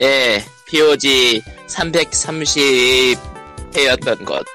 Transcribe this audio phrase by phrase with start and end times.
[0.00, 4.46] 예, POG 330회였던 것.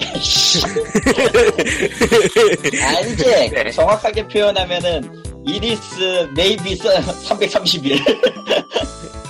[2.82, 3.70] 아니지 네.
[3.70, 6.82] 정확하게 표현하면은 이리스 메이비스
[7.22, 7.98] 331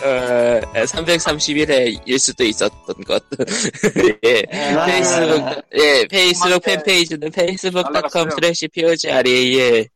[0.05, 3.25] 어, 331회 일 수도 있었던 것.
[4.25, 4.85] 예, 아.
[4.85, 6.61] 페이스북, 예, 페이스북 맞네.
[6.77, 9.87] 팬페이지는 facebook.com slash POGREA.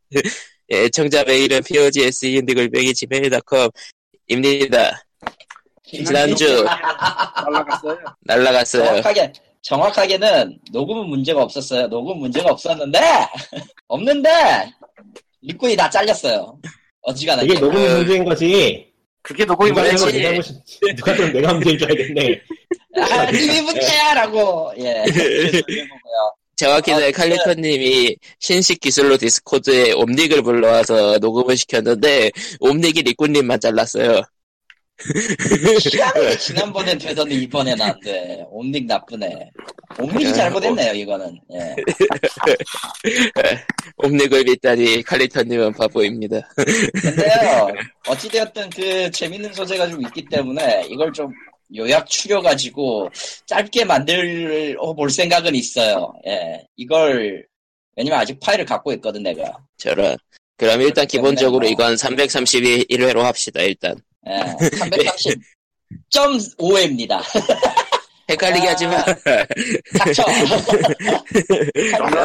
[0.71, 3.69] 예, 청자 메일은 POGSE 글뱅이 gmail.com
[4.27, 5.03] 입니다.
[5.91, 6.63] 지난주
[7.45, 7.97] 날라갔어요.
[8.21, 8.85] 날라갔어요.
[8.85, 12.99] 정확하게 정확하게는 녹음은 문제가 없었어요 녹음 문제가 없었는데
[13.87, 14.29] 없는데
[15.41, 16.57] 리꾼이 다 잘렸어요
[17.01, 18.89] 어지간하게 이게 녹음이 그- 문제인 거지.
[19.21, 20.53] 그게 녹음이 내 잘못이,
[20.95, 22.41] 누가 들으면 내가 문제인 줄 알겠네.
[23.01, 25.03] 아 님이 문제야라고 예.
[26.55, 34.21] 정확히는 아, 칼리터님이 신식 기술로 디스코드에 옴닉을 불러와서 녹음을 시켰는데 옴닉이 리꾼님만 잘랐어요.
[35.91, 39.49] 희한하게 지난번엔 되더니 이번엔 안 돼 옴닉 나쁘네
[39.99, 41.75] 옴닉이 잘못했네요 이거는 예.
[43.97, 46.39] 옴닉을 믿다니 칼리터님은 바보입니다.
[47.01, 47.73] 근데요
[48.07, 51.31] 어찌되었든 그 재밌는 소재가 좀 있기 때문에 이걸 좀
[51.75, 53.09] 요약 추려가지고
[53.45, 57.45] 짧게 만들어 볼 생각은 있어요 예 이걸
[57.95, 60.17] 왜냐면 아직 파일을 갖고 있거든 내가 저런.
[60.57, 61.69] 그럼 일단 기본적으로 뭐.
[61.69, 63.95] 이건 331회로 합시다, 일단.
[64.27, 64.55] 예
[66.13, 67.21] 330.5회입니다
[68.29, 68.71] 헷갈리게 아.
[68.71, 69.03] 하지 마.
[69.97, 70.23] 닥쳐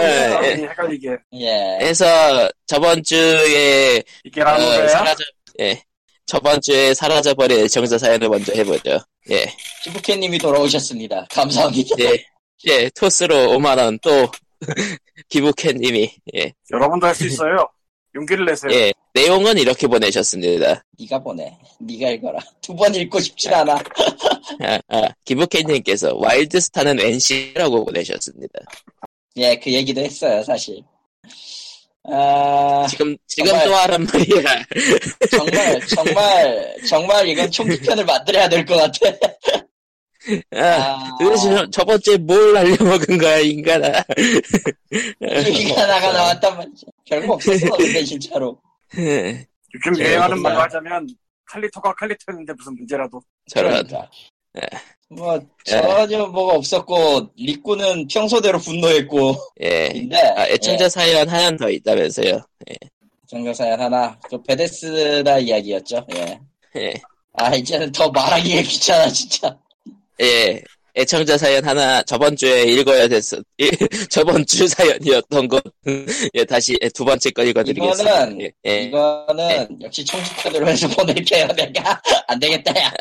[0.02, 0.54] 예, 예.
[0.68, 1.16] 헷갈리게.
[1.34, 4.88] 예 해서 저번 주에 이게 어?
[4.88, 5.24] 사라져
[5.60, 5.82] 예
[6.26, 8.98] 저번 주에 사라져버린 정자 사연을 먼저 해보죠.
[9.30, 9.46] 예,
[9.82, 12.22] 지부케님이 돌아오셨습니다 감사합니다 예,
[12.66, 14.30] 예 토스로 5만 원또
[15.30, 17.66] 기부캔님이 예, 여러분도 할 수 있어요.
[18.14, 18.72] 용기를 내세요.
[18.72, 20.84] 예 내용은 이렇게 보내셨습니다.
[20.98, 28.60] 네가 보내 네가 읽어라 두 번 읽고 싶진 않아 아, 아, 기부캔님께서 와일드스타는 NC라고 보내셨습니다.
[29.36, 30.80] 예 그 얘기도 했어요 사실
[32.04, 33.66] 아 지금 지금 정말.
[33.66, 34.62] 또 하란 말이야.
[35.30, 39.16] 정말 정말 정말 이건 총기편을 만들어야 될 것 같아.
[40.54, 43.88] 아, 아, 도대체 저- 저번 주에 뭘 날려먹은 거야 인간아.
[45.20, 46.86] 나가 나왔단 말이지.
[47.08, 48.60] 별거 없었어 근데 진짜로.
[48.98, 50.40] 예, 요즘 제 유행하는.
[50.40, 51.06] 말로 하자면
[51.46, 53.20] 칼리토가 칼리토였는데 무슨 문제라도.
[53.48, 54.10] 저런 그러니까.
[54.56, 54.60] 예.
[55.08, 59.88] 뭐 전혀 뭐가 없었고 리꾸는 평소대로 분노했고 예.
[59.92, 62.40] 근데 아, 애청자 사연 하나 더 있다면서요.
[63.26, 66.06] 정교사연 하나 그 베데스다 이야기였죠.
[66.14, 66.40] 예.
[66.76, 66.94] 예.
[67.34, 69.58] 아 이제는 더 말하기가 귀찮아 진짜.
[70.20, 70.62] 예,
[70.96, 73.38] 애청자 사연 하나 저번 주에 읽어야 됐어.
[73.60, 73.68] 예,
[74.10, 75.60] 저번 주 사연이었던 거.
[76.34, 78.26] 예, 다시 예, 두 번째 거 읽어드리겠습니다.
[78.26, 78.82] 이거는- 예, 예.
[78.84, 82.92] 이거는 역시 총기편으로 해서 보낼게요 내가 안 되겠다 야.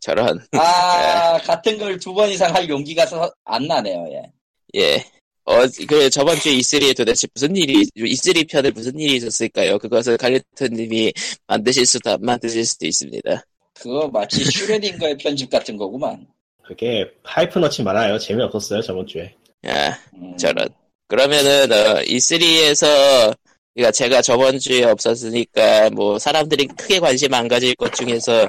[0.00, 0.40] 저런.
[0.52, 4.80] 아, 같은 걸 두 번 이상 할 용기가 서- 안 나네요, 예.
[4.80, 5.04] 예.
[5.44, 9.78] 어, 그 저번 주 E3에 도대체 무슨 일이 E3 편에 무슨 일이 있었을까요?
[9.78, 11.12] 그것을 칼리토님이
[11.46, 13.44] 만드실 수도 안 만드실 수도 있습니다.
[13.74, 16.26] 그거 마치 슈레딩거의 편집 같은 거구만.
[16.66, 18.18] 그게 하이프 넣지 말아요.
[18.18, 19.34] 재미없었어요, 저번 주에.
[19.66, 20.68] 아, 음, 저런.
[21.08, 23.34] 그러면은 어, E3에서
[23.74, 28.48] 그러니까 제가 저번 주에 없었으니까 뭐 사람들이 크게 관심 안 가질 것 중에서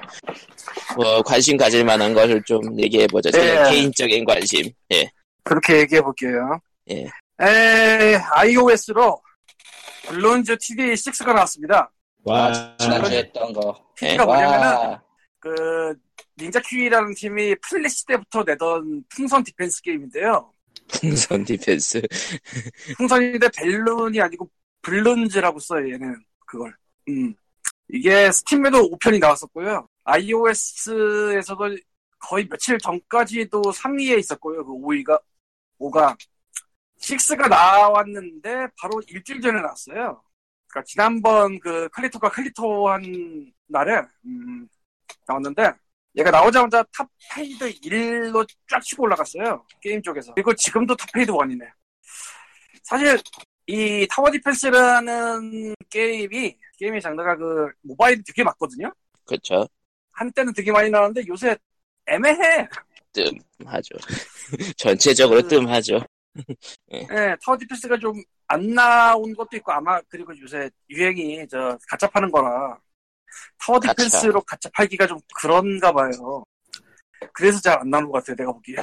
[0.95, 3.29] 뭐 관심 가질 만한 것을 좀 얘기해 보죠.
[3.31, 3.69] 제 네.
[3.69, 4.71] 개인적인 관심.
[4.93, 5.09] 예.
[5.43, 6.59] 그렇게 얘기해 볼게요.
[6.89, 7.05] 예.
[7.41, 9.21] 에, iOS로
[10.07, 11.91] Bloons TD6가 나왔습니다.
[12.23, 13.77] 와, 아, 지난주에 했던 거.
[13.97, 15.01] TD가 뭐냐면은 와,
[15.39, 15.93] 그
[16.39, 20.53] Ninja Kiwi라는 팀이 플래시 때부터 내던 풍선 defense 게임인데요.
[20.87, 22.01] 풍선 defense.
[22.97, 24.49] 풍선인데 balloon이 아니고
[24.81, 26.15] Bloons라고 써요, 얘는.
[26.45, 26.73] 그걸.
[27.09, 27.33] 음.
[27.89, 29.87] 이게 스팀에도 5편이 나왔었고요.
[30.03, 31.77] iOS에서도
[32.19, 34.65] 거의 며칠 전까지도 3위에 있었고요.
[34.65, 35.19] 그 5위가,
[35.79, 36.15] 5가.
[36.99, 40.21] 6가 나왔는데 바로 일주일 전에 나왔어요.
[40.67, 44.67] 그러니까 지난번 그 칼리토가 칼리토 한 날에, 음,
[45.25, 45.73] 나왔는데
[46.17, 49.63] 얘가 나오자마자 top paid 1로 쫙 치고 올라갔어요.
[49.81, 50.33] 게임 쪽에서.
[50.33, 51.61] 그리고 지금도 top paid 1이네.
[52.83, 53.17] 사실
[53.67, 58.91] 이 tower defense라는 게임이 게임의 장르가 그 모바일이 되게 맞거든요.
[59.25, 59.67] 그렇죠.
[60.11, 61.55] 한때는 되게 많이 나왔는데 요새
[62.07, 62.67] 애매해.
[63.13, 63.95] 뜸하죠.
[64.77, 65.99] 전체적으로 그- 뜸하죠.
[66.93, 68.13] 예, tower defense가 좀
[68.49, 72.79] 안 나온 것도 있고 아마 그리고 요새 유행이 저 가챠 파는 거라
[73.59, 73.79] tower.
[73.79, 76.43] defense로 가챠 팔기가 좀 그런가 봐요.
[77.33, 78.35] 그래서 잘 안 나오는 것 같아요.
[78.35, 78.75] 내가 보기에.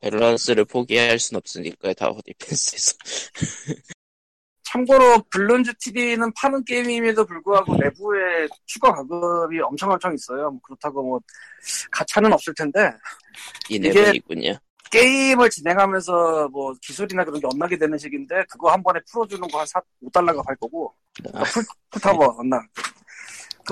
[0.00, 1.94] 밸런스를 포기할 순 없으니까요.
[1.94, 2.92] tower defense에서.
[4.66, 10.50] 참고로 Bloons TD는 파는 게임임에도 불구하고 내부에 추가 과금이 엄청 엄청 있어요.
[10.50, 11.20] 뭐 그렇다고 뭐
[11.92, 12.90] 가차는 없을 텐데
[13.70, 14.58] 이 이게- 내부 있군요.
[14.90, 19.66] 게임을 진행하면서 뭐 기술이나 그런 게 엇나게 되는 식인데 그거 한 번에 풀어주는 거 한
[20.04, 20.94] 5달러가 할 거고
[21.32, 21.42] 아.
[21.44, 22.60] full, full tower unlock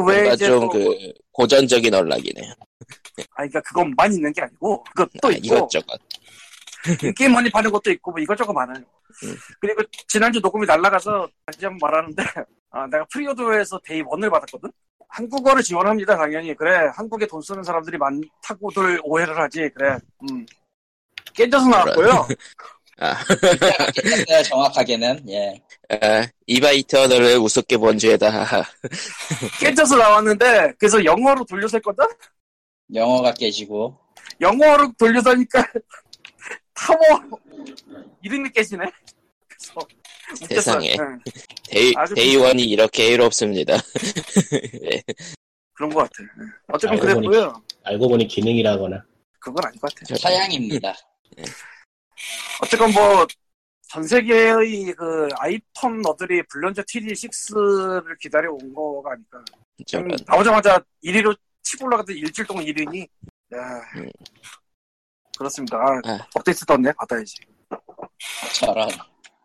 [0.01, 2.53] 뭔가 이제 좀또그 고전적인 unlock이네요.
[3.35, 6.01] 아니 그러니까 그것만 있는 게 아니고 그것도 아, 있고 이것저것.
[7.17, 8.85] 게임 많이 파는 것도 있고 뭐 이것저것 많아요.
[9.25, 9.37] 음.
[9.61, 12.23] 그리고 지난주 녹음이 날라가서 다시 한번 말하는데
[12.71, 14.71] 아, 내가 preorder에서 day 1을 받았거든.
[15.09, 19.99] 한국어를 지원합니다 당연히 그래 한국에 돈 쓰는 사람들이 많다고들 오해를 하지 그래
[20.31, 20.47] 음.
[21.35, 22.29] 깨져서 나왔고요.
[23.03, 23.17] 아,
[24.29, 25.61] 네, 정확하게는 예.
[25.89, 28.49] 아, 이바이터널을 우습게 본 죄다.
[29.61, 32.05] 깨져서 나왔는데 그래서 영어로 돌려서 했거든.
[32.95, 33.99] 영어가 깨지고
[34.41, 35.67] 영어로 돌려서니까
[36.75, 36.99] 타워
[38.23, 38.85] 이름이 깨지네.
[40.49, 40.97] 세상에.
[40.99, 41.19] 응,
[41.69, 43.75] day, 아주 day one이 이렇게 해롭습니다.
[43.75, 45.03] 예,
[45.75, 46.13] 그런 것 같아.
[46.39, 46.47] 응.
[46.69, 47.63] 어쨌든 알고 보니- 그랬고요.
[47.85, 49.05] 알고 보니 기능이라거나.
[49.41, 50.05] 그건 아닌 것 같아.
[50.07, 50.95] 저- 서양입니다.
[52.63, 53.27] 어쨌건 뭐,
[53.89, 59.45] 전 세계의 그 아이폰 너들이 블런저 TD6를 기다려 온 거가 아닐까.
[59.97, 63.07] 음, 나오자마자 1위로 치고 올라갔더니 일주일 동안 1위니.
[63.55, 64.11] 야 음.
[65.37, 65.77] 그렇습니다.
[65.77, 66.27] 아, 아.
[66.35, 66.93] 업데이트 떴네.
[66.93, 67.37] 받아야지.
[68.55, 68.89] 저런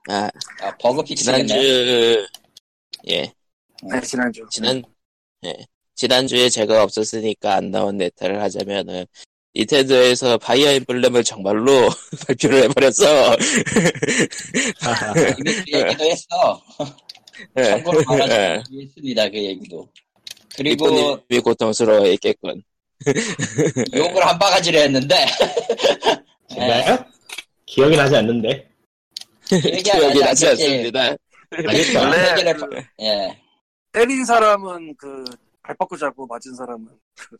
[0.09, 0.29] 아,
[0.61, 1.45] 아, 버그 픽스겠네.
[1.45, 2.27] 지난주,
[3.09, 3.33] 예,
[3.83, 4.45] 네, 지난주.
[4.49, 4.81] 지난,
[5.43, 5.53] 예,
[5.95, 9.05] 지난주에 제가 없었으니까 안 나온 네타를 하자면은,
[9.57, 11.89] 닌텐도에서 바이어 엠블렘을 정말로
[12.27, 13.35] 발표를 해버렸어.
[15.39, 16.61] 이미 그 얘기도 했어.
[17.57, 17.63] 예.
[17.63, 18.03] 참고로 예.
[18.05, 19.29] 말하자면 했습니다.
[19.29, 19.89] 그 얘기도.
[20.55, 22.63] 그리고 이쁜님이 고통스러워했겠군.
[23.95, 25.25] 욕을 한 바가지를 했는데
[26.49, 27.05] 진짜요?
[27.65, 28.69] 기억이 나지 않는데.
[29.47, 30.47] 기억이 하지 나지.
[30.47, 31.15] 않습니다.
[31.51, 33.41] 원래 그 예.
[33.91, 35.23] 때린 사람은 그,
[35.63, 36.87] 발 뻗고 자고 맞은 사람은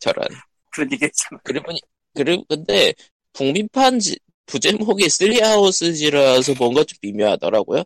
[0.00, 0.26] 저런.
[0.70, 1.40] 그런 얘기 했잖아.
[1.44, 1.72] 그리고,
[2.14, 2.92] 그리고, 근데,
[3.32, 7.84] 북미판 지- 부제목이 쓰리하우스지라서 뭔가 좀 미묘하더라고요.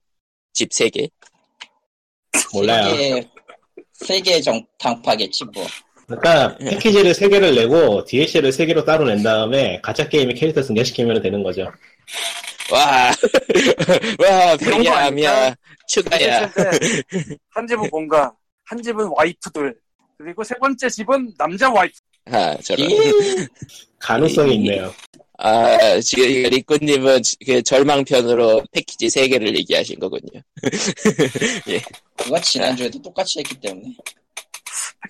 [0.52, 1.08] 집 3개.
[2.54, 2.94] 몰라요.
[2.94, 3.28] 세계
[3.92, 5.66] 세계 정 당파겠지 뭐.
[6.06, 11.70] 그러니까 패키지를 3개를 내고 DLC를 3개로 따로 낸 다음에 가짜 게임에 캐릭터 승계시키면 되는 거죠.
[12.70, 13.10] 와,
[14.18, 15.54] 와, 백야미야?
[15.88, 16.50] 추가야.
[17.50, 18.32] 한 집은 뭔가,
[18.64, 19.74] 한 집은 와이프들,
[20.18, 21.94] 그리고 세 번째 집은 남자 와이프.
[22.26, 22.90] 아, 저런.
[22.90, 22.96] 예.
[23.98, 24.92] 가능성이 있네요.
[25.38, 30.40] 아, 지금 리꾸님은 지- 그 절망편으로 패키지 3개를 얘기하신 거군요.
[32.16, 33.94] 그거 지난주에도 똑같이 했기 때문에.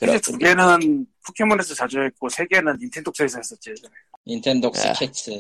[0.00, 3.70] 패키지 두 개는 포켓몬에서 자주 했고, 세 개는 닌텐도에서 했었지.
[3.70, 3.94] 예전에.
[4.26, 4.94] 닌텐도 아.
[4.94, 5.31] 스케츠.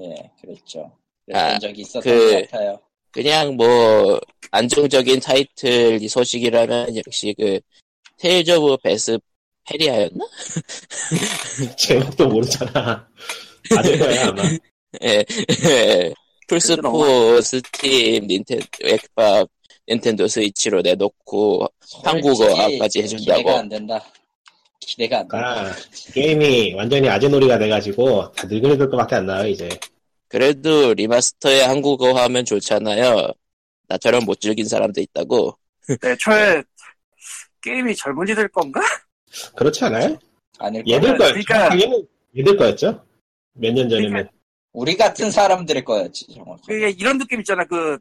[0.00, 0.90] 예, 그랬죠.
[1.32, 2.80] 아, 그랬던 적이 있었던 그- 것 같아요.
[3.12, 4.20] 그냥 뭐,
[4.50, 7.60] 안정적인 타이틀 이 소식이라면 역시 그,
[8.18, 10.24] Tales of Vesperia였나?
[11.76, 13.08] 제목도 모르잖아.
[13.74, 14.42] 맞을 거야, 아마.
[15.02, 15.24] 예,
[15.66, 16.14] 예.
[16.48, 19.48] 플스4, 스팀, 닌텐도, 엑박,
[19.88, 21.66] 닌텐도 스위치로 내놓고,
[22.04, 23.38] 한국어까지 해준다고.
[23.38, 24.04] 기대가 안 된다.
[24.80, 25.46] 기대가 안 된다.
[25.46, 25.74] 아,
[26.12, 29.68] 게임이 완전히 아재놀이가 돼가지고 다 늙은 애들 거밖에 안 나와요, 이제.
[30.28, 33.32] 그래도 remaster에 한국어 하면 좋잖아요.
[33.88, 35.56] 나처럼 못 즐긴 사람도 있다고.
[36.00, 36.62] 네, 애초에
[37.62, 38.80] 게임이 젊은이들 건가?
[39.56, 40.18] 그렇지 않아요?
[40.58, 41.16] 아닐 얘들.
[41.18, 41.32] 거였죠.
[41.34, 42.06] 그러니까- 하기는
[42.36, 43.04] 얘들 거였죠?
[43.54, 44.12] 몇 년 전이면.
[44.12, 44.32] 그러니까-
[44.72, 46.62] 우리 같은 사람들의 거였지, 정확히.
[46.66, 47.64] 그게 이런 느낌 있잖아.
[47.64, 47.96] 그,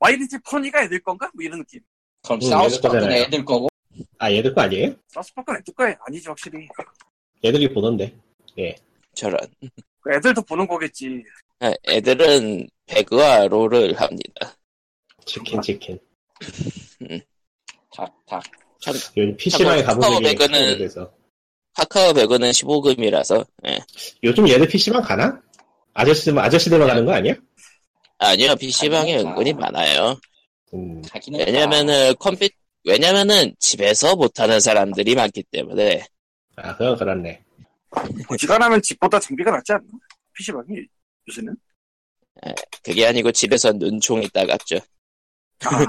[0.00, 1.30] 와이리티 포니가 애들 건가?
[1.34, 1.80] 뭐 이런 느낌.
[2.22, 3.10] 그럼 응, 사우스파크는.
[3.10, 3.68] 애들 거고,
[4.18, 4.94] 아, 얘들 거 아니에요?
[5.08, 5.94] 사스파크는 애들 거야.
[6.06, 6.68] 아니지, 확실히.
[7.44, 8.14] 얘들이 보던데.
[9.14, 9.38] 저런.
[10.00, 11.22] 그 애들도 보는 거겠지.
[11.60, 14.54] 아, 애들은 배그와 롤을 합니다.
[15.24, 15.98] 치킨, 치킨.
[17.94, 18.42] 닭, 닭.
[19.16, 21.12] 요즘 PC방에 카카오백은- 오래돼서.
[21.74, 23.78] 카카오 배그는 15금이라서, 예.
[24.24, 25.40] 요즘 얘들 PC방 가나?
[25.94, 27.34] 아저씨, 아저씨들만 가는 거 아니야?
[28.18, 29.18] 아니요, PC방에.
[29.18, 30.18] 은근히 많아요.
[30.74, 32.48] 음, 왜냐면은 컴퓨,
[32.84, 36.04] 왜냐면은 집에서 못하는 사람들이 많기 때문에,
[36.56, 37.42] 아, 그건 그렇네.
[38.38, 39.84] 지간하면 집보다 장비가 낫지 않나?
[40.34, 40.66] PC방이
[41.28, 41.56] 요새는?
[42.82, 44.76] 그게 아니고 집에서 눈총이 따갑죠.
[45.64, 45.86] 아,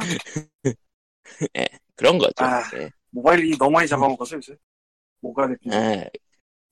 [2.01, 2.33] 그런 거죠.
[2.39, 2.63] 아.
[2.77, 2.89] 예.
[3.11, 4.55] 모바일이 너무 많이 잡아먹어서 요새.
[5.21, 5.71] 뭐가 됐든.
[5.71, 6.03] 아,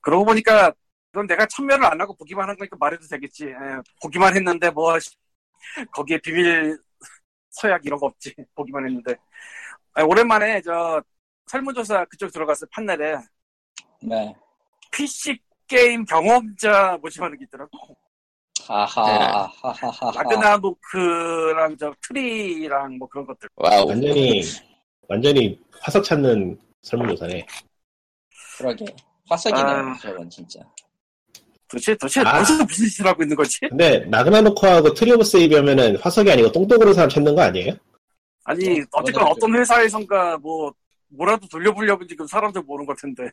[0.01, 0.73] 그러고 보니까
[1.11, 3.45] 그건 내가 참여를 안 하고 보기만 한 거니까 말해도 되겠지.
[3.45, 3.53] 예,
[4.01, 4.97] 보기만 했는데 뭐
[5.91, 6.79] 거기에 비밀
[7.51, 8.33] 서약 이런 거 없지.
[8.55, 9.15] 보기만 했는데.
[9.93, 10.99] 아, 오랜만에 저
[11.45, 12.67] 설문조사 그쪽 들어갔어요.
[12.71, 13.17] 판넬에
[14.01, 14.33] 네.
[14.91, 17.69] PC 게임 경험자 모집하는 게 있더라고.
[18.67, 20.11] 하하, 하하하하.
[20.23, 23.49] 라그나로크랑 저 Tree랑 뭐 그런 것들.
[23.55, 23.87] 와우.
[23.87, 24.41] 완전히
[25.09, 27.45] 완전히 화석 찾는 설문조사네.
[28.57, 28.85] 그러게.
[29.27, 29.97] 화석이네요, 아.
[30.01, 30.59] 저건 진짜.
[31.67, 32.39] 도대체 도대체 아.
[32.39, 33.59] 무슨 무슨 짓을 하고 있는 거지?
[33.69, 37.73] 근데 라그나로크하고 Tree of Savior 하면은 화석이 아니고 똥독으로 사람 찾는 거 아니에요?
[38.43, 39.31] 아니 어 쨌건 맞아.
[39.31, 40.73] 어떤 회사에선가 뭐
[41.09, 43.29] 뭐라도 돌려보려고 지금 사람들 모르는 걸 텐데.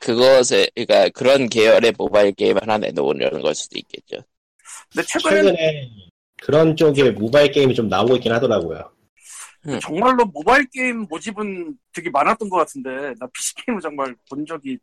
[0.00, 4.22] 그것에, 그러니까 그런 계열의 모바일 게임 하나 내놓으려는 걸 수도 있겠죠.
[4.92, 5.90] 근데 최근에 최근에
[6.42, 8.95] 그런 쪽의 모바일 게임이 좀 나오고 있긴 하더라고요.
[9.80, 14.78] 정말로 모바일 게임 모집은 되게 많았던 것 같은데 나 PC 게임은 정말 본 적이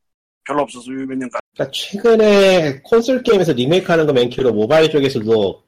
[0.45, 1.39] 별로 없어서 몇 년간.
[1.53, 5.63] 그러니까 최근에 콘솔 게임에서 리메이크하는 거 맨키로 모바일 쪽에서도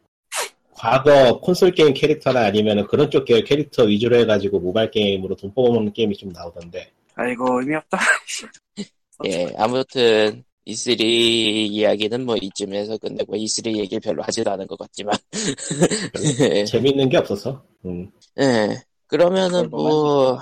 [0.71, 5.93] 과거 콘솔 게임 캐릭터나 아니면 그런 쪽 계열 캐릭터 위주로 해가지고 모바일 게임으로 돈 뽑아먹는
[5.93, 6.91] 게임이 좀 나오던데.
[7.15, 7.97] 아이고 의미 없다.
[9.25, 15.15] 예, 아무튼, E3 이야기는 뭐 이쯤에서 끝내고 E3 얘기를 별로 하지도 않은 것 같지만.
[16.41, 17.63] 예, 재밌는 게 없어서.
[17.85, 18.11] 음.
[18.39, 18.75] 예.
[19.07, 20.39] 그러면은 뭐,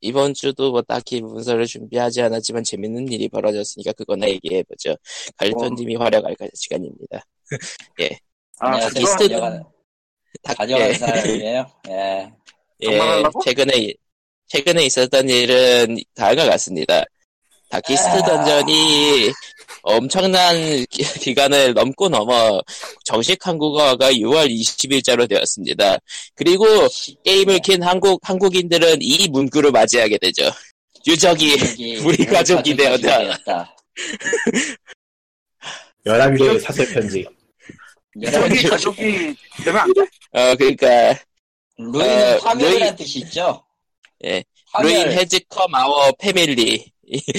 [0.00, 4.94] 이번 주도 뭐 딱히 문서를 준비하지 않았지만 재밌는 일이 벌어졌으니까 그거나 얘기해 보죠.
[5.36, 7.24] 갈리톤님이 활약할 시간입니다.
[8.60, 9.04] 아 안녕하세요.
[9.04, 9.64] 그거 다키스트- 다녀가는,
[10.42, 10.94] 다- 다녀가는 예.
[10.94, 11.66] 사람이에요.
[11.88, 12.32] 예.
[12.84, 13.22] 예?
[13.44, 13.92] 최근에,
[14.46, 17.02] 최근에 있었던 일은 다음과 같습니다.
[17.70, 18.22] 다키스트 아.
[18.22, 19.32] 던전이
[19.90, 20.54] 엄청난
[20.90, 22.60] 기- 기간을 넘고 넘어
[23.04, 25.96] 정식 한국어가 6월 20일자로 되었습니다.
[26.34, 26.66] 그리고
[27.24, 30.50] 게임을 킨 한국, 한국인들은 이 문구를 맞이하게 되죠.
[31.06, 33.18] 유적이, 우리 가족이 되었다.
[33.18, 33.76] 되었다.
[36.06, 37.26] 11개의 사설 편지.
[38.30, 40.00] 저기 가족이 되면 안 돼?
[40.32, 41.18] 어, 그러니까,
[41.78, 43.62] ruin은 어, 파멸이라는 ruin- 뜻이 있죠?
[44.24, 44.44] 예.
[44.72, 44.92] 파멸.
[44.92, 46.92] Ruin has come our family.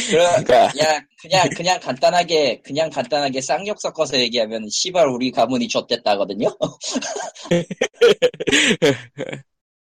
[0.09, 6.47] 그러, 그러니까, 야, 그냥, 그냥 간단하게, 그냥 간단하게 쌍욕 섞어서 얘기하면, 시발, 우리 가문이 좆됐다거든요?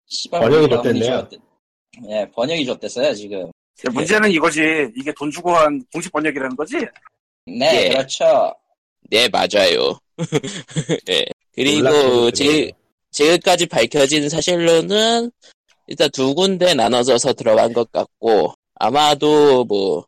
[0.07, 1.27] 시발, 번역이 좆됐네요.
[1.29, 1.41] 좆됐-
[2.09, 3.51] 예, 번역이 좆됐어요, 지금.
[3.91, 4.61] 문제는 이거지.
[4.97, 6.77] 이게 돈 주고 한 공식 번역이라는 거지?
[7.45, 7.89] 네, 예.
[7.89, 8.53] 그렇죠.
[9.09, 9.99] 네, 맞아요.
[11.09, 11.25] 예.
[11.55, 12.71] 그리고, 그래요.
[13.11, 15.31] 지금까지 밝혀진 사실로는,
[15.87, 20.05] 일단 두 군데 나눠져서 들어간 것 같고, 아마도 뭐,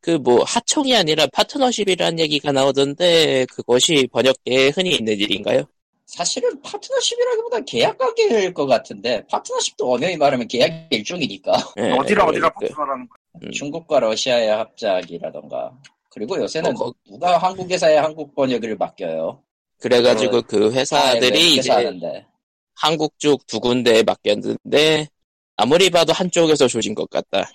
[0.00, 5.64] 그 뭐, 하청이 아니라 파트너십이라는 얘기가 나오던데, 그것이 번역계에 흔히 있는 일인가요?
[6.06, 11.52] 사실은 파트너십이라기보다 계약 관계일 것 같은데, 파트너십도 엄연히 말하면 계약 일종이니까.
[11.78, 13.18] 예, 어디랑 어디랑 그, 파트너라는 거야?
[13.44, 13.50] 음.
[13.52, 15.72] 중국과 러시아의 합작이라던가.
[16.10, 19.42] 그리고 요새는 어, 거- 누가 한국 회사에 한국 번역을 맡겨요.
[19.78, 22.26] 그래가지고 어, 그 회사들이 이제 하는데.
[22.74, 25.08] 한국 쪽 두 군데에 맡겼는데,
[25.56, 27.48] 아무리 봐도 한쪽에서 조진 것 같다.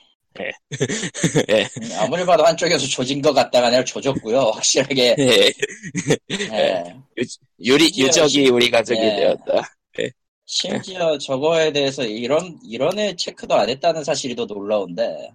[1.82, 4.40] 음, 아무리 봐도 한쪽에서 조진 것 같다가 아니라 조졌고요.
[4.40, 5.16] 확실하게.
[5.20, 5.52] 예.
[6.32, 6.96] 예.
[7.60, 9.16] 유리, 심지어 유적이 심- 우리 가족이 예.
[9.16, 9.74] 되었다.
[10.50, 15.32] 심지어 저거에 대해서 이런 이런의 체크도 안 했다는 사실이 더 놀라운데.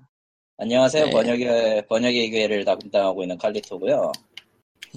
[0.56, 1.06] 안녕하세요.
[1.06, 1.10] 네.
[1.10, 4.12] 번역의 번역의 기회를 담당하고 있는 칼리토고요.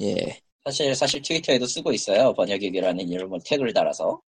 [0.02, 0.40] 예.
[0.64, 2.34] 사실 사실 트위터에도 쓰고 있어요.
[2.34, 4.20] 번역의 기회라는 이름을 태그를 달아서.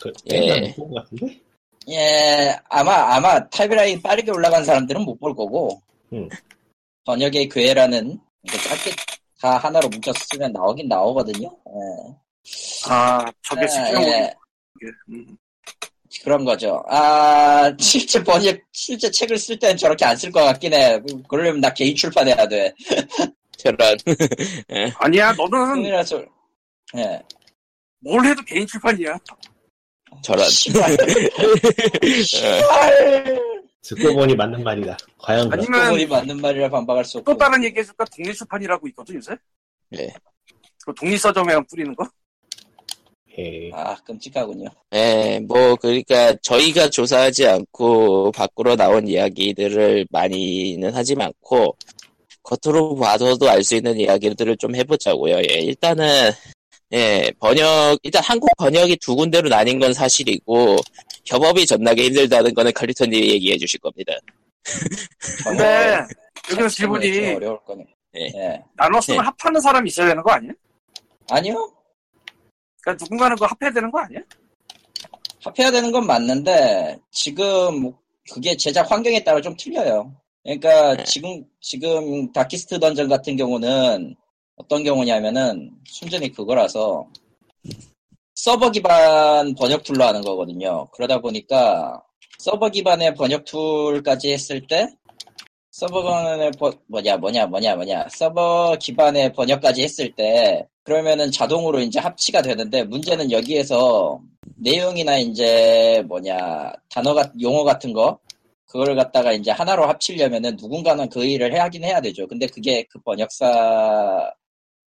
[0.00, 0.36] 그, 예.
[0.36, 0.74] 예.
[0.94, 1.40] 같은데?
[1.90, 5.80] 예, 아마, 아마 타임라인 빠르게 올라간 사람들은 못 볼 거고,
[6.12, 6.28] 음.
[7.04, 8.90] 번역의 괴라는, 짧게
[9.40, 11.48] 다 하나로 쓰면 나오긴 나오거든요.
[11.48, 12.14] 예.
[12.90, 14.34] 아, 저게 예, 실제로 예,
[15.10, 15.36] 음.
[16.24, 16.82] 그런 거죠.
[16.88, 21.00] 아, 실제 번역, 실제 책을 쓸 때는 저렇게 안 쓸 것 같긴 해.
[21.28, 22.74] 그러려면 나 개인 출판해야 돼.
[23.58, 23.96] 저런.
[24.96, 25.84] 아니야, 너는
[26.96, 27.22] 예.
[28.00, 29.18] 뭘 해도 개인 출판이야.
[30.22, 30.46] 저런.
[33.82, 34.96] 듣고 보니 맞는 말이다.
[35.18, 37.32] 과연 아니면 그거이 맞는 말이라 반박할 수 없고.
[37.32, 38.04] 또 다른 얘기해줄까?
[38.04, 39.36] 독립 출판이라고 있거든 요새.
[39.96, 40.12] 예.
[40.84, 42.06] 그 독립 서점에 뿌리는 거.
[43.38, 43.70] 예.
[43.72, 44.68] 아, 끔찍하군요.
[44.94, 51.76] 예, 뭐, 그러니까, 저희가 조사하지 않고, 밖으로 나온 이야기들을 많이는 하지 않고,
[52.42, 55.36] 겉으로 봐서도 알 수 있는 이야기들을 좀 해보자고요.
[55.36, 56.32] 예, 일단은,
[56.92, 60.76] 예, 번역, 일단 한국 번역이 두 군데로 나뉜 건 사실이고,
[61.26, 64.14] 협업이 존나게 힘들다는 거는 칼리토님이 얘기해 주실 겁니다.
[65.44, 65.98] 근데
[66.50, 67.84] 여기서 참 질문이 좀 어려울 거네.
[68.16, 68.20] 예.
[68.20, 68.62] 예.
[68.74, 69.16] 나눴으면 네.
[69.18, 70.52] 합하는 사람이 있어야 되는 거 아니야?
[71.30, 71.72] 아니요.
[72.80, 74.20] 그러니까 누군가는 그거 합해야 되는 거 아니야?
[75.44, 77.92] 합해야 되는 건 맞는데 지금
[78.32, 80.14] 그게 제작 환경에 따라 좀 틀려요.
[80.42, 81.04] 그러니까 네.
[81.04, 84.16] 지금 지금 Darkest Dungeon 같은 경우는
[84.58, 87.06] 어떤 경우냐면은 순전히 그거라서
[88.34, 90.88] 서버 기반 번역 툴로 하는 거거든요.
[90.92, 92.02] 그러다 보니까
[92.38, 94.88] 서버 기반의 번역 툴까지 했을 때
[95.70, 101.98] 서버 기반의 번- 뭐냐 뭐냐 뭐냐 뭐냐 서버 기반의 번역까지 했을 때 그러면은 자동으로 이제
[102.00, 104.20] 합치가 되는데 문제는 여기에서
[104.56, 108.18] 내용이나 이제 뭐냐 단어가 용어 같은 거
[108.66, 112.26] 그걸 갖다가 이제 하나로 합치려면은 누군가는 그 일을 해야 하긴 해야 되죠.
[112.26, 114.30] 근데 그게 그 번역사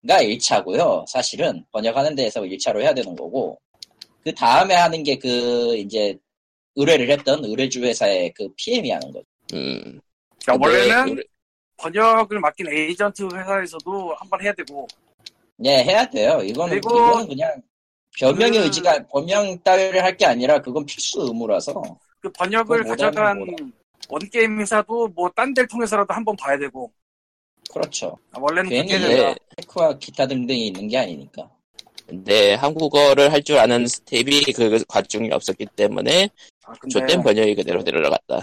[0.08, 1.05] 가 1차고요.
[1.08, 3.60] 사실은 번역하는 데에서 1차로 해야 되는 거고
[4.24, 6.17] 그 다음에 하는 게 그 이제
[6.75, 9.25] 의뢰를 했던 의뢰주 회사의 그 PM이 하는 거죠.
[9.53, 10.00] 음.
[10.43, 11.24] 그러니까 원래는 우리-
[11.77, 14.88] 번역을 맡긴 에이전트 회사에서도 한번 해야 되고
[15.63, 16.39] 예, 해야 돼요.
[16.43, 17.62] 이거는, 그리고 이거는 그냥
[18.17, 21.81] 변명의 그- 의지가, 변명 따위를 할 게 아니라 그건 필수 의무라서.
[22.20, 23.70] 그 번역을 가져간 거구나.
[24.10, 26.91] 원게임 회사도 뭐 딴 데를 통해서라도 한번 봐야 되고
[27.74, 28.18] 그렇죠.
[28.32, 29.36] 아, 원래는 괜히 예.
[29.58, 31.50] 테크와 기타 등등이 있는 게 아니니까.
[32.06, 36.30] 근데 한국어를 할 줄 아는 스텝이 그 과중이 없었기 때문에
[36.66, 38.40] 아, 근데 좆된 번역이 그대로 들어갔다.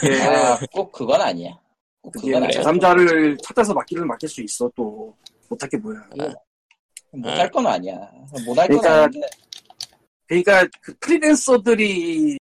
[0.00, 1.58] 그게, 아, 꼭 그건 아니야.
[2.02, 2.60] 꼭 그건 아니야.
[2.60, 5.14] 제3자를 찾아서 맡기를 맡길 수 있어 또
[5.48, 6.00] 못할 게 뭐야.
[7.12, 7.94] 못할 건 아니야.
[8.44, 9.28] 못할 건 그러니까 아닌데.
[10.26, 12.36] 그러니까 그 프리랜서들이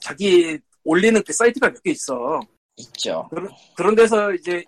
[0.00, 2.40] 자기 올리는 그 사이트가 몇 개 있어.
[2.76, 3.28] 있죠.
[3.76, 4.64] 그런 데서 이제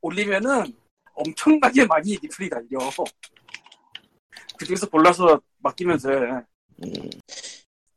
[0.00, 0.74] 올리면은
[1.14, 2.78] 엄청나게 많이 리플이 달려.
[4.58, 6.08] 그중에서 골라서 맡기면 돼.
[6.84, 7.10] 음,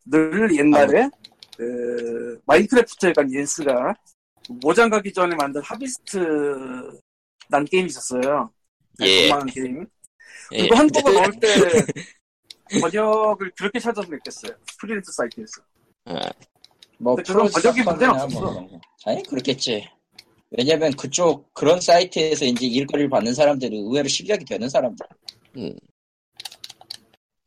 [0.05, 1.09] 늘 옛날에
[1.57, 3.93] 그 마인크래프트에 간 옌스가
[4.61, 6.99] 모장 가기 전에 만든 하비스트
[7.49, 8.51] 난 게임이 있었어요.
[9.01, 9.27] 예.
[9.27, 9.85] 조그마한 게임.
[10.53, 10.63] 예.
[10.63, 11.47] 그거 한꺼번에 넣을 때
[12.81, 14.53] 번역을 그렇게 찾아서 냈겠어요.
[14.79, 15.61] 프리랜서 사이트에서.
[16.05, 16.29] 아,
[16.97, 18.39] 뭐, 근데 그건 번역이 문제는 없었어.
[18.39, 18.81] 그런 거.
[19.05, 19.89] 아니, 그렇겠지.
[20.51, 25.05] 왜냐면 그쪽, 그런 사이트에서 이제 일거리를 받는 사람들이 의외로 실력이 되는 사람들.
[25.57, 25.75] 음.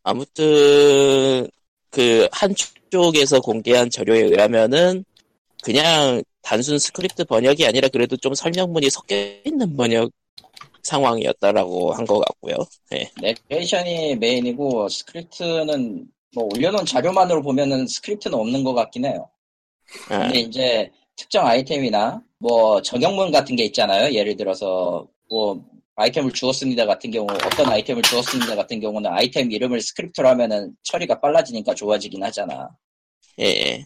[0.03, 1.49] 아무튼
[1.91, 5.05] 그 한쪽에서 공개한 자료에 의하면은
[5.63, 10.11] 그냥 단순 스크립트 번역이 아니라 그래도 좀 설명문이 섞여 있는 번역
[10.83, 12.57] 상황이었다라고 한 것 같고요.
[12.95, 13.09] 예.
[13.51, 19.29] 내레이션이 메인이고 스크립트는 뭐 올려놓은 자료만으로 보면은 스크립트는 없는 것 같긴 해요.
[20.09, 20.91] 아, 근데 이제
[21.23, 24.13] 특정 아이템이나 뭐 적용문 같은 게 있잖아요.
[24.13, 25.65] 예를 들어서 뭐
[25.95, 31.75] 아이템을 주었습니다 같은 경우 어떤 아이템을 주었습니다 같은 경우는 아이템 이름을 스크립트로 하면은 처리가 빨라지니까
[31.75, 32.71] 좋아지긴 하잖아.
[33.39, 33.85] 예, 예.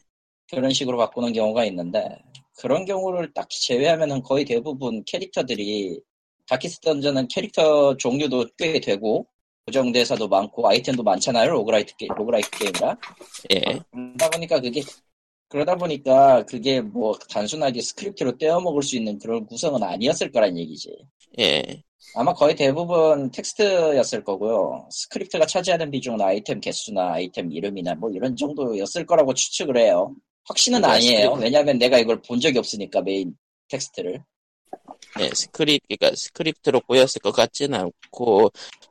[0.50, 2.08] 그런 식으로 바꾸는 경우가 있는데
[2.56, 6.00] 그런 경우를 딱히 제외하면은 거의 대부분 캐릭터들이
[6.48, 9.26] Darkest Dungeon은 캐릭터 종류도 꽤 되고
[9.66, 12.96] 고정 대사도 많고 아이템도 많잖아요 roguelite 게 roguelite 게임이라
[13.52, 13.60] 예.
[13.90, 14.80] 그러다 보니까 그게
[15.48, 20.90] 그러다 보니까 그게 뭐 단순하게 스크립트로 떼어먹을 수 있는 그런 구성은 아니었을 거란 얘기지
[21.38, 21.82] 예.
[22.14, 29.06] 아마 거의 대부분 텍스트였을 거고요 스크립트가 차지하는 비중은 아이템 개수나 아이템 이름이나 뭐 이런 정도였을
[29.06, 31.42] 거라고 추측을 해요 확신은 그러니까 아니에요 스크립트.
[31.44, 33.36] 왜냐면 내가 이걸 본 적이 없으니까 메인
[33.68, 34.22] 텍스트를
[35.20, 38.50] 예, 스크립, 그러니까 스크립트로 꼬였을 것 같지는 않고,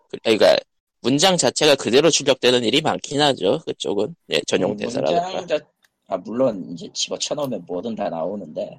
[0.10, 0.58] 그- 그러니까
[1.02, 3.60] 문장 자체가 그대로 출력되는 일이 많긴 하죠.
[3.66, 5.38] 그쪽은 예, 전용 대사라든가.
[5.38, 5.66] 문장 자-
[6.08, 8.78] 아 물론 이제 집어쳐 넣으면 뭐든 다 나오는데.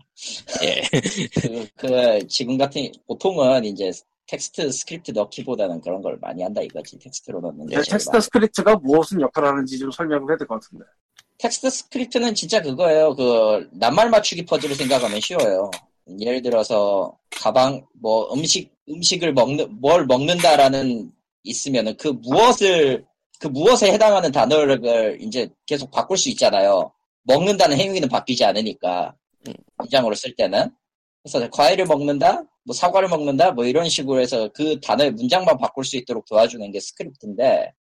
[0.63, 0.83] 예,
[1.41, 3.91] 그, 그 지금 같은 보통은 이제
[4.27, 8.21] 텍스트 스크립트 넣기보다는 그런 걸 많이 한다 이거지 텍스트로 넣는 게 제일 텍스트 많아.
[8.21, 10.85] 스크립트가 무엇을 역할을 하는지 좀 설명을 해야 될 것 같은데.
[11.39, 13.15] 텍스트 스크립트는 진짜 그거예요.
[13.15, 15.71] 그 낱말 맞추기 퍼즐을 생각하면 쉬워요.
[16.21, 21.11] 예를 들어서 가방 뭐 음식 음식을 먹는 뭘 먹는다라는
[21.43, 23.05] 있으면은 그 무엇을
[23.41, 26.91] 그 무엇에 해당하는 단어를 이제 계속 바꿀 수 있잖아요
[27.27, 29.15] 먹는다는 행위는 바뀌지 않으니까
[29.49, 29.55] 음.
[29.77, 30.71] 문장으로 쓸 때는
[31.23, 35.97] 그래서 과일을 먹는다 뭐 사과를 먹는다 뭐 이런 식으로 해서 그 단어의 문장만 바꿀 수
[35.97, 37.73] 있도록 도와주는 게 스크립트인데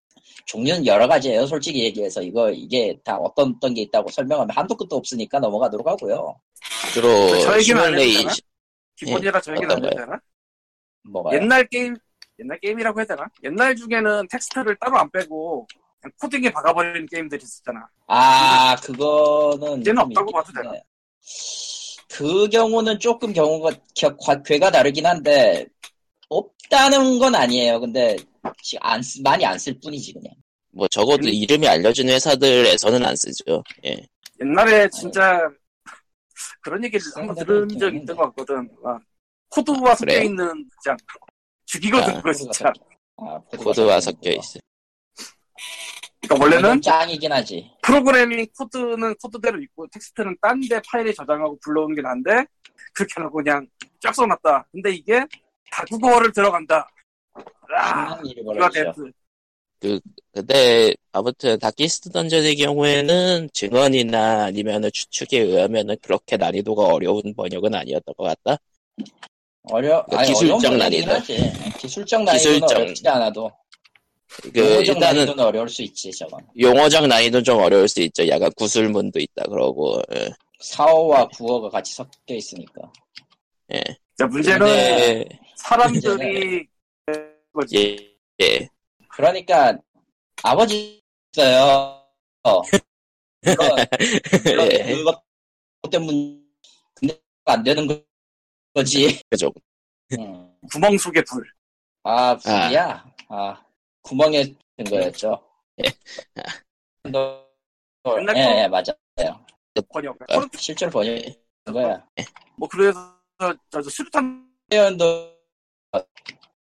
[0.46, 4.96] 종류는 여러 가지예요 솔직히 얘기해서 이거 이게 다 어떤 어떤 게 있다고 설명하면 한도 끝도
[4.96, 6.40] 없으니까 넘어가도록 하고요
[6.92, 7.08] 주로
[7.40, 8.34] 저 얘기는 안 시뮬레이, 해도 되나?
[8.96, 10.20] 기본이라 저 얘기는 안 해도 되나?
[11.04, 11.36] 뭐가요?
[11.36, 11.96] 옛날 게임,
[12.40, 13.26] 옛날 게임이라고 해야 되나?
[13.44, 15.66] 옛날 중에는 텍스트를 따로 안 빼고
[16.20, 17.86] 코딩에 박아버리는 게임들이 있었잖아.
[18.06, 20.82] 아 그거는 이제는 좀 없다고 봐도 한데.
[22.08, 23.70] 그 경우는 조금 경우가
[24.44, 25.66] 괴가 다르긴 한데
[26.28, 28.16] 없다는 건 아니에요 근데
[28.62, 30.32] 지- 안 쓰- 많이 안 쓸 뿐이지 그냥
[30.72, 31.32] 뭐 적어도 음.
[31.32, 33.62] 이름이 알려진 회사들에서는 안 쓰죠.
[33.84, 33.96] 예,
[34.40, 35.40] 옛날에 진짜
[36.62, 37.98] 그런 얘기를 한번 들은 한데.
[38.02, 38.68] 있던 것 같거든.
[38.84, 38.98] 아,
[39.48, 40.22] 코드와 섞여 그래요?
[40.24, 40.96] 있는 진짜
[41.64, 42.72] 죽이거든 아, 그거 진짜.
[43.16, 44.58] 아, 코드와 섞여 있어.
[46.28, 52.02] 그러니까 원래는 짱이긴 하지 프로그래밍 코드는 코드대로 있고 텍스트는 딴 데 파일에 저장하고 불러오는 게
[52.02, 52.44] 난데
[52.94, 53.66] 그렇게 해놓고 그냥
[54.00, 54.66] 쫙 써놨다.
[54.72, 55.24] 근데 이게
[55.70, 56.88] 다국어를 들어간다.
[57.76, 58.92] 아, 벌어지죠
[59.80, 60.00] 데스.
[60.32, 68.24] 근데 아무튼 다키스트 던전의 경우에는 증언이나 아니면은 추측에 의하면은 그렇게 난이도가 어려운 번역은 아니었던 것
[68.24, 68.60] 같다.
[69.64, 71.12] 어려, 그러니까 아니, 기술적 난이도.
[71.78, 73.50] 기술적 난이도는 기술적- 어렵지 않아도.
[74.28, 76.40] 그 용어적 일단은 난이도는 어려울 수 있지, 저건.
[76.58, 78.26] 용어적 난이도 좀 어려울 수 있죠.
[78.28, 80.00] 약간 구술문도 있다 그러고.
[80.14, 80.28] 예.
[80.62, 82.82] 4어와 9어가 같이 섞여 있으니까.
[83.72, 83.80] 예.
[84.18, 86.66] 자, 문제는 근데 사람들이
[87.52, 87.76] 거지.
[88.40, 88.44] 예.
[88.44, 88.68] 예.
[89.08, 89.76] 그러니까,
[90.42, 91.02] 아버지
[91.34, 92.02] 있어요.
[92.42, 92.62] 어.
[93.42, 93.86] 물론,
[94.44, 94.94] 물론 예.
[94.94, 95.22] 그것
[95.90, 96.38] 때문에
[97.44, 98.02] 안 되는 거-
[98.74, 99.20] 거지.
[99.30, 99.50] 그죠.
[100.18, 100.50] 음.
[100.72, 101.44] 구멍 속의 불.
[102.02, 103.04] 아, 불이야?
[103.28, 103.62] 아,
[104.06, 104.44] 구멍에
[104.76, 105.42] 든 거였죠.
[105.84, 105.90] 예.
[107.10, 107.44] 너,
[108.06, 109.44] 예, 거- 예, 맞아요.
[109.92, 110.16] 번역.
[110.28, 110.40] 아.
[110.56, 111.34] 실제로 번역된
[111.72, 112.06] 거야.
[112.56, 112.98] 뭐 그래서
[113.38, 115.32] 저, 저 수류탄 표현도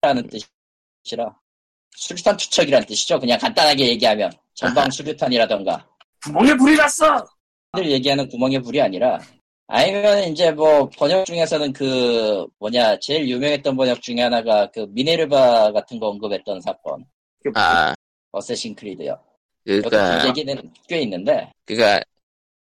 [0.00, 0.28] 라는
[1.04, 1.36] 뜻이라
[1.96, 3.18] 수류탄 투척이라는 뜻이죠.
[3.18, 5.86] 그냥 간단하게 얘기하면 전방 수류탄이라던가
[6.22, 7.26] 구멍에 불이 났어.
[7.74, 9.18] 늘 얘기하는 구멍의 불이 아니라
[9.66, 15.98] 아니면 이제 뭐 번역 중에서는 그 뭐냐 제일 유명했던 번역 중에 하나가 그 미네르바 같은
[15.98, 17.04] 거 언급했던 사건
[17.54, 17.94] 아,
[18.32, 19.18] 어쌔신 크리드요.
[19.64, 22.00] 그니까, 그 얘기는 꽤 있는데 그니까,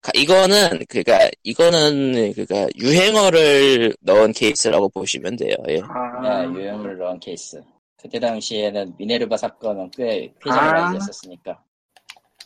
[0.00, 5.54] 가- 이거는, 그니까, 이거는, 그니까, 유행어를 넣은 케이스라고 보시면 돼요.
[5.68, 5.80] 예.
[5.82, 7.62] 아, 네, 유형을 넣은 케이스.
[7.96, 10.82] 그때 당시에는 미네르바 사건은 꽤 회자를 아.
[10.82, 11.62] 많이 됐었으니까.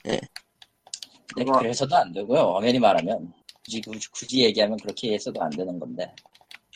[0.06, 0.20] 예.
[1.34, 2.40] 근데 그거- 그래서도 안 되고요.
[2.40, 3.32] 엄연히 말하면
[3.64, 6.10] 굳이 굳이, 굳이 얘기하면 그렇게 해서도 안 되는 건데.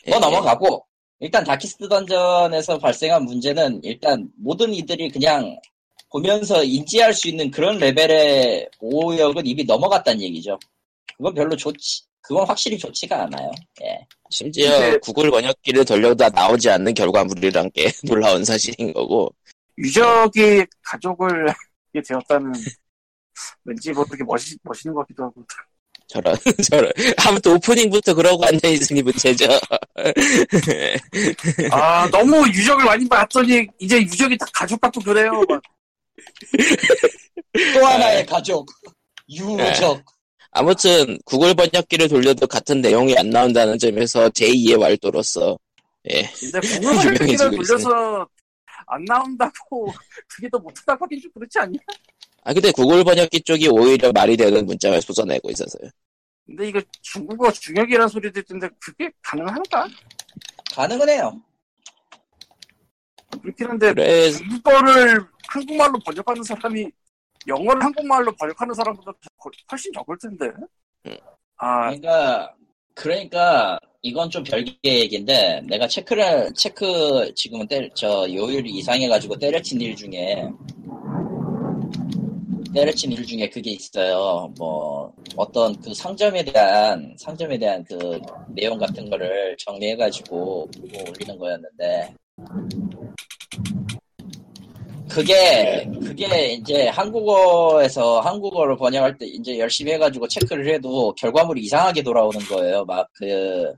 [0.07, 0.11] 예.
[0.11, 0.85] 뭐 넘어가고
[1.23, 5.57] 일단 다키스트 던전에서 발생한 문제는 일단 모든 이들이 그냥
[6.09, 10.59] 보면서 인지할 수 있는 그런 레벨의 오역은 이미 넘어갔다는 얘기죠.
[11.15, 12.01] 그건 별로 좋지.
[12.19, 13.49] 그건 확실히 좋지가 않아요.
[13.83, 14.05] 예.
[14.31, 19.33] 심지어 이제- 구글 번역기를 돌려도 나오지 않는 결과물이란 게 놀라운 사실인 거고.
[19.77, 21.47] 유적이 가족을
[22.05, 22.51] 되었다는
[23.63, 25.41] 왠지 모르게 멋있, 멋있는 것 같기도 하고.
[26.07, 26.35] 저런,
[26.69, 26.91] 저런.
[27.25, 29.47] 아무튼 오프닝부터 그러고 앉아있으니 문제죠.
[31.71, 35.31] 아, 너무 유적을 많이 봤더니 이제 유적이 다 가족 같고 그래요.
[35.47, 35.61] 막.
[37.73, 38.69] 또 하나의 가족.
[39.29, 40.03] 유적.
[40.51, 45.57] 아무튼 구글 번역기를 돌려도 같은 내용이 안 나온다는 점에서 제2의 왈도로서
[46.11, 46.29] 예.
[46.39, 47.49] 근데 공을 유명해지고 기를 있어요.
[47.51, 48.27] 돌려서
[48.85, 49.91] 안 나온다고
[50.27, 51.79] 그게 더 못하다고 하긴 좀 그렇지 않냐?
[52.45, 55.89] 아 근데 구글 번역기 쪽이 오히려 말이 되는 문장을 쏟아내고 있어서요.
[56.45, 59.87] 근데 이거 중국어 중역이라는 소리도 있던데 그게 가능한가?
[60.75, 61.41] 가능은 해요.
[63.41, 66.89] 그렇긴 한데 그래서 중국어를 한국말로 번역하는 사람이
[67.47, 70.45] 영어를 한국말로 번역하는 사람보다 거- 훨씬 적을 텐데.
[71.05, 71.15] 음.
[71.57, 72.53] 아, 그러니까
[72.93, 79.95] 그러니까 이건 좀 별개 얘기인데 내가 체크를 체크 지금은 때, 저 요율이 이상해가지고 때려친 일
[79.95, 80.47] 중에
[82.73, 84.51] 때려친 일 중에 그게 있어요.
[84.57, 92.13] 뭐 어떤 그 상점에 대한 상점에 대한 그 내용 같은 거를 정리해가지고 보고 올리는 거였는데
[95.09, 102.39] 그게 그게 이제 한국어에서 한국어를 번역할 때 이제 열심히 해가지고 체크를 해도 결과물이 이상하게 돌아오는
[102.39, 102.83] 거예요.
[102.85, 103.73] 막그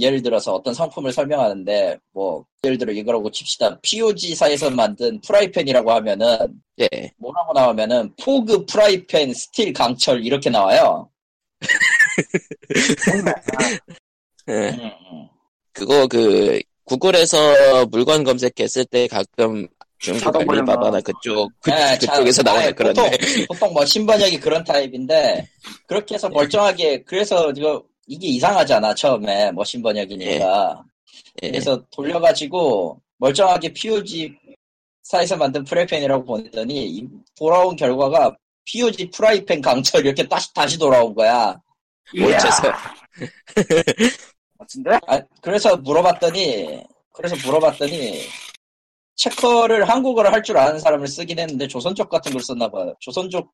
[0.00, 3.78] 예를 들어서 어떤 상품을 설명하는데 뭐 예를 들어 이거라고 칩시다.
[3.82, 6.88] POG사에서 만든 프라이팬이라고 하면은 예.
[7.18, 11.08] 뭐라고 나오면은 포그 프라이팬 스틸 강철 이렇게 나와요.
[14.48, 14.52] 예.
[14.52, 15.28] 음, 음.
[15.72, 21.00] 그거 그 구글에서 물건 검색했을 때 가끔 중국 자동 번역 알리바바나 나와.
[21.02, 25.46] 그쪽 그, 네, 자, 그쪽에서 나오는 그런데 보통, 보통 뭐 신번역이 그런 타입인데
[25.86, 30.84] 그렇게 해서 멀쩡하게 그래서 이거 이게 이상하잖아 처음에 뭐 신번역이니까
[31.42, 31.50] 예.
[31.50, 34.34] 그래서 돌려가지고 멀쩡하게 POG
[35.02, 37.08] 사에서 만든 프라이팬이라고 보냈더니 이-
[37.38, 41.60] 돌아온 결과가 POG 프라이팬 강철 이렇게 다시 다시 돌아온 거야.
[42.14, 42.72] 어째서
[44.58, 44.98] 멋진데?
[45.06, 46.82] 아, 그래서 물어봤더니
[47.12, 48.22] 그래서 물어봤더니
[49.16, 52.94] 체커를 한국어를 할 줄 아는 사람을 쓰긴 했는데 조선족 같은 걸 썼나 봐요.
[53.00, 53.50] 조선족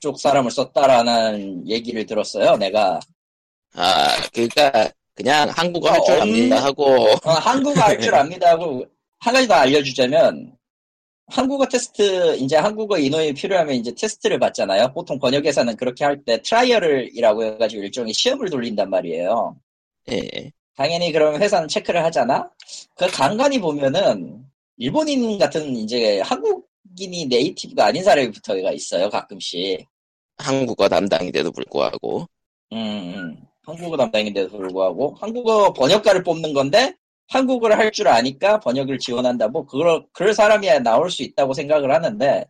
[0.00, 2.56] 쪽 사람을 썼다라는 얘기를 들었어요.
[2.56, 2.98] 내가
[3.76, 6.62] 아 그러니까 그냥 한국어 할줄 어, 압니다 음.
[6.64, 6.84] 하고
[7.24, 8.84] 어, 한국어 할 줄 압니다 하고
[9.18, 10.56] 한 가지 더 알려주자면
[11.28, 14.92] 한국어 테스트 이제 한국어 인원이 필요하면 이제 테스트를 받잖아요.
[14.94, 19.56] 보통 번역회사는 그렇게 할 때 trial이라고 해가지고 일종의 시험을 돌린단 말이에요.
[20.12, 20.52] 예.
[20.76, 22.48] 당연히 그럼 회사는 체크를 하잖아.
[22.94, 24.44] 그 간간히 보면은
[24.76, 29.08] 일본인 같은 이제 한국인이 native가 아닌 사람이 붙어가 있어요.
[29.10, 29.84] 가끔씩.
[30.38, 32.28] 한국어 담당인데도 불구하고
[32.72, 33.36] 음, 음.
[33.66, 36.94] 한국어 담당인데도 불구하고 한국어 번역가를 뽑는 건데
[37.28, 39.48] 한국어를 할 줄 아니까 번역을 지원한다.
[39.48, 42.44] 뭐 그럴 그럴 사람이 나올 수 있다고 생각을 하는데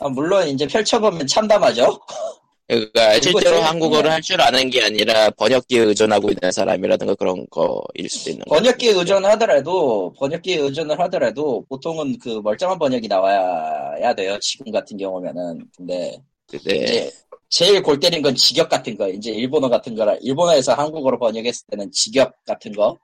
[0.00, 1.98] 아, 물론 이제 펼쳐보면 참담하죠.
[2.68, 4.10] 그러니까 실제로 한국어를 네.
[4.10, 8.60] 할줄 아는 게 아니라 번역기에 의존하고 있는 사람이라든가 그런 거일 수도 있는 거죠.
[8.60, 14.38] 번역기에 의존하더라도 번역기에 의존을 하더라도 보통은 그 멀쩡한 번역이 나와야 돼요.
[14.42, 16.18] 지금 같은 경우면은 근데
[16.50, 17.12] 근데 이제
[17.48, 21.90] 제일 골 때린 건 직역 같은 거 이제 일본어 같은 거라 일본어에서 한국어로 번역했을 때는
[21.92, 22.98] 직역 같은 거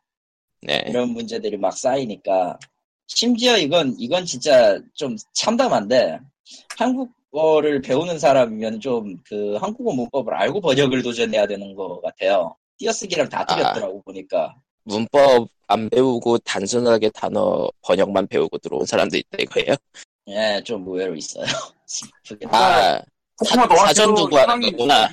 [0.62, 0.84] 네.
[0.88, 2.58] 이런 문제들이 막 쌓이니까
[3.06, 6.18] 심지어 이건 이건 진짜 좀 참담한데
[6.78, 12.56] 한국어를 배우는 사람이면 좀 그 한국어 문법을 알고 번역을 도전해야 되는 것 같아요.
[12.78, 14.54] 띄어쓰기랑 다 틀렸더라고 보니까.
[14.84, 19.74] 문법 안 배우고 단순하게 단어 번역만 배우고 들어온 사람도 있다 이거예요.
[20.28, 21.44] 예, 좀 의외로 있어요.
[22.50, 23.00] 아,
[23.38, 25.08] 코코마 사- 너한테도 사전 두고 하는 거구나.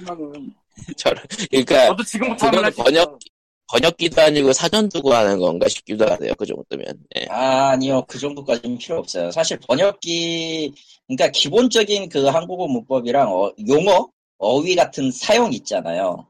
[0.98, 3.20] 저를 그러니까 너도 지금부터 하면 번역-.
[3.68, 6.34] 번역기도 아니고 사전 두고 하는 건가 싶기도 하네요.
[6.38, 6.86] 그 정도면.
[7.18, 7.26] 예.
[7.30, 9.32] 아니요, 그 정도까지는 필요 없어요.
[9.32, 10.74] 사실 번역기,
[11.08, 16.28] 그러니까 기본적인 그 한국어 문법이랑 어- 용어, 어휘 같은 사용 있잖아요.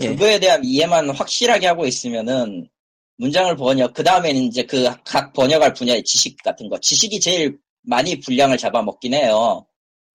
[0.00, 0.08] 예.
[0.10, 2.68] 그거에 대한 이해만 확실하게 하고 있으면은
[3.16, 8.20] 문장을 번역, 그 다음에는 이제 그 각 번역할 분야의 지식 같은 거, 지식이 제일 많이
[8.20, 9.66] 분량을 잡아먹긴 해요.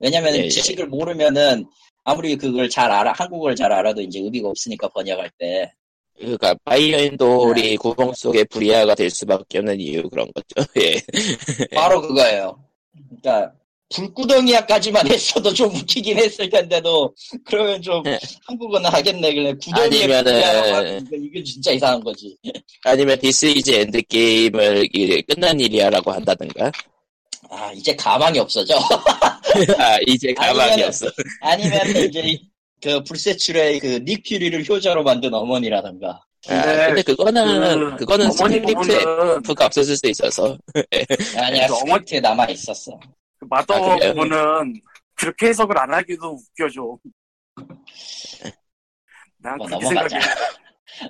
[0.03, 0.49] 왜냐면 예, 은 예.
[0.49, 1.65] 지식을 모르면은
[2.03, 5.71] 아무리 그걸 잘 알아, 한국어를 잘 알아도 이제 의미가 없으니까 번역할 때.
[6.19, 7.75] 그러니까 바이오인돌이 네.
[7.77, 10.69] 구멍 속에 불이야가 될 수밖에 없는 이유 그런 거죠.
[10.77, 11.01] 예.
[11.73, 12.61] 바로 그거예요.
[13.21, 13.53] 그러니까
[13.95, 17.13] 불구덩이야까지만 했어도 좀 웃기긴 했을 텐데도
[17.45, 18.19] 그러면 좀 네.
[18.45, 19.33] 한국어는 하겠네.
[19.33, 22.35] 그래 구덩이에 아니면은- 이거 진짜 이상한 거지.
[22.83, 26.71] 아니면 This is endgame을 이게 끝난 일이야라고 한다든가.
[27.55, 28.75] 아 이제 가망이 없어져.
[29.77, 31.05] 아 이제 가망이 아니면은- 없어.
[31.41, 32.49] 아니면 이제 이-
[32.81, 36.21] 그 불세출의 그닉 퓨리를 효자로 만든 어머니라던가.
[36.49, 38.29] 아, 근데 그거는 그 그거는
[39.45, 40.57] F가 없었을 수 있어서.
[41.37, 42.99] 아니야 그 어머니- 스크립트에 남아 있었어.
[43.39, 43.97] 그 마더 아?
[43.97, 44.81] 부분은
[45.15, 46.97] 그렇게 해석을 안 하기도 웃겨져.
[49.37, 50.19] 난뭐 그렇게 넘어가자.
[50.19, 50.25] 생각해.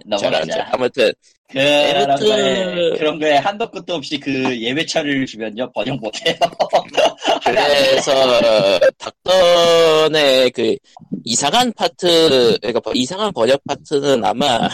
[0.05, 0.69] 넘어가자.
[0.71, 1.11] 아무튼
[1.51, 6.35] 그런 거에 그런 거에 한도 끝도 없이 그 예외 처리를 주면요 번역 못해요.
[7.43, 10.75] 그래서 닥턴의 그
[11.23, 14.67] 이상한 파트 그러니까 버- 이상한 번역 파트는 아마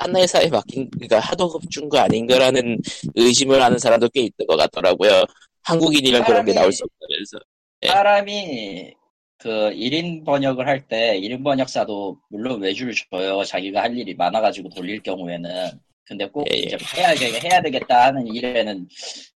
[0.00, 2.78] 딴 회사에 맡긴 그러니까 하도 준거 아닌가라는
[3.14, 5.24] 의심을 하는 사람도 꽤 있는 것 같더라고요.
[5.62, 7.38] 한국인이랑 그런 게 사람이- 나올 수 없다면서.
[7.82, 7.88] 예.
[7.88, 8.92] 사람이
[9.38, 13.42] 그 1인 번역을 할 때 1인 번역사도 물론 외주를 줘요.
[13.44, 15.70] 자기가 할 일이 많아가지고 돌릴 경우에는.
[16.06, 16.60] 근데 꼭 예, 예.
[16.60, 18.86] 이제 해야, 되- 해야 되겠다 하는 일에는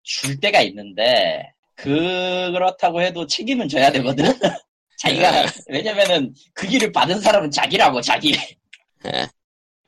[0.03, 4.25] 줄 때가 있는데 그 그렇다고 해도 책임은 져야 되거든.
[4.99, 5.47] 자기가 예.
[5.69, 8.33] 왜냐면은 그 일을 받은 사람은 자기라고 자기.
[9.05, 9.27] 예.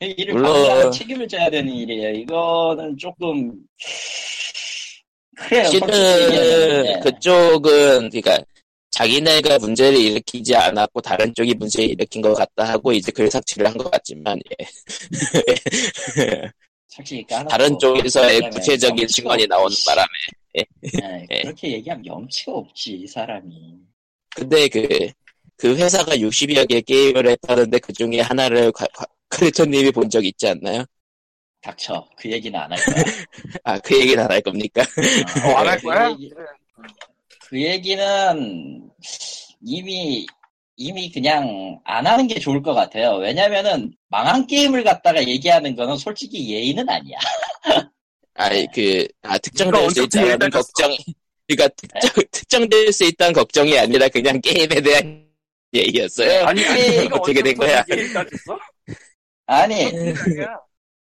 [0.00, 2.10] 그 일을 물론- 받은 사람은 책임을 져야 되는 일이에요.
[2.20, 3.52] 이거는 조금
[5.36, 5.64] 그래요.
[5.68, 7.00] 실은.
[7.00, 8.38] 그쪽은 그러니까
[8.90, 13.90] 자기네가 문제를 일으키지 않았고 다른 쪽이 문제를 일으킨 것 같다 하고 이제 글삭취를 한 것
[13.90, 14.66] 같지만 예.
[17.28, 19.46] 까놓고 다른 쪽에서의 구체적인 증언이.
[19.46, 20.08] 나오는 바람에
[20.54, 21.42] 네, 예.
[21.42, 23.78] 그렇게 얘기하면 염치가 없지 이 사람이
[24.34, 24.86] 근데 그,
[25.56, 28.72] 그 회사가 60여 개 게임을 했다는데 그 중에 하나를
[29.28, 30.84] 크리토님이 본 적 있지 않나요?
[31.62, 33.04] 닥쳐 그 얘기는 안 할 거야
[33.64, 34.82] 아, 그 얘기는 안 할 겁니까?
[35.44, 36.16] 어, 안할그 거야?
[37.50, 38.90] 그 얘기는
[39.60, 40.24] 이미
[40.76, 46.48] 이미 그냥 안 하는 게 좋을 것 같아요 왜냐면은 망한 게임을 갖다가 얘기하는 거는 솔직히
[46.48, 47.18] 예의는 아니야
[48.34, 50.48] 아이, 그, 아, 특정될 수 있다는?
[50.48, 50.96] 걱정,
[51.46, 55.28] 그니까 특정, 특정될 수 있다는 걱정이 아니라 그냥 게임에 대한
[55.74, 56.46] 얘기였어요.
[56.46, 57.84] 아니, 이게 어떻게 된 거야?
[59.44, 60.56] 아니 아니야.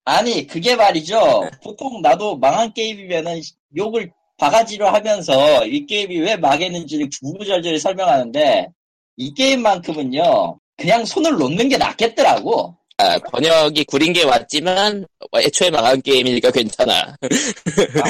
[0.03, 3.39] 아니 그게 말이죠 보통 나도 망한 게임이면은
[3.77, 8.69] 욕을 바가지로 하면서 이 게임이 왜 망했는지를 구구절절 설명하는데
[9.17, 16.51] 이 게임만큼은요 그냥 손을 놓는 게 낫겠더라고 아, 번역이 구린 게 왔지만, 애초에 망한 게임이니까
[16.51, 16.93] 괜찮아.
[16.93, 17.15] 아,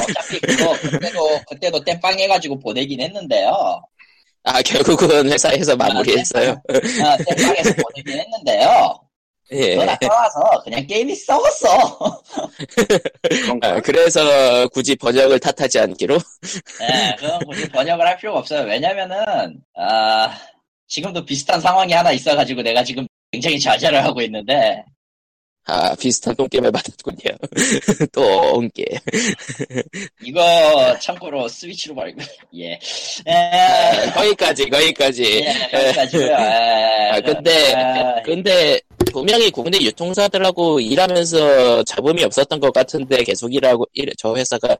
[0.02, 3.82] 어차피 그거 그때도 그때도 땜빵 해가지고 보내긴 했는데요
[4.44, 6.50] 아, 결국은 회사에서 마무리했어요.
[7.04, 9.00] 아, 땜빵에서 보내긴 했는데요
[9.52, 9.70] 예.
[9.74, 12.22] 그건 아까워서 그냥 게임이 썩었어?
[13.62, 16.18] 아, 그래서 굳이 번역을 탓하지 않기로?
[16.82, 19.16] 예, 그건 굳이 번역을 할 필요가 없어요 왜냐면은
[19.76, 20.34] 아
[20.88, 24.84] 지금도 비슷한 상황이 하나 있어가지고 내가 지금 굉장히 좌절을 하고 있는데
[25.64, 27.36] 아, 비슷한 똥게임을 받았군요.
[28.12, 28.84] 또, 똥게.
[30.22, 32.20] 이거 참고로 스위치로 말고
[32.56, 32.78] 예.
[33.28, 33.32] 예.
[33.32, 35.44] 아, 거기까지, 거기까지.
[35.44, 36.26] 예, 여기까지고요.
[36.26, 37.10] 예.
[37.12, 38.80] 아, 근데, 아, 근데,
[39.12, 44.76] 분명히 국내 유통사들하고 일하면서 잡음이 없었던 것 같은데 계속 일하고, 일, 저 회사가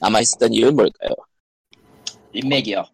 [0.00, 1.10] 남아있었던 이유는 뭘까요?
[2.32, 2.84] 인맥이요.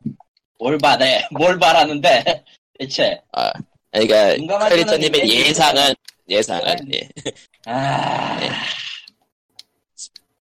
[0.59, 1.27] 뭘 바래?
[1.31, 2.45] 뭘 바라는데?
[2.79, 3.53] 대체 아,
[3.91, 5.95] 그러니까 크리터님의 예상은
[6.29, 7.09] 예상은 예.
[7.67, 8.51] 아 네.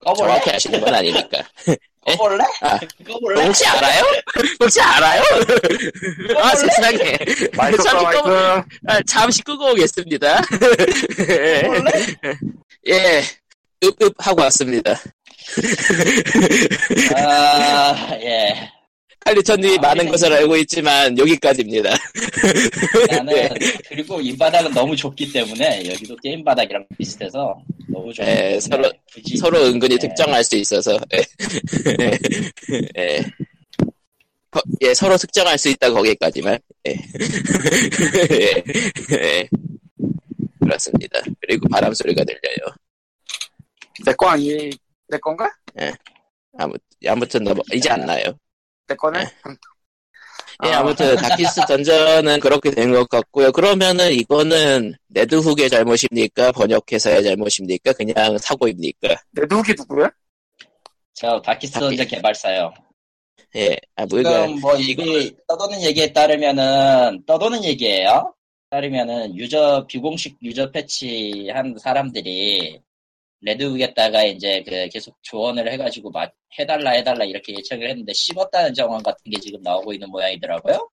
[0.01, 0.29] 꺼볼래?
[0.29, 1.43] 정확히 아시는 건 아니니까.
[2.07, 2.45] 꺼볼래?
[2.61, 2.79] 아.
[3.07, 3.43] 꺼볼래?
[3.45, 4.03] 혹시 알아요?
[4.61, 5.23] 혹시 알아요?
[6.41, 7.19] 아 세상에.
[7.57, 8.31] 마이크 잠시 꺼, 끄고.
[8.87, 10.43] 아, 잠시 끄고 오겠습니다.
[12.89, 13.23] 예,
[13.85, 14.93] 읍읍 하고 왔습니다.
[17.17, 18.71] 아 예.
[19.31, 20.11] 칼리턴님이 아, 많은 네.
[20.13, 21.91] 것을 알고 있지만 여기까지입니다.
[23.11, 23.49] 나는
[23.89, 29.37] 그리고 이 바닥은 너무 좁기 때문에 여기도 게임 바닥이랑 비슷해서 너무 예, 때문에 서로- 굳이
[29.37, 29.99] 서로 은근히 예.
[29.99, 30.97] 특정할 수 있어서.
[31.15, 31.23] 예.
[32.99, 33.25] 예.
[34.49, 36.57] 거- 예, 서로 특정할 수 있다 거기까지만.
[36.87, 36.93] 예.
[38.31, 38.63] 예.
[39.13, 39.49] 예.
[40.61, 41.21] 그렇습니다.
[41.41, 42.75] 그리고 바람 소리가 들려요.
[44.05, 44.71] 내 거 아니,
[45.09, 45.51] 내 건가?
[46.59, 46.75] 아무,
[47.09, 48.39] 아무튼 넘어이지 않나요?
[48.89, 49.25] 내 거네?
[49.25, 49.31] 네.
[49.49, 49.57] 응.
[50.65, 53.53] 예, 아, 아무튼 다키스 던전은 그렇게 된 것 같고요.
[53.53, 56.53] 그러면은 이거는 레드훅의 잘못입니까?
[56.53, 57.93] 번역회사의 잘못입니까?
[57.93, 59.09] 그냥 사고입니까?
[59.33, 60.09] 내 누기 누구야?
[61.13, 62.73] 저 다키스 다키- 던전 개발사요.
[63.57, 68.35] 예, 아, 뭐, 이거, 지금 뭐 이게 떠도는 얘기에 따르면은 떠도는 얘기예요.
[68.71, 72.81] 따르면은 유저 비공식 유저 패치 한 사람들이
[73.41, 79.31] 레드북에다가 이제 그 계속 조언을 해가지고 마- 해달라 해달라 이렇게 예측을 했는데 씹었다는 정황 같은
[79.31, 80.89] 게 지금 나오고 있는 모양이더라고요.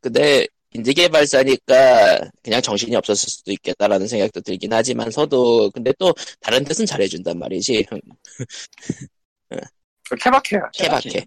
[0.00, 6.84] 근데 인디 개발사니까 그냥 정신이 없었을 수도 있겠다라는 생각도 들긴 하지만서도 근데 또 다른 데선
[6.86, 7.84] 잘해준단 말이지.
[10.08, 10.70] 그 케바케야.
[10.72, 11.24] 케바케.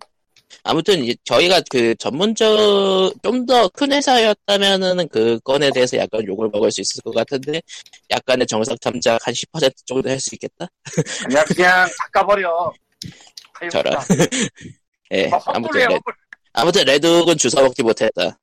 [0.64, 6.72] 아무튼 이제 저희가 그 전문적 좀 더 큰 회사였다면은 그 건에 대해서 약간 욕을 먹을
[6.72, 7.62] 수 있을 것 같은데
[8.10, 10.68] 약간의 정석 탐작 한 10% 정도 할 수 있겠다.
[11.26, 12.72] 아니야, 그냥 닦아버려.
[13.72, 13.94] 저런.
[15.12, 15.30] 예.
[15.32, 16.14] 아, 아무튼 헛불이야, 레, 헛불.
[16.60, 18.38] 아무튼 레드욱은 주워 먹지 못했다.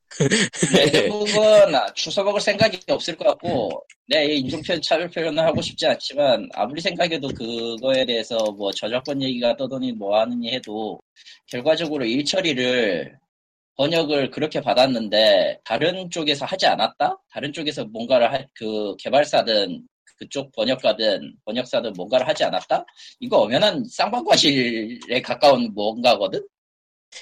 [0.75, 6.81] 레드북은 주워 먹을 생각이 없을 것 같고 내 인종표현 차별 표현을 하고 싶지 않지만 아무리
[6.81, 10.99] 생각해도 그거에 대해서 뭐 저작권 얘기가 떠도니 뭐 하느니 해도
[11.47, 13.19] 결과적으로 일 처리를
[13.77, 17.19] 번역을 그렇게 받았는데 다른 쪽에서 하지 않았다?
[17.31, 19.87] 다른 쪽에서 뭔가를 할, 그 개발사든
[20.19, 22.87] 그쪽 번역가든 번역사든 뭔가를 하지 않았다?
[23.21, 26.43] 이거 엄연한 쌍방과실에 가까운 뭔가거든?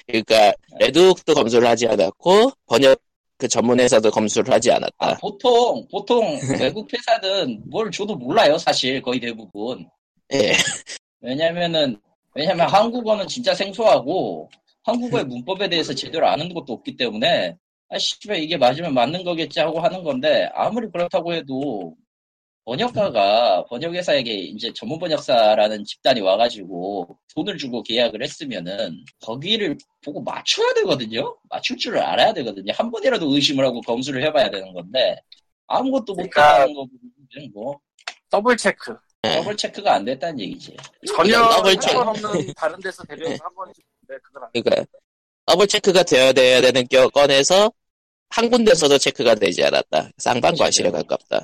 [0.07, 2.99] 그러니까 레드욱도 검수를 하지 않았고 번역
[3.37, 4.93] 그 전문 회사도 검수를 하지 않았다.
[4.97, 9.87] 아, 보통, 보통 외국 회사든 뭘 줘도 몰라요, 사실, 거의 대부분.
[10.33, 10.53] 예.
[11.19, 11.99] 왜냐면은,
[12.33, 14.49] 왜냐면 한국어는 진짜 생소하고,
[14.83, 17.57] 한국어의 문법에 대해서 제대로 아는 것도 없기 때문에,
[17.89, 21.95] 아, 씨발, 이게 맞으면 맞는 거겠지 하고 하는 건데, 아무리 그렇다고 해도,
[22.65, 31.37] 번역가가 번역회사에게 이제 전문 번역사라는 집단이 와가지고 돈을 주고 계약을 했으면은 거기를 보고 맞춰야 되거든요.
[31.49, 32.73] 맞출 줄을 알아야 되거든요.
[32.75, 35.15] 한 번이라도 의심을 하고 검수를 해봐야 되는 건데
[35.67, 37.79] 아무것도 그러니까- 못하는 거 보면 뭐
[38.29, 38.95] double check.
[39.21, 40.75] double check가 안 됐다는 얘기지.
[41.15, 41.93] 전혀 double check.
[41.93, 43.83] 상관없는 다른 데서 데려서 한 번쯤.
[44.07, 44.85] 네, 그건 안 그러니까
[45.45, 47.71] double check가 되어야 돼야 되는 겨- 건에서
[48.29, 50.09] 한 군데서도 체크가 되지 않았다.
[50.17, 51.43] 쌍방과실에 가깝다.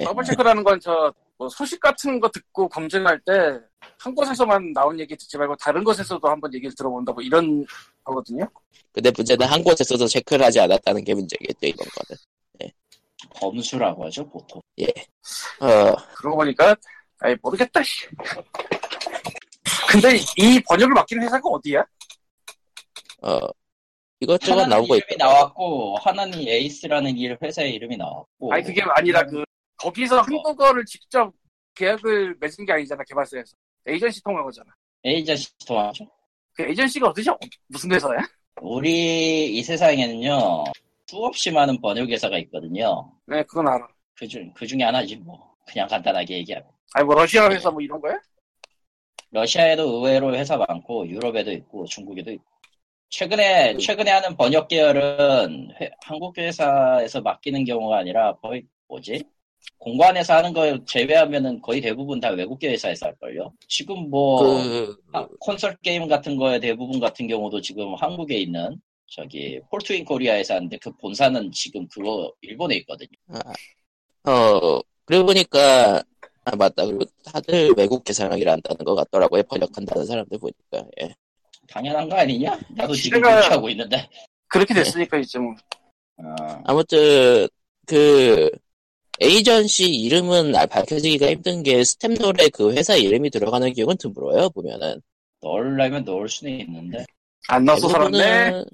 [0.00, 0.04] 예.
[0.04, 3.32] double check라는 건 저 뭐 소식 같은 거 듣고 검증할 때
[3.98, 7.64] 한 곳에서만 나온 얘기 듣지 말고 다른 곳에서도 한번 얘기를 들어본다 뭐 이런
[8.04, 8.48] 거거든요.
[8.92, 12.70] 근데 문제는 한 곳에서도 체크를 하지 않았다는 게 문제겠죠 이번 거는.
[13.40, 14.60] 검수라고 하죠, 보통.
[15.60, 16.76] 어, 그러고 보니까
[17.20, 17.82] 아이 모르겠다.
[17.82, 18.06] 씨.
[19.90, 21.84] 근데 이 번역을 맡긴 회사가 어디야?
[23.22, 23.38] 어,
[24.20, 25.24] 이것저것 나오고 이름이 있다.
[25.26, 28.52] 나왔고, 하나는 에이스라는 일 회사의 이름이 나왔고.
[28.52, 29.44] 아니 그게 아니라 그
[29.84, 31.32] 거기서 한국어를 직접
[31.74, 33.54] 계약을 맺은 게 아니잖아 개발사에서
[33.86, 34.70] 에이전시 통한 거잖아.
[35.04, 36.06] 에이전시 통하죠.
[36.54, 37.38] 그 에이전시가 어디죠?
[37.68, 38.18] 무슨 회사야?
[38.62, 40.64] 우리 이 세상에는요,
[41.06, 43.12] 수없이 많은 번역 회사가 있거든요.
[43.26, 43.86] 네 그건 알아.
[44.16, 45.54] 그 중, 그 중에 하나지, 뭐.
[45.66, 46.66] 그냥 간단하게 얘기하면.
[46.94, 48.18] 아니 뭐 러시아 회사 뭐 이런 거야?
[49.32, 52.44] 러시아에도 의외로 회사 많고, 유럽에도 있고, 중국에도 있고.
[53.10, 59.24] 최근에, 최근에 하는 번역 계열은 회- 한국 회사에서 맡기는 경우가 아니라 거의, 뭐지?
[59.78, 63.52] 공관에서 하는 거 제외하면은 거의 대부분 다 외국계 회사에서 할걸요?
[63.68, 69.60] 지금 뭐, 그, 아, 콘솔 게임 같은 거에 대부분 같은 경우도 지금 한국에 있는 저기
[69.70, 73.10] 폴트인 코리아에서 하는데 그 본사는 지금 그거 일본에 있거든요.
[74.26, 76.02] 어, 그러고 보니까,
[76.46, 76.86] 아, 맞다.
[76.86, 79.42] 그리고 다들 외국 계산을 일한다는 것 같더라고요.
[79.44, 80.88] 번역한다는 사람들 보니까.
[81.02, 81.14] 예.
[81.68, 82.58] 당연한 거 아니냐?
[82.70, 84.08] 나도 지금 시대가- 그렇게 하고 있는데.
[84.48, 85.54] 그렇게 됐으니까 이제 뭐
[86.16, 86.34] 어,
[86.64, 87.48] 아무튼,
[87.86, 88.50] 그,
[89.20, 95.00] 에이전시 이름은 아, 밝혀지기가 힘든 게 staff roll에 그 회사 이름이 들어가는 경우는 드물어요, 보면은.
[95.40, 97.04] 넣으려면 넣을 수는 있는데.
[97.48, 98.64] 안 넣어서 살았네.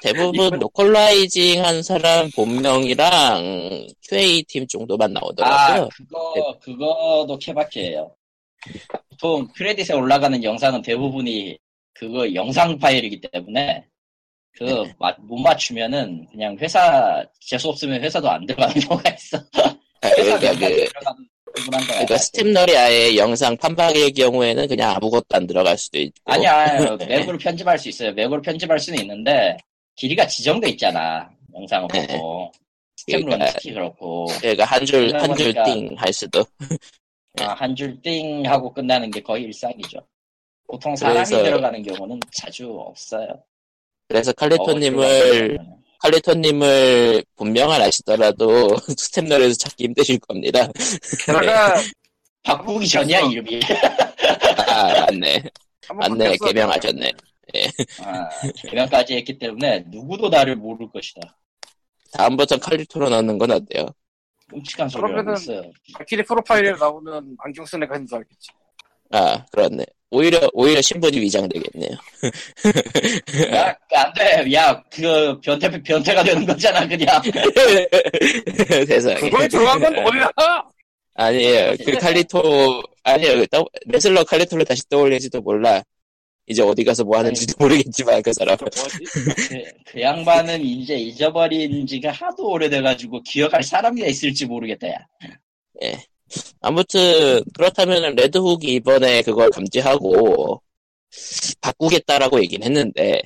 [0.00, 5.88] 대부분 localizing 한 사람 본명이랑 QA 팀 정도만 아, 나오더라고요.
[5.94, 8.14] 그거, 그거도 케바케예요
[9.10, 11.58] 보통 크레딧에 올라가는 영상은 대부분이
[11.92, 13.84] 그거 영상 파일이기 때문에
[14.58, 14.94] 그 네.
[15.20, 19.38] 못 맞추면은 그냥 회사 재수 없으면 회사도 안 들어가는 경우가 있어.
[20.02, 20.88] 아, 회사 그러니까 그.
[21.86, 26.14] 그러니까 스팀널이 아예 영상 판박일 경우에는 그냥 아무것도 안 들어갈 수도 있고.
[26.24, 27.06] 아니야 네.
[27.06, 28.12] 맥으로 편집할 수 있어요.
[28.12, 29.56] 맥으로 편집할 수는 있는데
[29.96, 31.30] 길이가 지정돼 있잖아.
[31.54, 32.06] 영상은 네.
[32.06, 32.50] 그렇고
[32.96, 36.44] 스텝론 그러니까- 특히 그렇고 그러니까 한 줄 한 줄 띵 할 수도.
[37.40, 39.98] 아, 한 줄 띵 하고 끝나는 게 거의 일상이죠.
[40.66, 43.28] 보통 사람이 그래서- 들어가는 경우는 자주 없어요.
[44.12, 45.58] 그래서 어, 칼리토님을
[46.00, 50.68] 칼리토님을 본명을 아시더라도 스템널에서 찾기 힘드실 겁니다.
[51.24, 51.74] 게다가
[52.42, 53.60] 바꾸기 전이야 이름이.
[54.68, 55.42] 아 맞네,
[55.94, 56.36] 맞네.
[56.44, 57.12] 개명하셨네.
[58.04, 58.28] 아,
[58.68, 61.38] 개명까지 했기 때문에 누구도 나를 모를 것이다.
[62.12, 63.86] 다음부터 칼리토로 넣는 건 어때요?
[64.50, 65.62] 끔찍한 그러면은- 있어요.
[65.94, 68.50] 발키리 프로파일에 나오는 안경 쓴 애가 있는 줄 알겠지.
[69.12, 69.86] 아 그렇네.
[70.14, 71.90] 오히려 오히려 신분이 위장되겠네요.
[73.54, 74.52] 야, 안 돼.
[74.52, 77.20] 야, 그 변태 변태가 되는 거잖아, 그냥.
[78.86, 79.20] 세상에.
[79.20, 80.30] 그거에 들어간 건 뭐야?
[81.14, 81.74] 아니에요.
[81.84, 83.38] 그 칼리토 아니에요.
[83.38, 85.82] 그 떠- 레슬러 칼리토를 다시 떠올리지도 몰라.
[86.46, 88.56] 이제 어디 가서 뭐 하는지도 모르겠지만 그 사람.
[88.58, 88.98] 저 뭐지?
[89.48, 95.06] 그, 그 양반은 이제 잊어버린 지가 하도 오래돼가지고 기억할 사람이 있을지 모르겠다, 야.
[96.60, 100.62] 아무튼 그렇다면 레드훅이 이번에 그걸 감지하고
[101.60, 103.20] 바꾸겠다라고 얘기는 했는데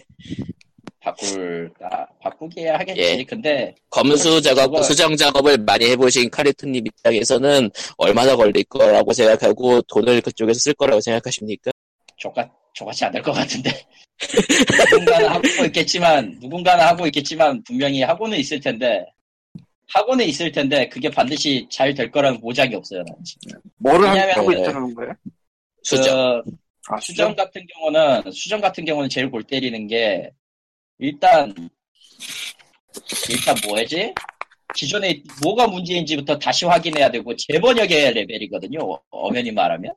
[1.01, 2.09] 바꿀까?
[2.21, 3.01] 바꾸게 하겠지.
[3.01, 3.23] 예.
[3.25, 10.21] 근데, 검수 작업, 그걸- 수정 작업을 많이 해보신 카리토님 입장에서는 얼마나 걸릴 거라고 생각하고 돈을
[10.21, 11.71] 그쪽에서 쓸 거라고 생각하십니까?
[12.17, 13.71] 조같, 조같이 안 될 것 같은데.
[14.91, 19.05] 누군가는 하고 있겠지만, 누군가는 하고 있겠지만, 분명히 하고는 있을 텐데,
[19.89, 23.59] 하고는 있을 텐데, 그게 반드시 잘 될 거라는 보장이 없어요, 난 지금.
[23.79, 25.13] 뭐를 왜냐면- 하고 있다는 거예요?
[25.83, 26.43] 수정.
[26.45, 26.51] 그
[26.89, 30.31] 아, 수정 같은 경우는 수정 같은 경우는 제일 골 때리는 게
[30.99, 31.53] 일단
[33.29, 34.15] 일단 뭐지?
[34.75, 38.79] 기존에 뭐가 문제인지부터 다시 확인해야 되고 재번역의 레벨이거든요.
[39.11, 39.93] 엄연히 말하면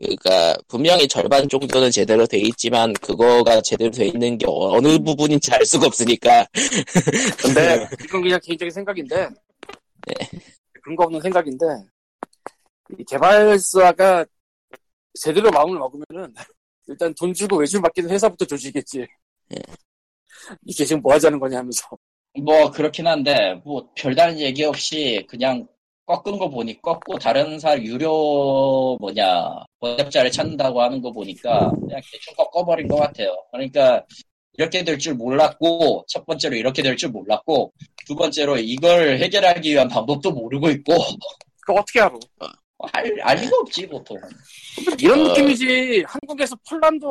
[0.00, 5.64] 그러니까 분명히 절반 정도는 제대로 돼 있지만 그거가 제대로 돼 있는 게 어느 부분인지 알
[5.66, 6.46] 수가 없으니까
[7.42, 9.28] 근데 이건 그냥 개인적인 생각인데
[10.82, 11.66] 근거 없는 생각인데
[12.98, 14.24] 이 개발사가
[15.20, 16.34] 제대로 마음을 먹으면은
[16.88, 19.00] 일단 돈 주고 외주 맡기는 회사부터 조지겠지.
[19.00, 19.56] 예.
[20.64, 21.86] 이게 지금 뭐 하자는 거냐 하면서.
[22.42, 25.66] 뭐 그렇긴 한데 뭐 별다른 얘기 없이 그냥
[26.10, 29.48] 꺾은 거 보니 꺾고 다른 사 유료 뭐냐
[29.78, 33.36] 번역자를 찾는다고 하는 거 보니까 그냥 대충 꺾어버린 것 같아요.
[33.52, 34.04] 그러니까
[34.54, 37.72] 이렇게 될 줄 몰랐고 첫 번째로 이렇게 될 줄 몰랐고
[38.06, 40.94] 두 번째로 이걸 해결하기 위한 방법도 모르고 있고
[41.64, 42.18] 그거 어떻게 알아?
[42.92, 44.18] 알, 알 리가 없지 보통.
[44.98, 45.28] 이런 어.
[45.28, 46.02] 느낌이지.
[46.08, 47.04] 한국에서 폴란드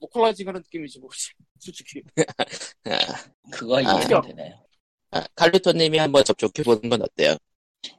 [0.00, 1.10] localizing 하는 느낌이지 뭐
[1.58, 2.00] 솔직히.
[2.86, 2.98] 아,
[3.50, 3.80] 그거 아.
[3.80, 4.54] 이해가 되네요.
[5.10, 7.36] 아, 칼리토님이 한번 접촉해 보는 건 어때요?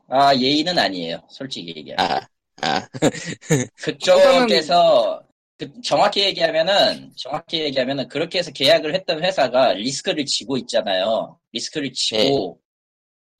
[0.09, 1.21] 아 예의는 아니에요.
[1.29, 2.11] 솔직히 얘기하면.
[2.11, 2.27] 아,
[2.61, 2.88] 아,
[3.77, 5.23] 그쪽에서
[5.57, 11.39] 그 정확히 얘기하면은 정확히 얘기하면은 그렇게 해서 계약을 했던 회사가 리스크를 지고 있잖아요.
[11.53, 12.59] 리스크를 지고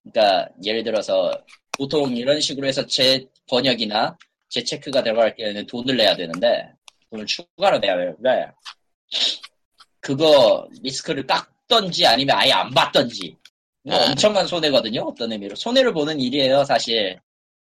[0.04, 1.32] 그러니까 예를 들어서
[1.78, 4.18] 보통 이런 식으로 해서 재 번역이나
[4.50, 6.72] 재체크가 들어갈 때는 돈을 내야 되는데
[7.10, 8.52] 돈을 추가로 내야 되는데
[10.00, 13.36] 그거 리스크를 깎던지 아니면 아예 안 받던지
[13.90, 14.08] 아.
[14.10, 15.02] 엄청난 손해거든요.
[15.02, 16.64] 어떤 의미로 손해를 보는 일이에요.
[16.64, 17.20] 사실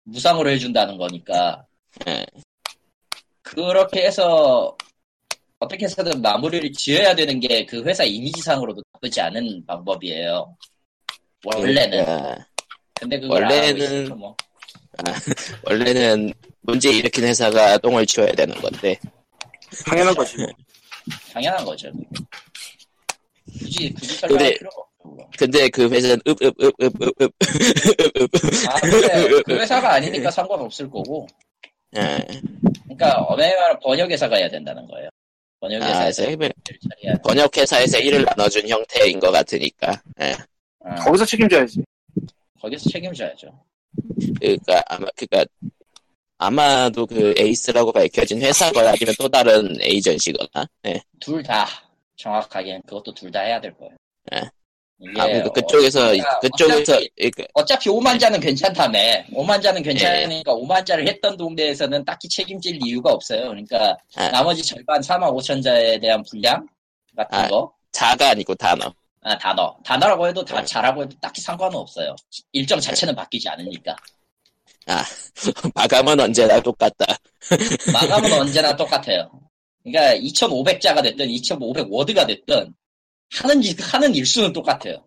[0.04, 1.66] 무상으로 해준다는 거니까.
[2.08, 2.26] 예.
[3.42, 4.76] 그렇게 해서
[5.60, 10.56] 어떻게 해서든 마무리를 지어야 되는 게 그 회사 이미지상으로도 나쁘지 않은 방법이에요.
[11.46, 12.04] 원래는.
[12.06, 12.46] 그러니까
[13.00, 14.36] 근데 그걸 하고 원래는- 뭐.
[15.66, 18.98] 원래는 문제 일으킨 회사가 똥을 치워야 되는 건데
[19.86, 20.38] 당연한 거지.
[21.34, 21.92] 당연한 거죠.
[23.60, 24.85] 굳이 굳이 설명할 근데- 필요가.
[25.38, 27.32] 근데 그 회사는 읍읍읍읍읍읍
[28.70, 31.28] 아 근데 그 회사가 아니니까 상관없을 거고.
[31.98, 32.20] 예.
[32.84, 35.08] 그러니까 엄연히 말하면 번역회사가 해야 된다는 거예요.
[35.08, 35.12] 아,
[35.62, 37.14] 번역회사에서 그래서 일을 돼.
[37.24, 40.36] 번역회사에서 일을 나눠준 형태인 것 같으니까 예.
[40.80, 41.84] 어, 거기서 책임져야지.
[42.62, 43.48] 거기서 책임져야죠.
[44.40, 45.46] 그러니까 아마 그니까
[46.38, 51.02] 아마도 그 에이스라고 밝혀진 회사거나 아니면 또 다른 에이전시거나 예.
[51.20, 51.66] 둘 다
[52.18, 53.96] 정확하게 그것도 둘 다 해야 될 거예요.
[54.34, 54.42] 예.
[55.00, 58.98] 이게 아, 그러니까 그쪽에서 그러니까 그쪽에서 어차피- 그러니까 어차피 5만 자는 괜찮다며.
[59.34, 59.90] 5만 자는 예.
[59.90, 63.50] 괜찮으니까 5만 자를 했던 동네에서는 딱히 책임질 이유가 없어요.
[63.50, 64.30] 그러니까 아.
[64.30, 66.66] 나머지 절반 4만 5천 자에 대한 분량
[67.16, 67.48] 같은 아.
[67.50, 67.74] 거.
[67.92, 68.92] 자가 아니고 단어.
[69.22, 69.76] 아, 단어.
[69.84, 72.16] 단어라고 해도 다 잘하고 해도 딱히 상관은 없어요.
[72.52, 73.96] 일정 자체는 바뀌지 않으니까.
[75.74, 77.06] 마감은 언제나 똑같다.
[77.92, 79.30] 마감은 언제나 똑같아요.
[79.84, 82.74] 그러니까 2,500자가 됐든 2,500 워드가 됐든
[83.34, 85.04] 하는 일, 하는 일수는 똑같아요.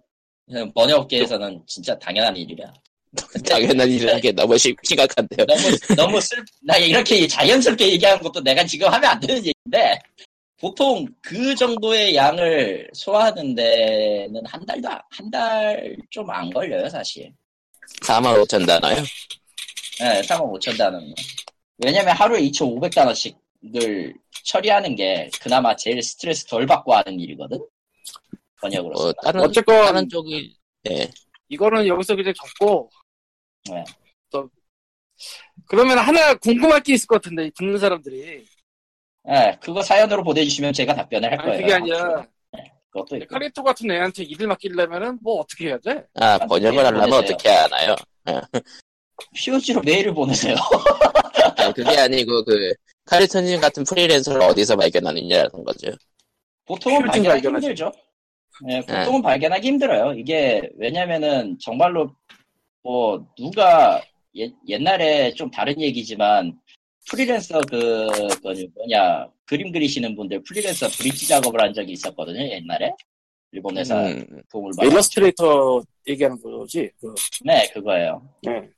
[0.74, 2.72] 번역계에서는 진짜 당연한 일이라.
[3.48, 5.46] 당연한 일이라는 게 너무 심, 심각한데요.
[5.46, 5.62] 너무
[5.96, 6.44] 너무 슬.
[6.62, 9.98] 나 이렇게 자연스럽게 얘기하는 것도 내가 지금 하면 안 되는 얘기인데
[10.58, 17.32] 보통 그 정도의 양을 소화하는 데는 한 달도 한 달 좀 안 걸려요 사실.
[18.02, 18.96] 4만 5천 단어요.
[20.00, 21.14] 네, 3만 5천 단어는.
[21.78, 24.14] 왜냐면 하루에 2,500단어씩을
[24.44, 27.58] 처리하는 게 그나마 제일 스트레스 덜 받고 하는 일이거든.
[28.60, 29.04] 번역으로서.
[29.04, 30.56] 뭐 다른 어쨌건 다른 쪽이
[30.90, 31.10] 예.
[31.48, 32.90] 이거는 여기서 그냥 적고
[33.70, 33.84] 네.
[34.30, 34.48] 또
[35.66, 38.44] 그러면 하나 궁금할 게 있을 것 같은데 듣는 사람들이
[39.24, 41.60] 네, 그거 사연으로 보내주시면 제가 답변을 할 아니 거예요.
[41.62, 42.26] 그게 아니라
[42.90, 43.26] 그것도 있고.
[43.34, 46.06] 카리토 같은 애한테 일을 맡기려면은 뭐 어떻게 해야 돼?
[46.14, 47.12] 아 번역을 하려면.
[47.12, 47.94] 어떻게 하나요?
[49.34, 50.54] POG로 메일을 보내세요.
[51.58, 52.72] 아, 그게 아니고 그
[53.04, 55.90] 카리토님 같은 프리랜서를 어디서 발견하느냐는 거죠.
[56.66, 57.46] 보통은 발견하기.
[57.46, 57.92] 힘들죠.
[58.66, 60.14] 네, 보통은 발견하기 힘들어요.
[60.14, 62.10] 이게 왜냐면은 정말로
[62.82, 64.02] 뭐 누가
[64.34, 66.58] 옛, 옛날에 좀 다른 얘기지만
[67.08, 68.06] 프리랜서 그,
[68.42, 72.92] 그 뭐냐 그림 그리시는 분들 프리랜서 브릿지 작업을 한 적이 있었거든요 옛날에
[73.52, 74.88] 일본 회사 음, 도움을 받아.
[74.88, 76.90] 일러스트레이터 얘기하는 거지.
[77.00, 78.22] 그, 네 그거예요.
[78.42, 78.68] 네.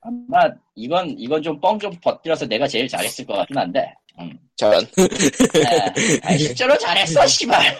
[0.00, 3.94] 아마 이건 이건 좀 뻥좀 버티려서 내가 제일 잘했을 것 같긴 한데.
[4.18, 4.38] 음.
[4.56, 6.20] 전 네.
[6.22, 7.78] 아니, 실제로 잘했어 씨발.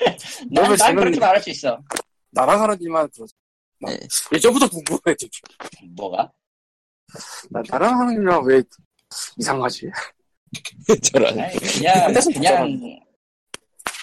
[0.50, 1.78] 난, 난 그렇게 말할 수 있어.
[2.30, 3.08] 나랑 하는 일만.
[3.80, 3.98] 나 네.
[4.32, 5.16] 예전부터 궁금해.
[5.18, 5.30] 되게.
[5.96, 6.30] 뭐가?
[7.50, 8.62] 나, 나랑 하는 일만 왜
[9.38, 9.90] 이상하지?
[11.12, 13.00] 저런 아니, 그냥 그냥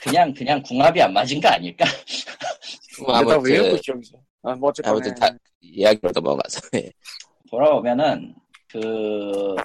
[0.02, 1.86] 그냥 그냥 궁합이 안 맞은 거 아닐까?
[3.00, 4.18] 뭐 근데 나왜 이러고 아무튼 여기서?
[4.44, 4.92] 아, 뭐 어쨌거나.
[4.96, 5.30] 아무튼 다
[5.62, 6.92] 이야기로 넘어가서 예.
[7.50, 8.36] 돌아오면은
[8.68, 9.56] 그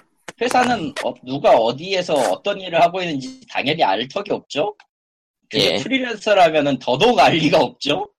[0.41, 4.75] 회사는 어- 누가 어디에서 어떤 일을 하고 있는지 당연히 알 턱이 없죠.
[5.49, 5.77] 그게 예.
[5.77, 8.09] 프리랜서라면은 더더욱 알 리가 없죠.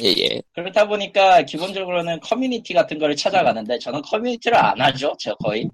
[0.00, 5.14] 예예 그렇다 보니까 기본적으로는 커뮤니티 같은 거를 찾아가는데 저는 커뮤니티를 안 하죠.
[5.18, 5.68] 저 거의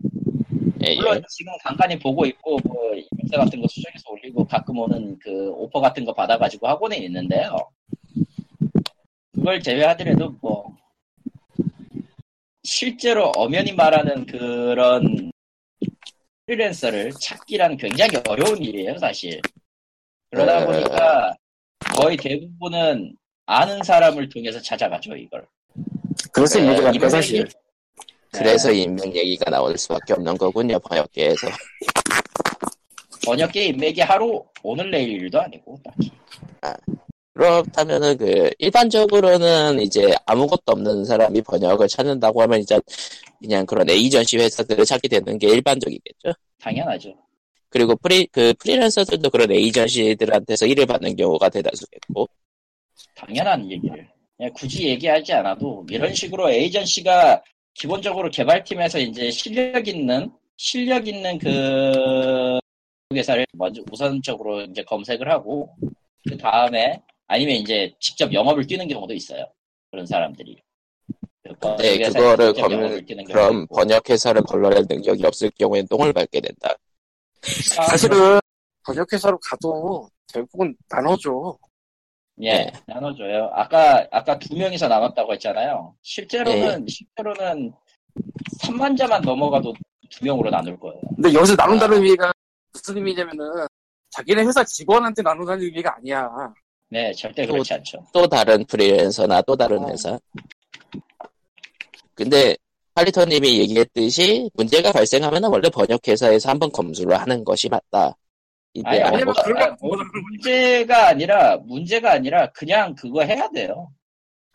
[0.84, 5.51] 예예 물론 지금 간간히 보고 있고 뭐 인사 같은 거 수정해서 올리고 가끔 오는 그
[5.51, 7.57] 오퍼 같은 거 받아가지고 하고는 있는데요.
[9.34, 10.76] 그걸 제외하더라도 뭐
[12.62, 15.30] 실제로 엄연히 말하는 그런
[16.49, 19.38] 프리랜서를 찾기란 굉장히 어려운 일이에요, 사실.
[20.30, 20.64] 그러다 에.
[20.64, 21.34] 보니까
[21.94, 25.46] 거의 대부분은 아는 사람을 통해서 찾아가죠, 이걸.
[26.32, 27.40] 그래서 네, 얘기가 사실.
[27.40, 27.53] 얘기-
[28.32, 31.49] 그래서 인맥 얘기가 나올 수밖에 없는 거군요 번역계에서
[33.24, 36.12] 번역계 인맥이 하루 오늘 내일 일도 아니고 딱히.
[37.39, 42.80] 그렇다면은 그 일반적으로는 이제 아무것도 없는 사람이 번역을 찾는다고 하면 이제
[43.41, 46.32] 그냥 그런 에이전시 회사들을 찾게 되는 게 일반적이겠죠.
[46.61, 47.14] 당연하죠.
[47.68, 52.28] 그리고 프리 그 프리랜서들도 그런 에이전시들한테서 일을 받는 경우가 대다수겠고.
[53.14, 54.09] 당연한 얘기를.
[54.36, 57.41] 그냥 굳이 얘기하지 않아도 이런 식으로 에이전시가
[57.72, 62.59] 기본적으로 개발팀에서 이제 실력 있는 실력 있는 그
[63.14, 65.72] 회사를 먼저 우선적으로 이제 검색을 하고
[66.28, 69.45] 그 다음에 아니면 이제 직접 영업을 뛰는 경우도 있어요.
[69.91, 70.61] 그런 사람들이.
[71.43, 72.68] 그 네, 그거를 검
[73.24, 73.76] 그럼 있고.
[73.76, 76.74] 번역 회사를 걸러낼 능력이 없을 경우엔 똥을 밟게 된다.
[77.43, 78.39] 사실은
[78.85, 81.57] 번역회사로 가도 결국은 나눠줘.
[82.43, 82.72] 예, 네.
[82.87, 83.51] 나눠줘요.
[83.53, 85.95] 아까, 아까 두 명이서 나눴다고 했잖아요.
[86.03, 86.93] 실제로는, 네.
[86.93, 87.72] 실제로는
[88.62, 89.74] 3만 자만 넘어가도
[90.11, 91.01] 두 명으로 나눌 거예요.
[91.16, 91.66] 근데 여기서 아.
[91.66, 92.33] 나눈다는 의미가
[92.72, 93.66] 무슨 의미냐면은
[94.11, 96.29] 자기네 회사 직원한테 나눈다는 의미가 아니야.
[96.91, 98.05] 네, 절대 그렇지 않죠.
[98.12, 99.89] 또 다른 프리랜서나 또 다른 어.
[99.89, 100.18] 회사.
[102.14, 102.57] 근데
[102.95, 108.16] 팔리터님이 얘기했듯이 문제가 발생하면 원래 번역 회사에서 한번 검수를 하는 것이 맞다.
[108.84, 109.97] 아니, 안 왜냐면 하고 그러면 아, 뭐,
[110.30, 113.91] 문제가 아니라, 문제가 아니라, 그냥 그거 해야 돼요.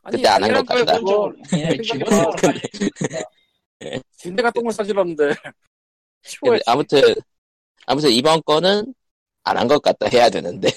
[0.03, 0.99] 그때 안 한것 당연한 거야, 같다.
[0.99, 1.33] 그거.
[1.57, 1.77] 예,
[2.41, 5.33] 빨리 진대가 똥을 싸질렀는데.
[6.41, 7.01] 근데 아무튼
[7.85, 8.93] 아무튼 이번 건은
[9.45, 10.69] 안 한 것 같다 해야 되는데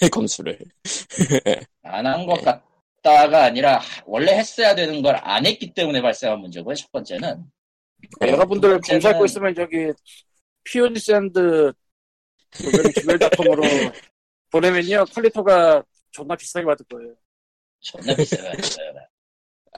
[0.12, 0.58] 검수를
[1.82, 6.90] 안 한 것 같다가 아니라, 원래 했어야 되는 걸 안 했기 때문에 발생한 문제고요, 첫
[6.92, 7.44] 번째는.
[8.20, 9.90] 여러분들 두 번째는- 검사하고 있으면 저기
[10.64, 11.72] POG 샌드
[13.00, 13.62] 주멜닷컴으로
[14.50, 17.14] 보내면요 퀄리터가 존나 비싸게 받을 거예요.
[17.80, 18.52] 존나 비싸요.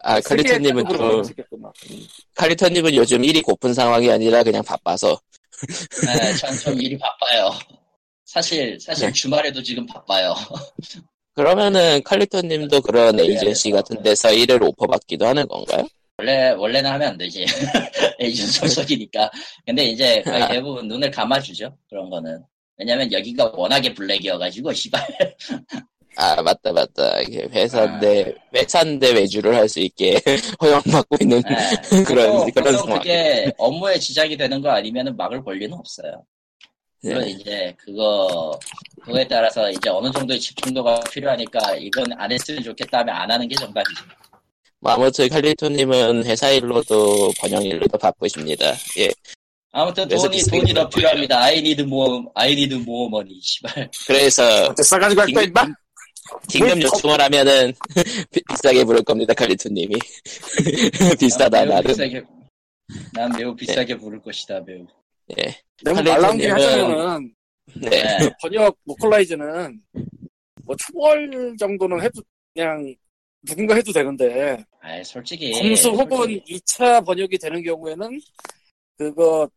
[0.03, 1.23] 아 칼리터님은 좀
[2.35, 5.19] 칼리터님은 요즘 일이 고픈 상황이 아니라 그냥 바빠서
[6.05, 7.51] 네, 전, 좀 일이 바빠요.
[8.27, 9.13] 사실, 사실 네.
[9.13, 10.35] 주말에도 지금 바빠요.
[11.35, 15.87] 그러면은 칼리토 님도 그런 에이전시 같은 데서 일을 오퍼 받기도 하는 건가요?
[16.19, 17.45] 원래 원래는 하면 안 되지
[18.19, 19.31] 에이전 소속이니까
[19.67, 20.49] 근데 이제 거의 아.
[20.49, 22.43] 대부분 눈을 감아주죠 그런 거는
[22.79, 25.07] 왜냐면 여기가 워낙에 블랙이어가지고 시발
[26.17, 30.19] 아 맞다 맞다 이게 회사인데 회사인데 외주를 할 수 있게
[30.63, 32.03] 허용받고 있는 네.
[32.05, 32.99] 그런 그런 상황.
[32.99, 36.25] 그게 업무에 지장이 되는 거 아니면은 막을 권리는 없어요
[37.07, 37.31] 물론 네.
[37.31, 38.59] 이제 그거
[39.03, 43.55] 그거에 따라서 이제 어느 정도의 집중도가 필요하니까 이건 안 했으면 좋겠다 하면 안 하는 게
[43.57, 44.05] 정답이죠
[44.81, 48.73] 뭐 아무튼 칼리토님은 회사 일로도 번역 일로도 바쁘십니다.
[48.99, 49.09] 예.
[49.73, 50.89] 아무튼 돈이 돈이 더.
[50.89, 52.25] 필요합니다 I need more
[53.07, 55.67] money 씨발 그래서 싸가지고 할거 임마?
[56.49, 57.73] 긴급 요청을 하면은
[58.33, 59.33] 비- 비싸게 부를 겁니다.
[59.35, 59.95] 칼리토님이
[61.21, 61.87] 비싸다 나름.
[61.89, 62.23] 비싸게,
[63.13, 64.85] 난 매우 비싸게 부를 것이다 매우
[65.39, 65.43] 예.
[65.85, 67.35] 칼리토님은- 말 나온 김에 하자면은
[67.83, 67.91] 네.
[67.91, 68.31] 네.
[68.41, 69.83] 번역 localize는
[70.65, 72.23] 뭐 초벌 정도는 해도
[72.55, 72.95] 그냥
[73.43, 78.21] 누군가 해도 되는데 아 솔직히 검수 혹은 솔직히 2차 번역이 되는 경우에는
[78.97, 79.49] 그거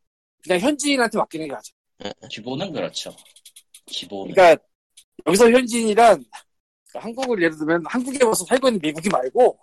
[0.43, 1.73] 그냥 현지인한테 맡기는 게 낫죠.
[2.29, 3.15] 기본은 그렇죠
[3.85, 4.63] 기본은 그러니까
[5.25, 6.23] 여기서 현지인이란
[6.93, 9.57] 한국을 예를 들면 한국에 와서 살고 있는 미국이 말고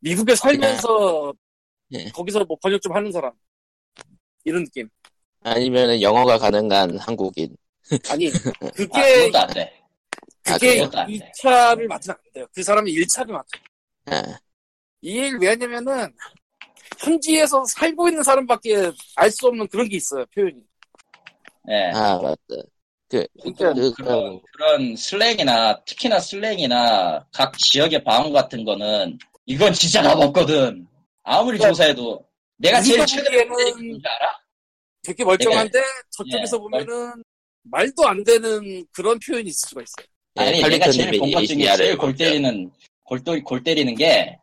[0.00, 1.32] 미국에 살면서
[1.90, 2.08] 네.
[2.10, 3.32] 거기서 뭐 번역 좀 하는 사람
[4.48, 4.88] 이런 느낌.
[5.42, 7.56] 아니면은 영어가 가능한 한국인.
[8.10, 8.28] 아니
[8.60, 8.86] 아 그게
[9.26, 9.80] 그것도 안돼
[10.46, 11.30] 아, 그게 안 돼.
[11.34, 12.46] 2차를 맡으면 안 돼요.
[12.54, 13.46] 그 사람이 1차를 맡아.
[14.06, 14.38] 아,
[15.00, 16.12] 이 얘기를 왜 하냐면은
[16.98, 20.60] 현지에서 살고 있는 사람밖에 알 수 없는 그런 게 있어요 표현이.
[21.70, 22.62] 예아 맞다.
[23.10, 30.18] 그러니까 그, 그런 그런 슬랭이나 특히나 슬랭이나 각 지역의 방언 같은 거는 이건 진짜 답
[30.20, 30.86] 없거든
[31.22, 32.22] 아무리 그러니까 조사해도
[32.56, 34.37] 내가 제일 최근에 알아?
[35.08, 35.80] 되게 멀쩡한데
[36.10, 37.24] 저쪽에서 예, 보면은
[37.62, 40.06] 말도 안 되는 그런 표현이 있을 수가 있어요.
[40.38, 42.14] 예, 아니 내가 제일 칼리토님이 본것이 중에 제일 골.
[42.14, 42.70] 때리는
[43.04, 44.38] 골, 골 때리는 게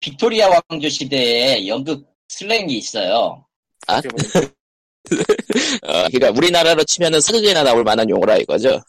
[0.00, 3.44] 빅토리아 왕조 시대에 연극 슬랭이 있어요
[3.86, 3.96] 아?
[3.96, 4.02] 어,
[6.12, 8.82] 그러니까 우리나라로 치면은 사극에나 나올 만한 용어라 이거죠.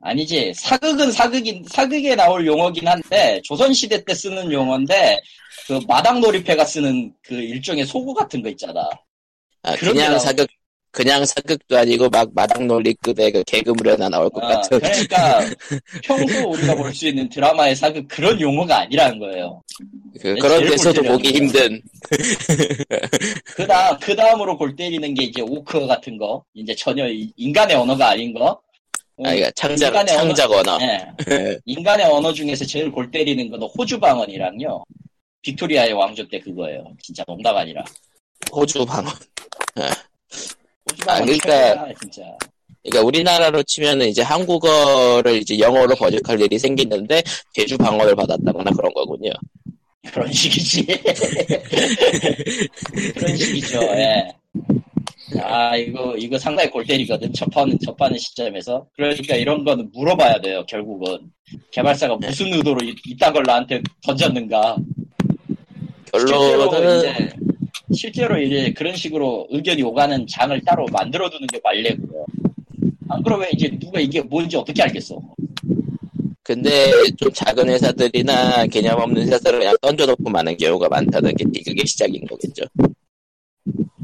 [0.00, 5.20] 아니지 사극은 사극인 사극에 나올 용어긴 한데 조선 시대 때 쓰는 용어인데
[5.66, 8.88] 그 마당 놀이패가 쓰는 그 일종의 소구 같은 거 있잖아.
[9.66, 10.46] 아, 그냥 사극
[10.92, 14.78] 그냥 사극도 아니고 막 마당 논리급의 그 개그물에나 나올 것 아, 같은.
[14.80, 15.40] 그러니까
[16.02, 19.62] 평소 우리가 볼 수 있는 드라마의 사극 그런 용어가 아니라는 거예요.
[20.22, 21.42] 그, 그런 제일 데서도 보기 거야.
[21.42, 21.82] 힘든.
[23.56, 28.08] 그다음 그 다음으로 골 때리는 게 이제 오크 같은 거 이제 전혀 이- 인간의 언어가
[28.10, 28.58] 아닌 거.
[29.18, 30.78] 아, 그러니까 창작 인간의 언어- 창작 언어.
[30.80, 31.06] 예.
[31.30, 31.58] 예.
[31.66, 34.84] 인간의 언어 중에서 제일 골 때리는 거는 호주 방언이랑요.
[35.42, 36.84] 빅토리아의 왕조 때 그거예요.
[37.02, 37.84] 진짜 농담 아니라.
[38.52, 39.12] 호주 방언.
[39.12, 42.22] 호주 아, 방언 그러니까- 진짜.
[42.82, 47.20] 그러니까 우리나라로 치면은 이제 한국어를 이제 영어로 번역할 일이 생기는데
[47.52, 49.30] 제주 방언을 받았다거나 그런 거군요.
[50.12, 50.86] 그런 식이지.
[53.16, 53.82] 그런 식이죠.
[53.82, 54.28] 예.
[55.40, 57.32] 아 이거 이거 상당히 골 때리거든.
[57.32, 58.86] 접하는 접하는 시점에서.
[58.94, 60.64] 그러니까 이런 거는 물어봐야 돼요.
[60.68, 61.18] 결국은
[61.72, 64.76] 개발사가 무슨 의도로 이- 이딴 걸 나한테 던졌는가.
[66.12, 67.30] 결론은 이제
[67.92, 72.26] 실제로 이제 그런 식으로 의견이 오가는 장을 따로 만들어두는 게 말래고요.
[73.08, 75.20] 안 그러면 이제 누가 이게 뭔지 어떻게 알겠어?
[76.42, 82.24] 근데 좀 작은 회사들이나 개념 없는 회사들은 그냥 던져놓고 마는 경우가 많다는 게 그게 시작인
[82.26, 82.64] 거겠죠.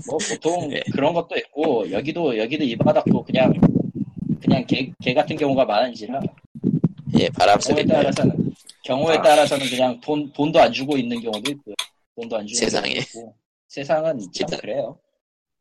[0.09, 0.83] 뭐 보통 네.
[0.93, 3.53] 그런 것도 있고 여기도 여기도 이 바닥도 그냥
[4.41, 6.21] 그냥 개, 개 같은 경우가 많은지라
[7.21, 7.85] 예, 바람 경우에.
[7.85, 9.23] 따라서는 경우에 아.
[9.23, 11.75] 따라서는 그냥 돈 돈도 안 주고 있는 경우도 있고요.
[12.17, 12.91] 돈도 안 주고 세상에.
[12.91, 13.33] 있고
[13.77, 14.99] 세상은 참 일단- 그래요.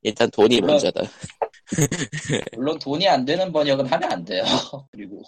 [0.01, 1.01] 일단 돈이 물론- 먼저다.
[2.57, 4.43] 물론 돈이 안 되는 번역은 하면 안 돼요.
[4.91, 5.23] 그리고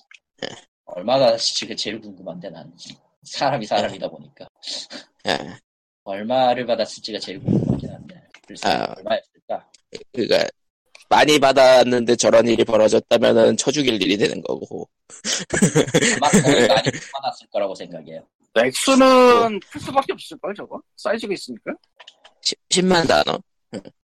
[0.86, 2.74] 얼마가 지금 제일 궁금한데 나는
[3.24, 4.46] 사람이 사람이다 보니까
[5.28, 5.38] 예.
[6.04, 8.94] 얼마를 받았을지가 제일 궁금하긴 한데 글쎄 아.
[8.98, 9.72] 얼마였을까?
[10.12, 10.46] 그러니까
[11.08, 14.90] 많이 받았는데 저런 일이 벌어졌다면은 쳐죽일 일이 되는 거고.
[16.22, 18.28] 아마 거의 많이 못 받았을 거라고 생각해요.
[18.56, 20.82] 넥슨은 풀 수밖에 없을걸 저거?
[20.98, 21.72] 사이즈가 있으니까.
[22.70, 23.40] 10, 만 단어.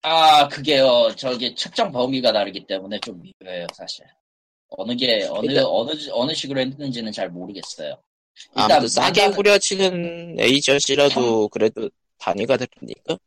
[0.01, 1.13] 아, 그게요.
[1.15, 4.05] 저기 측정 범위가 다르기 때문에 좀 미묘해요, 사실.
[4.69, 8.01] 어느 게 어느 일단- 어느 어느 식으로 했는지는 잘 모르겠어요.
[8.53, 13.17] 아무튼 싸게 만약 후려치는 에이전시라도 그래도 단위가 됩니까?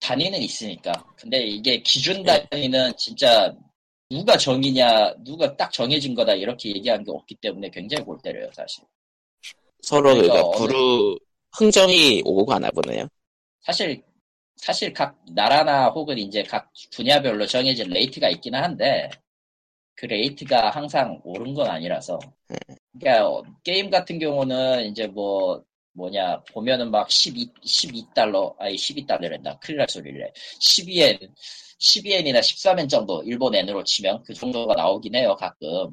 [0.00, 0.92] 단위는 있으니까.
[1.16, 3.54] 근데 이게 기준 단위는 진짜
[4.08, 8.84] 누가 정하냐, 누가 딱 정해진 거다 이렇게 얘기한 게 없기 때문에 굉장히 골 때려요, 사실.
[9.82, 11.16] 서로 그러니까 그러니까 어느- 부르
[11.52, 13.06] 흥정이 오고 가나 보네요.
[13.60, 14.02] 사실
[14.62, 19.10] 사실 각 나라나 혹은 이제 각 분야별로 정해진 rate가 있기는 한데
[19.96, 22.20] 그 rate가 항상 옳은 건 아니라서.
[22.92, 29.78] 그러니까 어, 게임 같은 경우는 이제 뭐 뭐냐 보면은 막 12, 12달러 아니 12달러랜다 큰일
[29.78, 31.28] 날 소리래 12엔
[31.80, 35.90] 12엔이나 13엔 정도 일본 엔으로 치면 그 정도가 나오긴 해요 가끔.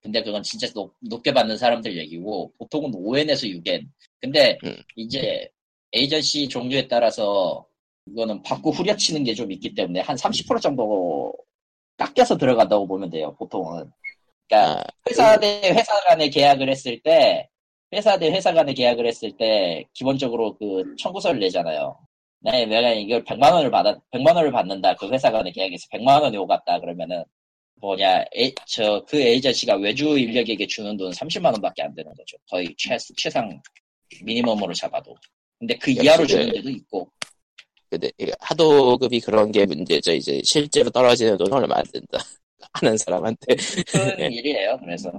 [0.00, 3.86] 근데 그건 진짜 높, 높게 받는 사람들 얘기고 보통은 5엔에서 6엔.
[4.18, 4.74] 근데 음.
[4.96, 5.46] 이제
[5.92, 7.67] 에이전시 종류에 따라서
[8.12, 11.32] 이거는 받고 후려치는 게 좀 있기 때문에 한 30% 정도
[11.96, 13.90] 깎여서 들어간다고 보면 돼요 보통은
[14.48, 17.48] 그러니까 아, 회사 대 회사 간에 계약을 했을 때
[17.94, 21.98] 회사 대 회사 간에 계약을 했을 때 기본적으로 그 청구서를 내잖아요.
[22.40, 24.94] 네, 내가 이걸 100만 원을 받아 100만 원을 받는다.
[24.96, 27.24] 그 회사 간에 계약해서 100만 원이 오갔다 그러면은
[27.80, 28.24] 뭐냐
[28.66, 32.36] 저 그 에이전시가 외주 인력에게 주는 돈 30만 원밖에 안 되는 거죠.
[32.50, 33.60] 거의 최 최상
[34.24, 35.14] 미니멈으로 잡아도.
[35.58, 37.10] 근데 그 이하로 역시 주는 데도 있고.
[37.90, 38.10] 근데
[38.40, 40.12] 하도급이 그런 게 문제죠.
[40.12, 42.18] 이제 실제로 떨어지는 돈을 얼마 안 든다.
[42.74, 43.56] 하는 사람한테.
[43.86, 44.78] 큰 일이에요.
[44.84, 45.10] 그래서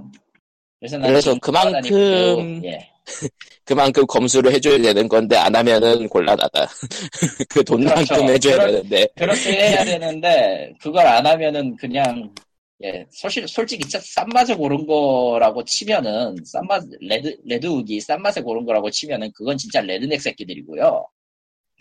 [0.78, 2.88] 그래서 그래서 그만큼- 예.
[3.64, 6.68] 그만큼 검수를 해줘야 되는 건데 안 하면은 곤란하다.
[7.50, 8.32] 그 돈만큼 그렇죠.
[8.32, 12.32] 해줘야 그런- 되는데 그렇게 해야 되는데 그걸 안 하면은 그냥
[12.82, 18.64] 예 솔직히 솔직히 진짜 싼 맛에 고른 거라고 치면은 싼맛 레드 레드우기 싼 맛에 고른
[18.64, 21.06] 거라고 치면은 그건 진짜 레드넥 새끼들이고요.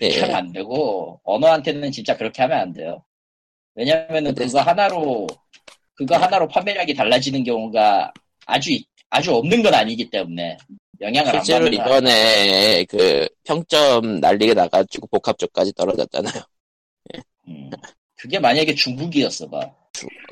[0.01, 0.33] 예.
[0.33, 3.03] 안 되고 언어한테는 진짜 그렇게 하면 안 돼요.
[3.75, 5.27] 왜냐면은 근데- 그거 하나로
[5.93, 8.13] 그거 하나로 판매량이 달라지는 경우가
[8.45, 10.57] 아주 있- 아주 없는 건 아니기 때문에
[11.01, 16.43] 영향을 안 실제로 거 이번에 그 평점 난리가 나가지고 복합 쪽까지 떨어졌잖아요.
[17.47, 17.69] 음.
[18.15, 19.59] 그게 만약에 중국이었어 봐.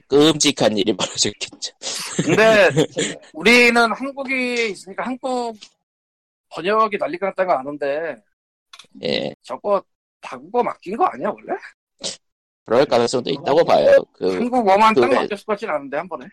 [0.08, 1.74] 끔찍한 일이 벌어졌겠죠.
[2.24, 2.70] 근데
[3.34, 5.58] 우리는 한국에 있으니까 한국
[6.50, 8.16] 번역이 난리가 났다는 거 아는데
[9.04, 9.34] 예.
[9.44, 9.82] 저거
[10.22, 11.60] 다국어 맡긴 거 아니야 원래?
[12.66, 13.96] 그럴 가능성도 있다고 봐요.
[14.14, 15.16] 그 한국어만 딱 그래.
[15.16, 16.26] 맡겼을 것 같진 않은데 한 번에.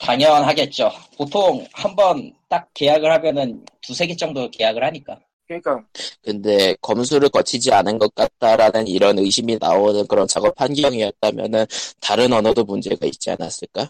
[0.00, 0.90] 당연하겠죠.
[1.16, 5.18] 보통 한 번 딱 계약을 하면은 두세 개 정도 계약을 하니까.
[5.46, 5.84] 그러니까
[6.22, 11.66] 근데 검수를 거치지 않은 것 같다라는 이런 의심이 나오는 그런 작업 환경이었다면은
[12.00, 13.86] 다른 언어도 문제가 있지 않았을까?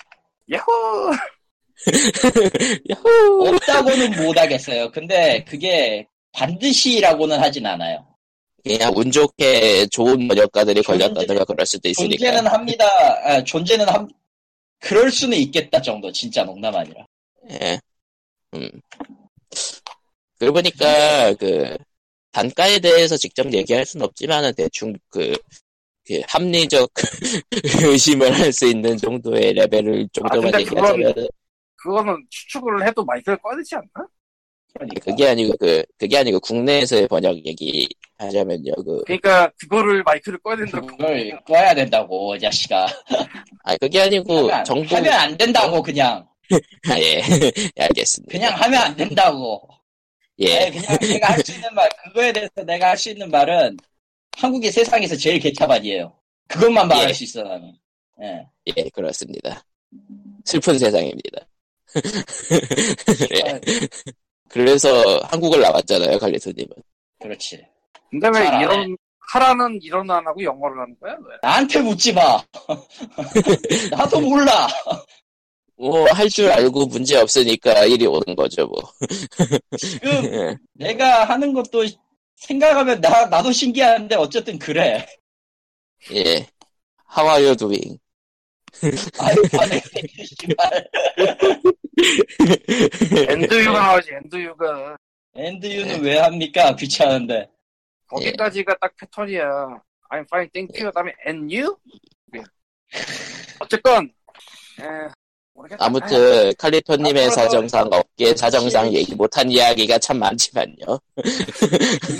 [0.53, 1.13] 야호
[2.91, 3.49] 야호!
[3.49, 4.91] 없다고는 못하겠어요.
[4.91, 8.05] 근데 그게 반드시라고는 하진 않아요.
[8.63, 12.17] 그냥 운 좋게 좋은 번역가들이 걸렸다든가 그럴 수도 있으니까.
[12.17, 12.87] 존재는 합니다.
[13.25, 14.09] 아, 존재는 함,
[14.81, 16.11] 그럴 수는 있겠다 정도.
[16.11, 17.07] 진짜 농담 아니라.
[17.51, 17.79] 예.
[18.55, 18.71] 음.
[20.39, 21.77] 그러고 보니까 그
[22.33, 25.37] 단가에 대해서 직접 얘기할 수는 없지만은 대충 그,
[26.07, 26.91] 그 합리적
[27.85, 31.29] 의심을 할 수 있는 정도의 레벨을 정도만 근데 얘기하자면
[31.77, 34.09] 그거는 추측을 해도 마이크를 꺼야 되지 않나?
[34.75, 35.01] 그러니까.
[35.11, 40.87] 그게 아니고 그 그게 아니고 국내에서의 번역 얘기 하자면요 그 그러니까 그거를 마이크를 꺼야 된다고.
[40.87, 42.87] 그걸 꺼야 된다고, 이 자식아.
[43.65, 46.27] 아 그게 아니고 하면, 정부 하면 안 된다고, 그냥.
[46.91, 47.23] 아, 예
[47.79, 49.67] 예, 알겠습니다 그냥 하면 안 된다고.
[50.41, 53.77] 예 아니, 그냥 내가 할 수 있는 말, 그거에 대해서 내가 할 수 있는 말은
[54.37, 56.13] 한국이 세상에서 제일 개차반이에요.
[56.49, 57.13] 그것만 말할 예.
[57.15, 57.73] 수 있어, 나는.
[58.23, 58.47] 예.
[58.77, 59.65] 예, 그렇습니다
[60.45, 61.47] 슬픈 세상입니다
[63.35, 63.61] 예.
[64.55, 66.69] 그래서 한국을 나왔잖아요 갈리스님은
[67.21, 67.61] 그렇지.
[68.11, 68.97] 근데 왜 이런
[69.33, 71.13] 하라는 이런 안 하고 영어를 하는 거야?
[71.15, 71.37] 왜?
[71.43, 72.41] 나한테 묻지 마.
[73.91, 74.69] 나도 몰라.
[75.77, 78.81] 뭐 할 줄 알고 문제 없으니까 일이 오는 거죠 뭐
[79.77, 80.57] 지금 예.
[80.75, 81.85] 내가 하는 것도
[82.37, 85.05] 생각하면 나, 나도 신기한데 어쨌든 그래.
[86.13, 86.47] 예.
[87.17, 87.99] How are you doing?
[89.17, 89.43] 반응
[90.25, 90.89] 씨발.
[93.29, 94.97] 엔드유가 나오지 엔드유가
[95.37, 96.75] 엔드유는 왜 합니까?
[96.77, 97.49] 귀찮은데.
[98.09, 99.83] 거기까지가 딱 패턴이야.
[100.11, 100.91] I'm fine, thank you.
[100.91, 101.77] 그 다음에 and you?
[102.37, 102.43] 예.
[103.59, 104.13] 어쨌건
[104.81, 104.85] 에,
[105.55, 105.85] 모르겠다.
[105.85, 110.75] 아무튼 칼리토님의 사정상 업계 사정상 얘기 못한 이야기가 참 많지만요.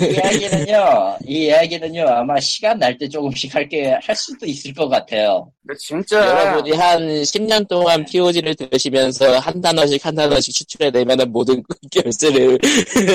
[0.01, 5.51] 이 이야기는요, 이 이야기는요, 아마 시간 날 때 조금씩 할게, 할 수도 있을 것 같아요.
[5.67, 11.61] 근데 진짜 여러분이 한 10년 동안 POG를 들으시면서 한 단어씩 한 단어씩 추출해내면 모든
[11.91, 12.57] 결세를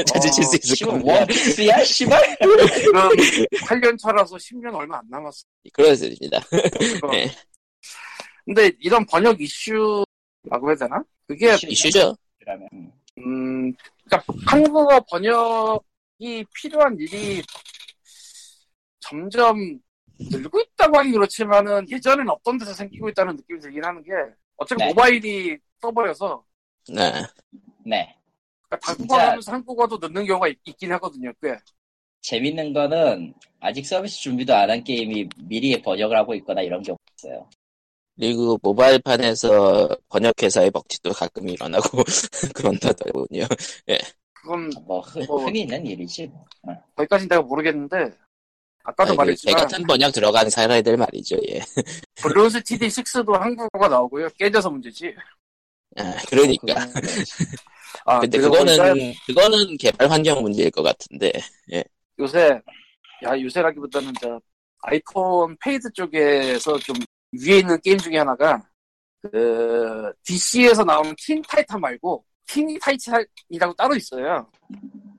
[0.06, 1.14] 찾으실 수 있을 겁니다.
[1.14, 2.36] 원피스야, 씨발?
[2.78, 2.92] 지금
[3.64, 5.44] 8년 차라서 10년 얼마 안 남았어.
[5.72, 6.40] 그렇습니다.
[7.10, 7.30] 네.
[8.44, 10.04] 근데 이런 번역 이슈
[10.44, 11.02] 라고 해야 되나?
[11.26, 12.16] 그게 이슈죠.
[12.38, 12.92] 그러면, 음.
[13.18, 13.72] 음,
[14.04, 17.42] 그러니까 한국어 번역이 필요한 일이
[19.00, 19.56] 점점
[20.18, 24.10] 늘고 있다고 하긴 그렇지만은 예전엔 없던 데서 생기고 있다는 느낌이 들긴 하는 게
[24.56, 24.88] 어차피 네.
[24.88, 26.44] 모바일이 떠버려서
[26.88, 27.12] 네.
[27.84, 28.16] 네.
[28.68, 31.32] 그러니까 한국어 하면서 한국어도 넣는 경우가 있, 긴 하거든요.
[31.42, 31.56] 꽤.
[32.22, 37.48] 재밌는 거는, 아직 서비스 준비도 안 한 게임이 미리 번역을 하고 있거나 이런 게 없어요.
[38.20, 42.04] 그리고 모바일판에서 번역회사의 먹튀도 가끔 일어나고
[42.54, 43.46] 그런다더군요.
[44.34, 46.26] 그건 뭐 흔, 뭐- 흔히 있는 일이지.
[46.26, 46.44] 뭐.
[46.96, 48.12] 거기까지 내가 모르겠는데
[48.84, 51.36] 아까도 아니, 그개 말했지만 같은 번역 들어간 사람들 말이죠.
[51.48, 51.60] 예.
[52.20, 54.28] 블룬스 TD6도 한국어가 나오고요.
[54.38, 55.14] 깨져서 문제지.
[55.96, 56.74] 아, 그러니까.
[58.04, 61.32] 아, 근데 그거는 일단 그거는 개발 환경 문제일 것 같은데.
[62.18, 62.60] 요새
[63.24, 64.38] 야 요새라기보다는 저
[64.82, 66.96] 아이폰 paid 쪽에서 좀
[67.32, 68.62] 위에 있는 게임 중에 하나가
[69.22, 74.50] 그 DC에서 나오는 틴 타이탄 말고 티니 타이탄이라고 따로 있어요.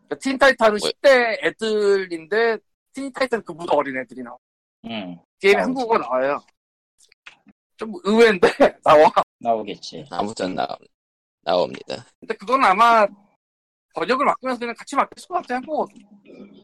[0.10, 2.58] 그틴 타이탄은 뭐- 10대 애들인데
[2.94, 4.38] 티니 타이탄 그보다 어린 애들이 나와.
[4.86, 5.66] 응, 게임에 나오지.
[5.66, 6.42] 한국어가 나와요.
[7.78, 8.48] 좀 의외인데
[8.84, 9.10] 나와.
[9.40, 10.06] 나오겠지.
[10.12, 10.68] 아무튼 나
[11.42, 12.06] 나옵니다.
[12.20, 13.08] 근데 그건 아마
[13.96, 15.88] 번역을 맡으면서 그냥 같이 맡길 것 같아 한국어.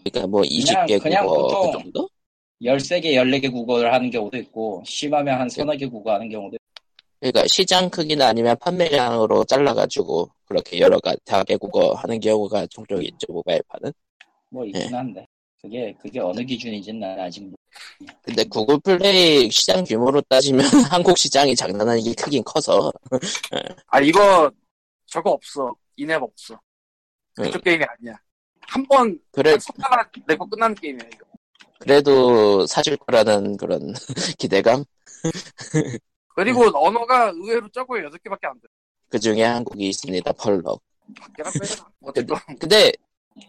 [0.04, 2.10] 그러니까 뭐 20개 그냥 국어 보통- 그 정도?
[2.62, 6.84] 13개, 14개 국어를 하는 경우도 있고, 심하면 한 서너 개 국어 하는 경우도 있고,
[7.20, 13.32] 그러니까 시장 크기나 아니면 판매량으로 잘라가지고 그렇게 여러 가지 다개 국어 하는 경우가 종종 있죠
[13.34, 13.92] 모바일판은.
[14.50, 15.26] 뭐 있긴 한데.
[15.60, 17.56] 그게, 그게 어느 기준인지는 난 아직 모-
[18.22, 20.60] 근데 구글 플레이 시장 규모로 따지면
[20.94, 22.92] 한국 시장이 장난 아니게 크긴 커서
[23.88, 24.52] 아 이거
[25.08, 25.76] 저거 없어.
[25.96, 26.54] 이앱 없어.
[27.40, 27.44] 응.
[27.46, 28.14] 그쪽 게임이 아니야.
[28.62, 31.26] 한 번 그래 손가락 내고 끝나는 게임이야 이거.
[31.80, 33.94] 그래도 사줄 거라는 그런
[34.38, 34.84] 기대감
[36.36, 38.06] 그리고 언어가 의외로 적어요.
[38.06, 38.68] 여섯 개밖에 안 돼.
[39.10, 40.82] 그 중에 한국이 있습니다 펄럭.
[41.36, 41.90] 빼나.
[42.02, 42.92] 어쨌든 근데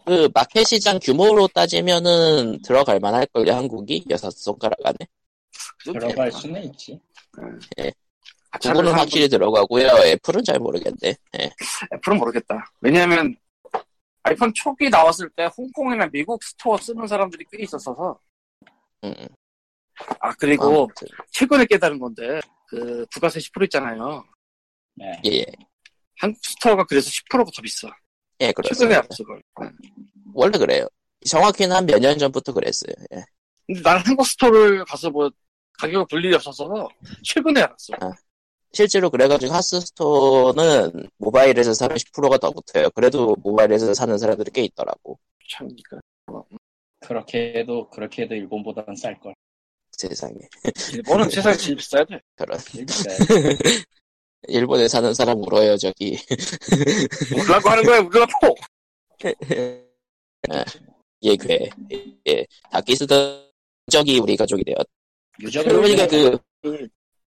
[0.06, 4.96] 그 마켓 시장 규모로 따지면은 들어갈 만할 걸요 한국이 여섯 손가락 안에.
[5.84, 5.92] 그.
[5.92, 7.00] 들어갈 수는 있지.
[8.50, 9.86] 같이 구글은 하는 확실히 들어가고요.
[9.86, 11.14] 애플은 잘 모르겠네.
[11.40, 11.50] 예.
[11.94, 12.70] 애플은 모르겠다.
[12.80, 13.36] 왜냐하면
[14.28, 18.18] 아이폰 초기 나왔을 때 홍콩이나 미국 스토어 쓰는 사람들이 꽤 있었어서.
[19.04, 19.14] 음,
[20.20, 24.24] 아 그리고 아무튼, 최근에 깨달은 건데 그 부가세 10% 있잖아요.
[24.94, 25.12] 네.
[25.26, 25.44] 예, 예,
[26.18, 27.88] 한국 스토어가 그래서 10%가 더 비싸.
[28.40, 28.98] 예, 최근에 그렇습니다.
[28.98, 29.42] 알았어 그걸.
[30.34, 30.86] 원래 그래요.
[31.26, 32.92] 정확히는 한 몇 년 전부터 그랬어요.
[33.14, 33.24] 예.
[33.66, 35.30] 근데 나는 한국 스토어를 가서 뭐
[35.78, 36.88] 가격을 볼 일이 없어서
[37.24, 37.94] 최근에 알았어.
[38.72, 42.90] 실제로 그래가지고 하스스토어는 모바일에서 사면 10%가 더 붙어요.
[42.90, 45.18] 그래도 모바일에서 사는 사람들이 꽤 있더라고.
[45.50, 46.00] 참, 그러니까.
[47.00, 49.34] 그렇게 해도, 그렇게 해도 일본보다는 쌀걸.
[49.92, 50.34] 세상에.
[50.92, 52.20] 일본은 세상에 제일 비싸야 돼.
[52.36, 52.58] 그런.
[54.46, 56.16] 일본에 사는 사람 울어요, 저기.
[57.36, 58.54] 울라고 하는 거야, 울라고!
[61.22, 61.68] 예, 괴.
[62.28, 62.46] 예.
[62.70, 63.48] 다키스던
[63.90, 64.86] 적이 우리 가족이 되었.
[65.52, 66.38] 그러니까 그,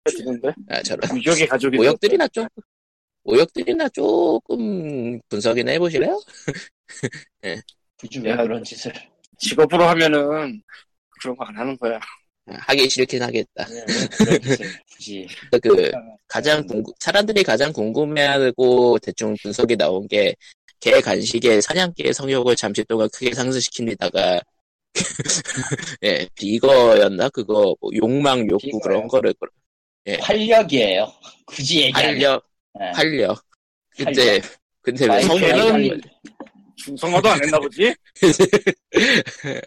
[0.08, 0.52] 죽는데?
[0.68, 1.16] 아, 저런.
[1.16, 1.78] 유족의 가족이.
[1.78, 2.46] 오역들이나 좀,
[3.24, 6.20] 오역들이나 조금 분석이나 해보실래요?
[7.98, 8.92] 굳이 왜 야, 그런 짓을.
[9.38, 10.62] 직업으로 하면은
[11.20, 11.96] 그런 거 안 하는 거야.
[12.46, 13.64] 아, 하기 싫긴 하겠다.
[13.66, 15.26] 짓을 굳이.
[15.62, 15.90] 그,
[16.26, 20.34] 가장 궁금, 사람들이 가장 궁금해하고 대충 분석이 나온 게,
[20.80, 24.40] 개 간식에 사냥개의 성욕을 잠시 동안 크게 상승시킵니다가,
[26.04, 27.28] 예, 비거였나?
[27.30, 28.80] 그거, 뭐 욕망, 욕구 비거요.
[28.80, 29.34] 그런 거를,
[30.20, 31.12] 활력이에요.
[31.46, 32.10] 굳이 얘기하면.
[32.14, 32.48] 활력,
[32.78, 32.90] 네.
[32.94, 33.44] 활력.
[33.96, 34.40] 근데,
[34.82, 36.00] 근데 왜 활력.
[36.76, 37.94] 중성화도 안 했나 보지?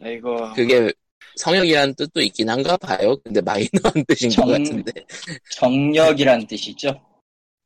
[0.00, 0.52] 아이고.
[0.54, 0.92] 그게
[1.36, 3.16] 성욕이라는 뜻도 있긴 한가 봐요.
[3.24, 3.68] 근데 마이너한
[4.06, 4.92] 뜻인 정- 것 같은데.
[5.52, 6.94] 정력이란 뜻이죠.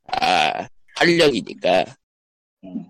[0.07, 0.67] 아,
[0.97, 1.85] 활력이니까.
[2.65, 2.87] 음.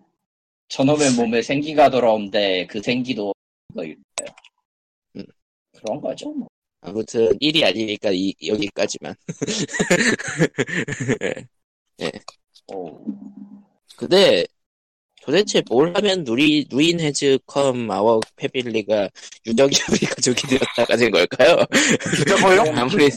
[0.68, 3.32] 저놈의 몸에 생기가 돌아오는데 그 생기도
[3.68, 4.36] 그거일 거예요.
[5.16, 5.24] 음.
[5.80, 6.30] 그런 거죠.
[6.32, 6.47] 뭐.
[6.88, 9.14] 아무튼, 일이 아니니까 이, 여기까지만.
[12.68, 12.98] 오.
[13.96, 14.44] 근데
[15.22, 19.08] 도대체 뭘 하면 누리, 누인 헤즈 컴 아워 패밀리가
[19.46, 21.56] 우리 가족이 되었다가 된 걸까요?
[22.40, 22.66] 거용?
[22.78, 23.10] 아무리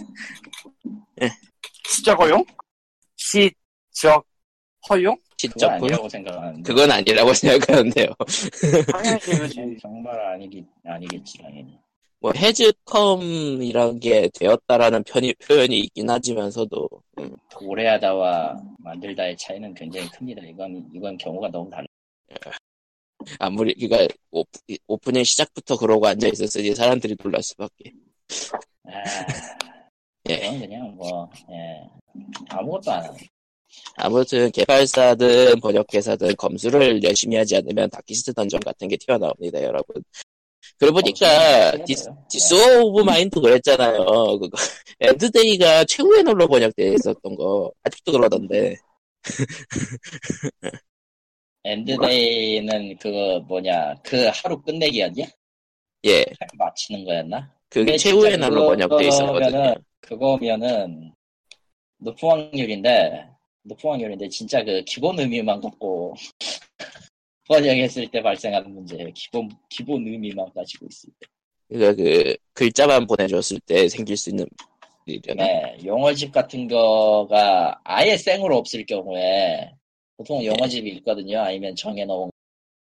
[1.88, 2.44] 숫자 거용?
[3.16, 3.52] 시,
[3.92, 4.26] 적,
[4.90, 5.16] 허용?
[5.42, 6.62] 시적 아니라고 생각하는데.
[6.62, 8.08] 그건 아니라고 생각하는데요.
[8.92, 11.80] 당연히 정말 아니기, 아니겠지, 당연히.
[12.22, 20.44] 뭐 헤즈컴이란 게 되었다라는 편이, 표현이 있긴 하지만서도 음, 오래하다와 만들다의 차이는 굉장히 큽니다.
[20.44, 21.88] 이건, 이건 경우가 너무 달라.
[23.40, 24.50] 아무리 그니까 오프,
[24.86, 27.92] 오프 닝 시작부터 그러고 앉아 있었으니 사람들이 놀랄 수밖에.
[28.86, 28.92] 아,
[30.30, 30.60] 예.
[30.60, 31.90] 그냥 뭐, 예.
[32.50, 33.18] 아무것도 안 하네.
[33.96, 40.04] 아무튼 개발사든 번역회사든 검수를 열심히 하지 않으면 다키스트 던전 같은 게 튀어나옵니다, 여러분.
[40.82, 44.04] 그러고 보니까 검수는 디스 워 오브 마인 그랬잖아요.
[44.40, 44.50] 그거
[45.00, 48.78] end day가 최후의 날로 번역돼 있었던 거 아직도 그러던데.
[51.64, 55.26] end day는 그거 뭐냐, 그 하루 끝내기였냐?
[56.06, 56.26] 예,
[56.58, 57.54] 마치는 거였나?
[57.70, 59.76] 그게 최후의 날로 번역돼 있었거든요.
[60.00, 61.14] 그거면은
[62.00, 63.28] 높은 확률인데
[63.62, 66.16] 높은 확률인데 진짜 그 기본 의미만 갖고
[67.52, 71.28] 번역했을 때 발생하는 문제 기본 기본 의미만 가지고 있을 때
[71.68, 74.46] 그러니까 그 글자만 보내줬을 때 생길 수 있는
[75.06, 75.44] 일이잖아.
[75.44, 79.74] 네, 용어집 같은 거가 아예 생으로 없을 경우에
[80.16, 81.40] 보통 용어집이 있거든요.
[81.42, 82.30] 아니면 정해놓은.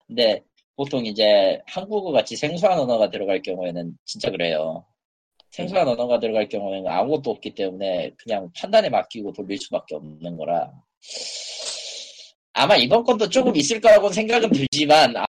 [0.08, 0.42] 근데
[0.76, 4.86] 보통 이제 한국어 같이 생소한 언어가 들어갈 경우에는 진짜 그래요.
[5.52, 10.72] 생소한 언어가 들어갈 경우에는 아무것도 없기 때문에 그냥 판단에 맡기고 돌릴 수밖에 없는 거라.
[12.58, 15.26] 아마 이번 건도 조금 있을 거라고 생각은 들지만 아,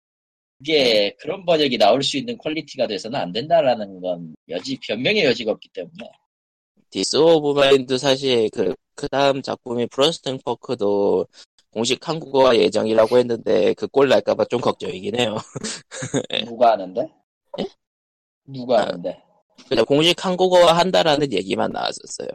[0.61, 5.71] 이게 그런 번역이 나올 수 있는 퀄리티가 돼서는 안 된다라는 건 여지 변명의 여지가 없기
[5.71, 6.11] 때문에
[6.91, 11.27] 디스 워 오브 마인 사실 그, 그 다음 작품이 프로스트 펑크도
[11.73, 15.37] 공식 한국어 예정이라고 했는데 그 꼴 날까봐 좀 걱정이긴 해요.
[16.45, 17.09] 누가 하는데?
[17.59, 17.65] 예?
[18.45, 18.83] 누가 아.
[18.83, 19.19] 하는데?
[19.69, 22.29] 그냥 공식 한국어 한다라는 얘기만 나왔었어요.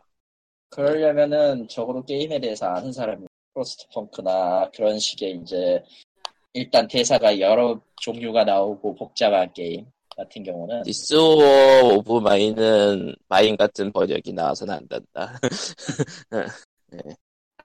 [0.69, 5.82] 그러려면은 적어도 게임에 대해서 아는 사람이 프로스트 펑크나 그런 식의 이제
[6.54, 9.86] 일단 대사가 여러 종류가 나오고 복잡한 게임
[10.16, 15.39] 같은 경우는 디스 오브 마인은 마인 같은 번역이 나와서는 안 된다.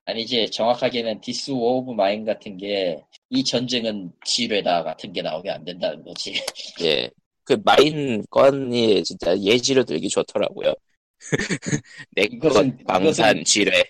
[0.07, 5.64] 아니지 정확하게는 디스 워 오브 마인 같은 게 이 전쟁은 지뢰다 같은 게 나오면 안
[5.64, 6.35] 된다는 거지.
[6.85, 7.11] 예.
[7.43, 10.72] 그 mine 건이 진짜 예제로 들기 좋더라고요.
[12.14, 12.53] 내것
[12.87, 13.82] 방산 이것은- 지뢰.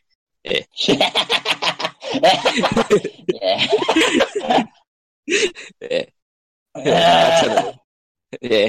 [0.47, 0.65] 예.
[5.91, 6.07] 예.
[6.75, 7.75] 마찬가지로.
[8.51, 8.69] 예.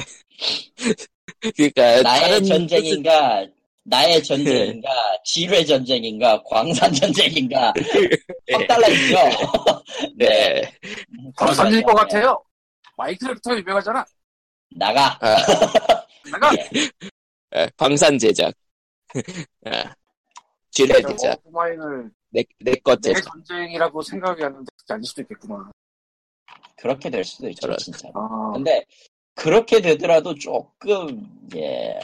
[1.56, 3.46] 그러니까 나의 다른 전쟁인가
[3.84, 4.90] 나의 전쟁인가
[5.24, 7.74] 지뢰 전쟁인가 광산 전쟁인가
[8.50, 8.54] 예.
[8.54, 9.18] 확 달라지죠.
[10.18, 10.62] 네.
[11.36, 12.44] 광산일 것 같아요.
[12.98, 14.06] 마이크로부터 유명하잖아.
[14.78, 15.18] 나가.
[15.22, 15.36] 아,
[16.32, 16.52] 내가
[17.56, 18.54] 예, 방산 제작.
[19.66, 19.94] 아,
[20.76, 21.40] 지뢰 제작.
[21.46, 23.32] 오마인을 내 내것 내 제작.
[23.32, 25.72] 전쟁이라고 생각이 하는데 아닐 수도 있겠구나.
[26.76, 27.78] 그렇게 될 수도 있죠, 저런.
[27.78, 28.10] 진짜.
[28.14, 28.86] 아, 근데
[29.36, 31.98] 그렇게 되더라도 조금 예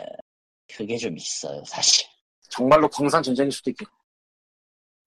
[0.74, 2.08] 그게 좀 있어요, 사실.
[2.50, 3.92] 정말로 광산 전쟁일 수도 있겠고.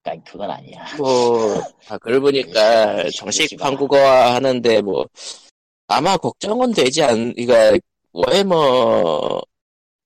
[0.02, 0.84] 그러니까 그건 아니야.
[0.98, 1.54] 뭐,
[1.88, 5.06] 아, 그걸 보니까 정식 한국어 하는데 뭐,
[5.86, 7.54] 아마 걱정은 되지 않, 이거,
[8.12, 9.40] 워해머가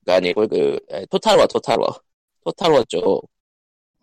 [0.06, 1.88] 아니고, 그, 에, 토탈워, 토탈워.
[2.44, 3.28] 토탈워 쪽.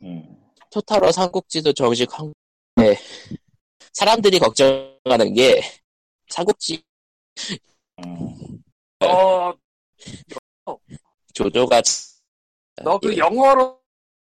[0.01, 0.51] 음.
[0.71, 2.33] 토탈워 삼국지도 정식 한국,
[2.75, 2.97] 네.
[3.93, 5.61] 사람들이 걱정하는 게,
[6.29, 6.83] 삼국지
[7.99, 8.61] 음.
[9.01, 9.53] 어,
[11.33, 11.81] 조조가,
[12.83, 13.81] 너그 예, 영어로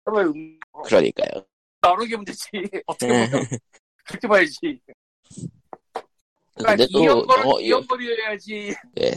[0.08, 1.46] 음, 그러니까요.
[1.82, 2.50] 나누게 되지.
[2.86, 3.30] 어떻게 네.
[3.30, 3.48] 보면
[4.06, 4.80] 그렇게 봐야지.
[6.54, 8.76] 그러니까 근데 또, 이연거를 영어, 이연거리 해야지.
[9.00, 9.12] 예.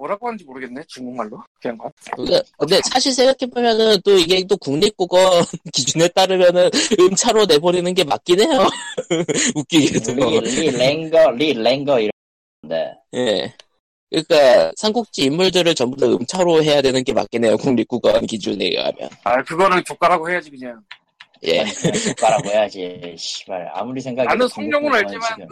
[0.00, 0.82] 뭐라고 하는지 모르겠네.
[0.88, 1.42] 중국말로.
[1.60, 1.90] 그냥 말.
[2.16, 5.16] 근데, 근데 사실 생각해보면은 또 이게 또 국립국어
[5.72, 8.66] 기준에 따르면은 음차로 내버리는 게 맞긴 해요.
[9.54, 10.14] 웃기게도.
[10.14, 13.54] 리, 리 랭거, 리 랭거 이런데 예.
[14.08, 17.56] 그러니까 삼국지 인물들을 전부 다 음차로 해야 되는 게 맞긴 해요.
[17.58, 19.10] 국립국어 기준에 의하면.
[19.24, 20.80] 아 그거는 조카라고 해야지 그냥.
[21.42, 21.64] 예.
[21.64, 23.14] 국가라고 해야지.
[23.18, 25.48] 씨발 아무리 생각해도 나는 국립국어는 알지만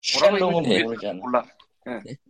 [0.00, 1.14] 지금 그 읽는지 모르잖아.
[1.14, 1.44] 몰라.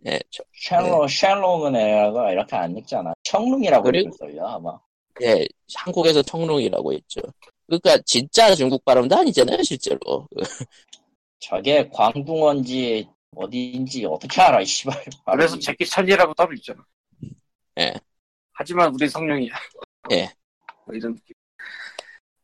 [0.05, 0.19] 예.
[0.29, 3.13] 저- 샬롱, 샬롱은 애가 이렇게 안 읽잖아.
[3.23, 4.79] 청룡이라고 그리고- 읽을걸요 아마.
[5.23, 5.47] 예.
[5.75, 7.21] 한국에서 청룡이라고 했죠.
[7.65, 9.99] 그러니까 진짜 중국 발음도 아니잖아요, 실제로.
[11.39, 14.95] 저게 광둥어인지 어디인지 어떻게 알아, 이 씨발.
[15.03, 15.59] 그래서 발음이.
[15.59, 16.83] 제키 찬이라고 따로 있잖아.
[17.79, 17.93] 예.
[18.53, 19.53] 하지만 우리 성령이야.
[20.11, 20.31] 예.
[20.85, 21.35] 뭐 이런 느낌.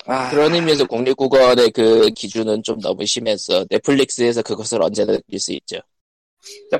[0.05, 5.77] 아, 그런 의미에서 국립국어의 그 기준은 좀 너무 심해서 넷플릭스에서 그것을 언제나 느낄 수 있죠.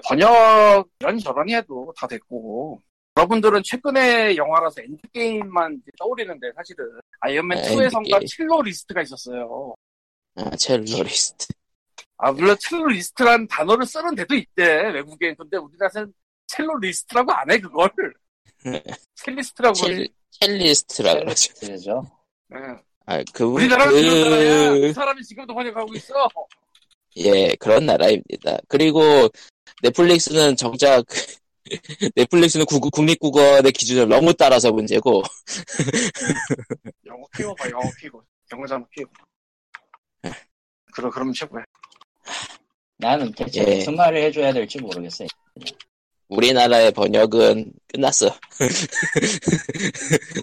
[0.03, 2.81] 번역 이런 저런 해도 다 됐고
[3.17, 6.85] 여러분들은 최근에 영화라서 엔드게임만 떠오르는데 사실은
[7.19, 8.25] 아이언맨 아, 2에선가 엔드게임.
[8.27, 9.75] 첼로 리스트가 있었어요.
[10.35, 11.45] 아, 첼로 리스트.
[12.17, 16.13] 아 물론 첼로 리스트란 단어를 쓰는 데도 있대 외국엔 근데 우리나라는
[16.47, 17.89] 첼로 리스트라고 안 해 그걸
[19.15, 20.13] 첼리스트라고 첼, 그러지.
[20.39, 21.53] 첼리스트라 그러죠.
[21.59, 22.03] 그죠?
[22.53, 22.57] 예.
[23.05, 26.13] 아, 그, 우리나라는 그런 나라야 그, 그 사람이 지금도 번역하고 있어
[27.17, 28.57] 예, 그런 나라입니다.
[28.67, 29.01] 그리고
[29.83, 31.03] 넷플릭스는 정작
[32.15, 35.21] 넷플릭스는 국, 국립국어의 기준을 너무 따라서 문제고
[37.05, 38.23] 영어 키워봐 영어 키고
[38.53, 39.11] 영어 자막 키고
[40.93, 41.65] 그러, 그러면 최고야
[42.97, 43.75] 나는 대체 예.
[43.77, 45.27] 무슨 말을 해줘야 될지 모르겠어요.
[46.29, 48.27] 우리나라의 번역은 끝났어.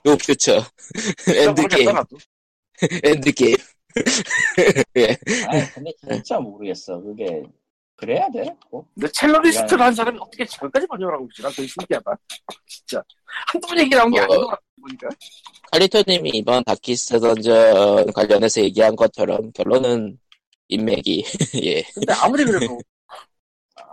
[0.05, 0.62] No future.
[1.35, 1.89] Endgame.
[3.03, 3.57] Endgame.
[4.97, 5.18] 예.
[5.47, 7.01] 아 근데 진짜 모르겠어.
[7.01, 7.43] 그게
[8.01, 8.48] 그래야 돼.
[8.70, 8.84] 뭐.
[8.94, 11.42] 근데 첼로리스트를 한 사람이 어떻게 저기까지 번역을 하고 있지?
[11.42, 12.16] 난 되게 신기하다.
[12.66, 13.03] 진짜.
[13.53, 14.22] 한두 번 얘기 나온 게 어.
[14.24, 15.09] 아닌 것 같아, 보니까.
[15.70, 20.18] 칼리토님이 이번 다키스 던전 관련해서 얘기한 것처럼 결론은
[20.68, 21.24] 인맥이
[21.64, 22.78] 예 근데 아무리 그래도.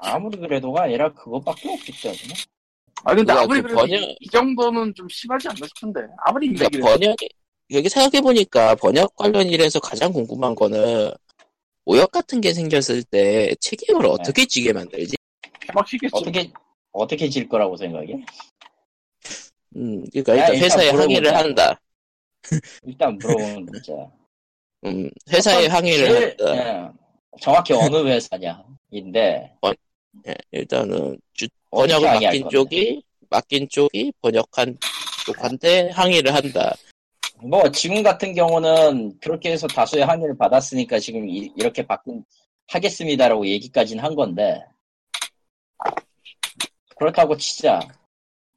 [0.01, 2.33] 아무리 그래도가 아니라 그것밖에 없기 때문에.
[3.03, 5.99] 아, 근데 그러니까 아무리 그 그래도 번역- 이, 이 정도는 좀 심하지 않나 싶은데.
[6.25, 7.29] 아무리 그러니까 인맥이 번역이
[7.73, 11.11] 여기 생각해 보니까 번역 관련 일에서 가장 궁금한 거는
[11.87, 15.15] 오역 같은 게 생겼을 때 책임을 어떻게 지게 만들지?
[16.11, 16.51] 어떻게
[16.91, 18.25] 어떻게 질 거라고 생각해?
[19.77, 21.37] 음, 그러니까 야, 일단 일단 회사에 항의를 물어보자.
[21.37, 21.81] 한다.
[22.83, 23.93] 일단 물어보면 되자.
[24.83, 26.93] 음, 회사에 항의를 제일, 한다.
[26.93, 29.55] 예, 정확히 어느 회사냐인데
[30.27, 32.49] 예, 일단은 주- 번역을 맡긴?
[32.49, 34.77] 쪽이 맡긴 쪽이 번역한
[35.25, 36.75] 쪽한테 항의를 한다.
[37.41, 42.23] 뭐 지금 같은 경우는 그렇게 해서 다수의 항의를 받았으니까 지금 이, 렇게 바꾼
[42.67, 44.63] 하겠습니다라고 얘기까지는 한 건데
[46.97, 47.79] 그렇다고 치자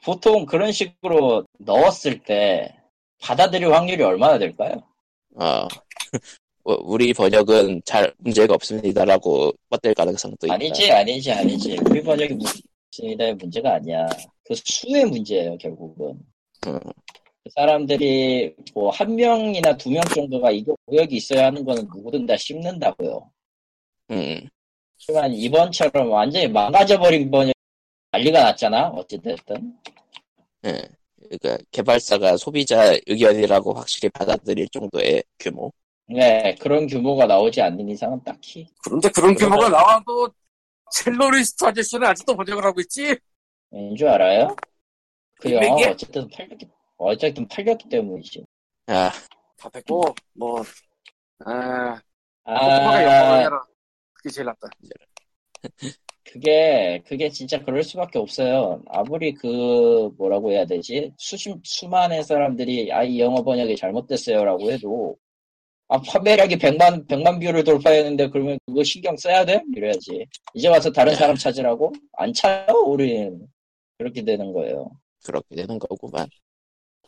[0.03, 2.75] 보통 그런 식으로 넣었을 때
[3.21, 4.83] 받아들일 확률이 얼마나 될까요?
[5.37, 5.69] 어,
[6.65, 10.55] 어, 우리 번역은 잘 문제가 없습니다라고 뻗댈 가능성도 있다.
[10.55, 14.07] 아니지 아니지 아니지 우리 번역이 문제의 문제가 아니야
[14.45, 16.19] 그 수의 문제예요 결국은
[16.67, 16.81] 음.
[17.45, 22.37] 그 사람들이 뭐 한 명이나 두 명 정도가 이거 고역이 있어야 하는 거는 누구든 다
[22.37, 23.31] 씹는다고요
[24.11, 24.49] 음,
[24.99, 27.55] 하지만 이번처럼 완전히 망가져버린 번역
[28.13, 29.37] 난리가 났잖아 어쨌든
[30.65, 30.83] 예.
[31.31, 35.71] 그러니까 개발사가 소비자 의견이라고 확실히 받아들일 정도의 규모.
[36.07, 40.29] 네 그런 규모가 나오지 않는 이상은 딱히 그런데 그런 규모가 나와도
[40.93, 43.17] 첼로리스트 아저씨는 아직도 번역을 하고 있지?
[43.73, 44.57] 인줄 알아요?
[45.39, 45.53] 그?
[45.53, 46.67] 영화가 어쨌든 팔렸기
[47.01, 48.45] 어쨌든 팔렸기 때문이지
[48.87, 49.11] 아,
[49.57, 50.63] 다 됐고, 뭐,
[51.45, 52.01] 아,
[52.45, 53.63] 아 아니라
[54.13, 54.69] 그게 제일 낫다.
[56.25, 58.83] 그게 그게 진짜 그럴 수밖에 없어요.
[58.89, 65.17] 아무리 그 뭐라고 해야 되지 수십 수만의 사람들이 아 이 영어 번역이 잘못됐어요 라고 해도
[65.89, 69.61] 아 판매량이 100만 100만 뷰를 돌파했는데 그러면 그거 신경 써야 돼?
[69.75, 70.27] 이래야지.
[70.55, 73.49] 이제 와서 다른 사람 찾으라고 안 차요 우린
[73.99, 74.91] 그렇게 되는 거예요.
[75.25, 76.29] 그렇게 되는 거구만.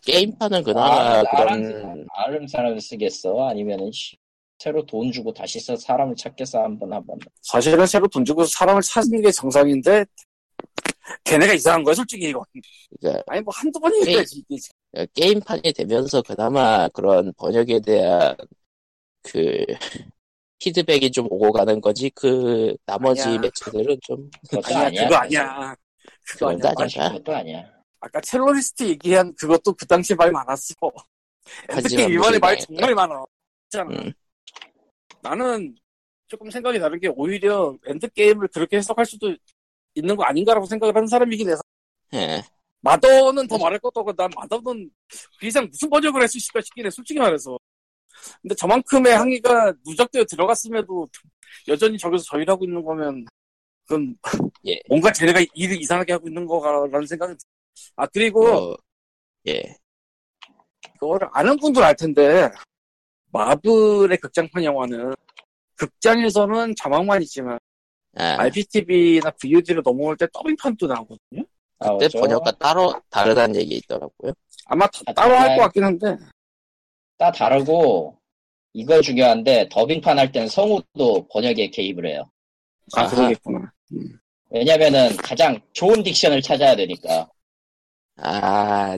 [0.05, 3.49] 게임판은 그나마 아, 그런, 아는 사람을 쓰겠어?
[3.49, 4.17] 아니면은 씨,
[4.59, 7.19] 새로 돈 주고 다시 써 사람을 찾겠어 한번 한번.
[7.41, 10.05] 사실은 새로 돈 주고 사람을 찾는 게 정상인데,
[11.25, 12.45] 걔네가 이상한 거야, 솔직히 이거.
[13.01, 15.07] 그러니까 아니, 뭐, 한두 번 얘기해야지, 이게.
[15.15, 18.37] 게임판이 되면서 그나마 그런 번역에 대한
[19.23, 19.65] 그
[20.59, 23.41] 피드백이 좀 오고 가는 거지 그 나머지 아니야.
[23.41, 25.05] 매체들은 좀 그것도 아니야.
[25.05, 25.17] 그거.
[25.17, 25.75] 아니야.
[26.27, 26.49] 그거.
[26.51, 27.09] 아니야.
[27.09, 27.82] 그것도 아니야.
[28.03, 30.75] 아까 첼로리스트 얘기한 그것도 그 당시에 말 많았어.
[31.69, 32.59] 특히 이번에 말.
[32.59, 33.25] 정말 많아.
[33.67, 33.91] 있잖아.
[33.91, 34.13] 음.
[35.23, 35.75] 나는
[36.27, 39.35] 조금 생각이 다른 게 오히려 엔드게임을 그렇게 해석할 수도
[39.95, 41.61] 있는 거 아닌가라고 생각을 하는 사람이긴 해서
[42.15, 42.43] 예.
[42.81, 44.91] 마더는 더 말할 것도 없고 난 마더는
[45.39, 47.57] 그 이상 무슨 번역을 했을까 싶긴 해 솔직히 말해서
[48.41, 51.09] 근데 저만큼의 항의가 누적되어 들어갔음에도
[51.69, 53.27] 여전히 저기서 저일 하고 있는 거면
[53.87, 54.17] 그건
[54.67, 54.81] 예.
[54.89, 57.39] 뭔가 쟤네가 일을 이상하게 하고 있는 거라는 생각이 들-
[57.97, 58.77] 아 그리고 뭐,
[59.49, 59.63] 예.
[60.99, 62.49] 그거를 아는 분들 알 텐데
[63.33, 65.15] 마블의 극장판 영화는
[65.77, 67.59] 극장에서는 자막만 있지만
[68.17, 71.45] 아, IPTV나 VOD로 넘어올 때 더빙판도 나오거든요.
[71.79, 74.33] 아, 그때 어쩌- 번역과 따로 다르다는 얘기 있더라고요.
[74.67, 75.57] 아마 다- 아, 따로 할 네.
[75.57, 76.17] 것 같긴 한데
[77.19, 78.19] 다 다르고
[78.75, 82.31] 이거 중요한데 더빙판 할 땐 성우도 번역에 개입을 해요.
[82.97, 83.11] 아 아하.
[83.11, 83.73] 그러겠구나.
[84.51, 87.29] 왜냐면은 가장 좋은 딕션을 찾아야 되니까.
[88.17, 88.97] 아,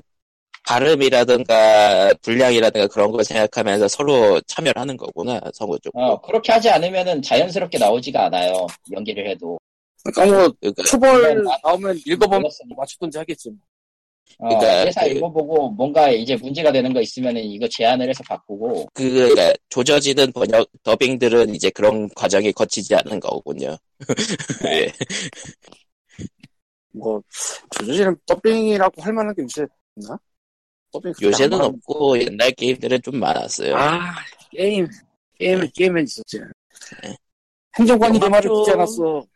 [0.67, 5.99] 발음이라든가 분량이라든가 그런 걸 생각하면서 서로 참여를 하는 거구나, 성우 쪽도.
[5.99, 8.67] 어, 그렇게 하지 않으면은 자연스럽게 나오지가 않아요.
[8.93, 9.59] 연기를 해도.
[10.05, 12.51] 그러니까 뭐 그러니까, 초벌 네, 나오면 읽어보면.
[12.77, 13.51] 맞추든지 하겠지.
[13.51, 13.59] 뭐.
[14.39, 18.87] 어, 그러니까 회사 그- 읽어보고 뭔가 이제 문제가 되는 거 있으면은 이거 제안을 해서 바꾸고.
[18.95, 23.77] 그, 그러니까 조져지는 번역, 더빙들은 이제 그런 과정이 거치지 않는 거군요.
[24.67, 24.91] 예.
[26.95, 27.23] 뭐
[27.71, 29.67] 조조지는 더빙이라고 할 만한 게 요새
[29.97, 30.19] 있나?
[30.93, 33.77] 더빙 요새는 없고 옛날 게임들은 좀 많았어요.
[33.77, 34.15] 아
[34.51, 34.87] 게임
[35.39, 36.39] 게임은 게임은 있었지.
[37.03, 37.17] 네.
[37.79, 39.27] 행정관이 내 말을 쪽- 듣지 않았어.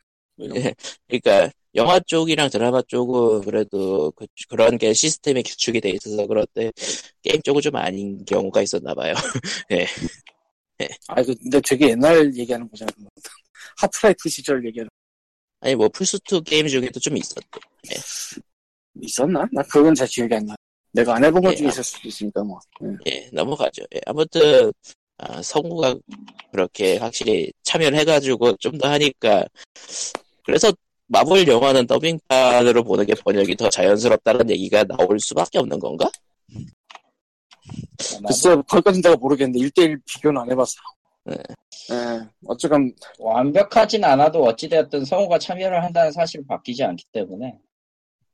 [0.55, 0.72] 예.
[1.09, 6.70] 그러니까 영화 쪽이랑 드라마 쪽은 그래도 그, 그런 게 시스템이 구축이 돼 있어서 그런데
[7.22, 9.14] 게임 쪽은 좀 아닌 경우가 있었나 봐요.
[11.09, 12.90] 아, 이거 근데 되게 옛날 얘기하는 거잖아.
[13.78, 14.89] 하프라이프 시절 얘기하는
[15.60, 17.43] 아니 뭐 플스2 게임 중에도 좀 있었대.
[19.01, 19.47] 있었나?
[19.52, 20.55] 나 그건 잘 기억이 안 나.
[20.93, 21.70] 내가 안 해본 것 예, 중에 아.
[21.70, 22.59] 있을 수도 있으니까 뭐.
[22.82, 23.12] 예.
[23.12, 23.82] 예, 넘어가죠.
[23.94, 24.72] 예, 아무튼
[25.18, 25.97] 아, 성우가
[26.52, 29.44] 그렇게 확실히 참여를 해가지고 좀 더 하니까
[30.44, 30.72] 그래서
[31.06, 36.10] 마블 영화는 더빙판으로 보는 게 번역이 더 자연스럽다는 얘기가 나올 수밖에 없는 건가?
[38.26, 40.76] 글쎄, 거기까지는 내가 모르겠는데, 1대1 비교는 안 해봤어.
[41.28, 41.36] 네.
[41.90, 47.59] 예, 어쨌건, 완벽하진 않아도 어찌되었든 성우가 참여를 한다는 사실은 바뀌지 않기 때문에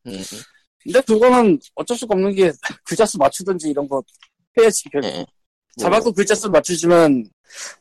[0.06, 0.12] 음,
[0.82, 2.52] 근데 그거는 어쩔 수가 없는 게,
[2.84, 4.02] 글자 수 맞추든지 이런 거
[4.58, 4.88] 해야지.
[4.90, 5.08] 결국.
[5.08, 5.26] 예.
[5.76, 7.28] 자막도 글자 수 맞추지만,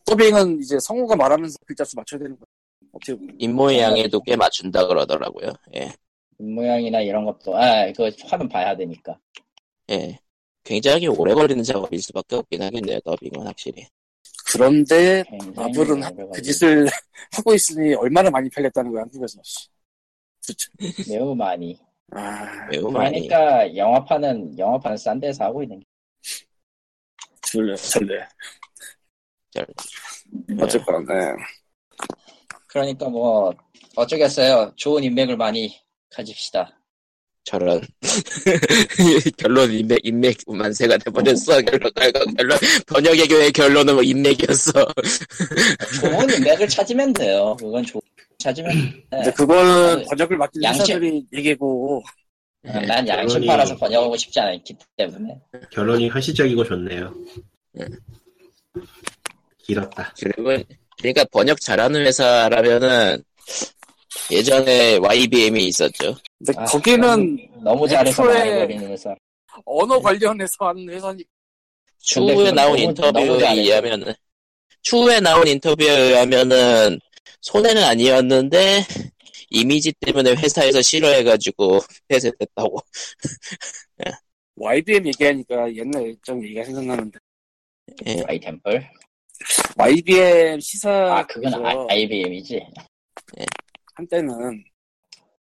[0.05, 2.45] 더빙은 이제 성우가 말하면서 글자 수 맞춰야 되는 거야.
[2.93, 3.35] 어떻게 보면.
[3.39, 5.53] 입모양에도 꽤 맞춘다 그러더라고요.
[5.75, 5.91] 예,
[6.37, 9.17] 모양이나 이런 것도 아 그거 화면 봐야 되니까
[9.89, 10.19] 예.
[10.63, 12.99] 굉장히 오래 걸리는 작업일 수밖에 없긴 하겠네요.
[13.01, 13.85] 더빙은 확실히.
[14.53, 16.85] 그런데, 굉장히 마블은 오래 그 걸리고 짓을
[17.31, 19.39] 하고 있으니 얼마나 많이 팔렸다는 거야, 한국에서.
[19.43, 19.67] 씨.
[20.45, 20.71] 그쵸.
[21.09, 21.79] 매우 많이
[22.11, 23.27] 아, 매우 많이.
[23.27, 25.85] 그러니까 영화판은 영화판은 싼 데서 하고 있는 게
[27.41, 28.27] 둘레, 절레.
[29.51, 29.67] 절-
[30.59, 31.13] 어쨌건, 네.
[32.67, 33.53] 그러니까 뭐
[33.95, 36.79] 어쩌겠어요 좋은 인맥을 많이 가집시다
[37.43, 37.81] 저런
[39.37, 42.57] 결론 인맥 인맥 만세가 돼버렸어 결론 결론 결론
[42.87, 44.71] 번역의 교회 결론은 뭐 인맥이었어
[45.99, 48.01] 좋은 인맥을 찾으면 돼요 그건 좋은
[48.39, 49.05] 찾으면 돼.
[49.09, 50.05] 근데 그거는 네.
[50.09, 50.81] 번역을 맡긴 양심.
[50.81, 52.03] 회사들이 얘기고,
[52.65, 55.39] 어, 난 양심 결론이- 팔아서 번역하고 싶지 않기 때문에
[55.71, 57.13] 결론이 현실적이고 좋네요.
[57.71, 57.85] 네.
[59.59, 60.13] 길었다.
[60.19, 60.61] 그리고
[60.97, 63.23] 그러니까 번역 잘하는 회사라면은
[64.31, 66.15] 예전에 YBM이 있었죠.
[66.37, 69.15] 근데 아, 거기는 너무, 잘해서 애초에- 많이 버리는 회사.
[69.65, 71.23] 언어 관련해서 하는 회사니
[71.99, 73.23] 추후에 나온 너무- 인터뷰에.
[73.59, 74.13] 의하면은
[74.81, 76.99] 추후에 나온 인터뷰에 의하면은
[77.41, 78.83] 손해는 아니었는데
[79.49, 82.79] 이미지 때문에 회사에서 싫어해가지고 폐쇄됐다고.
[84.55, 87.19] YBM 얘기하니까 옛날 일정 얘기가 생각나는데.
[88.27, 88.89] 아이템플
[89.77, 92.65] YBM 시사 아 그건 아, IBM이지
[93.95, 94.63] 한때는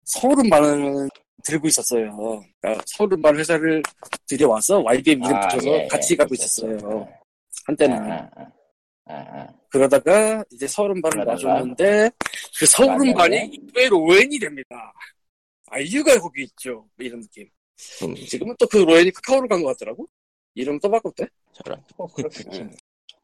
[0.04, 1.08] 서울음반을
[1.44, 2.42] 들고 있었어요.
[2.60, 3.82] 그러니까 서울음반 회사를
[4.26, 5.88] 들여와서 YBM 이름 아, 붙여서 예, 예.
[5.88, 6.66] 같이 가고 그랬었어.
[6.72, 7.02] 있었어요.
[7.02, 7.20] 아,
[7.66, 8.52] 한때는 아, 아,
[9.06, 9.46] 아, 아.
[9.70, 12.10] 그러다가 이제 서울음반을 놔줬는데
[12.58, 13.60] 그 서울음반이.
[13.74, 14.92] 이외로 로엔이 됩니다.
[15.68, 16.86] 아이유가 거기 있죠.
[16.96, 17.48] 뭐 이런 느낌.
[18.02, 20.06] 음, 지금은 또 그 로엔이 카카오로 간 것 같더라고.
[20.54, 21.26] 이름 또 바꿨대.
[21.52, 22.68] 저런 뭐 그렇겠지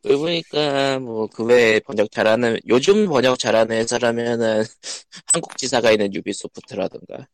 [0.07, 4.63] 그러고 보니까 뭐 그 외에 번역 잘하는 요즘 번역 잘하는 회사라면은
[5.35, 7.27] 한국 지사가 있는 유비소프트라든가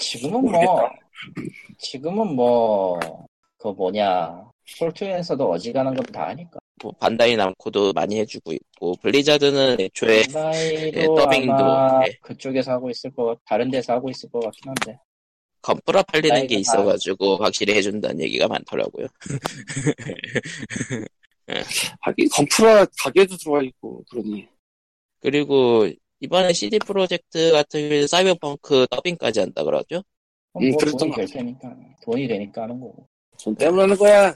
[0.00, 0.90] 지금은 뭐.
[1.78, 2.98] 지금은 뭐
[3.58, 4.44] 그 뭐냐
[4.78, 10.24] 폴트에서도 어지간한 건 다 하니까 뭐 반다이 남코도 많이 해주고 있고 블리자드는 애초에
[10.94, 12.12] 예, 더빙도, 아마 예.
[12.20, 14.98] 그쪽에서 하고 있을 거 다른 데서 하고 있을 것 같긴 한데
[15.66, 19.08] 건프라 팔리는 게 있어가지고 확실히 해준다는 얘기가 많더라고요.
[22.00, 24.46] 하긴 건프라 가게도 들어와 있고 그러니
[25.20, 25.88] 그리고
[26.20, 30.02] 이번에 CD 프로젝트 같은 경우에 사이버펑크 더빙까지 한다 그러죠?
[30.52, 31.26] 그럼 뭐 그랬던 돈이 것 될.
[31.26, 33.08] 테니까 돈이 되니까 하는 거고
[33.42, 34.34] 돈 때문에 하는 거야.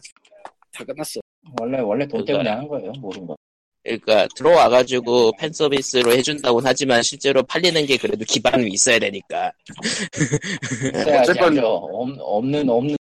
[0.73, 1.21] 다 끝났어.
[1.61, 2.27] 원래 원래 돈 그거야.
[2.39, 3.37] 때문에 하는 거예요 모든 거
[3.83, 9.53] 그러니까 들어와 가지고 팬 서비스로 해준다고 하지만 실제로 팔리는 게 그래도 기반이 있어야 되니까.
[11.21, 12.97] 어쨌건- 없- 없는 없는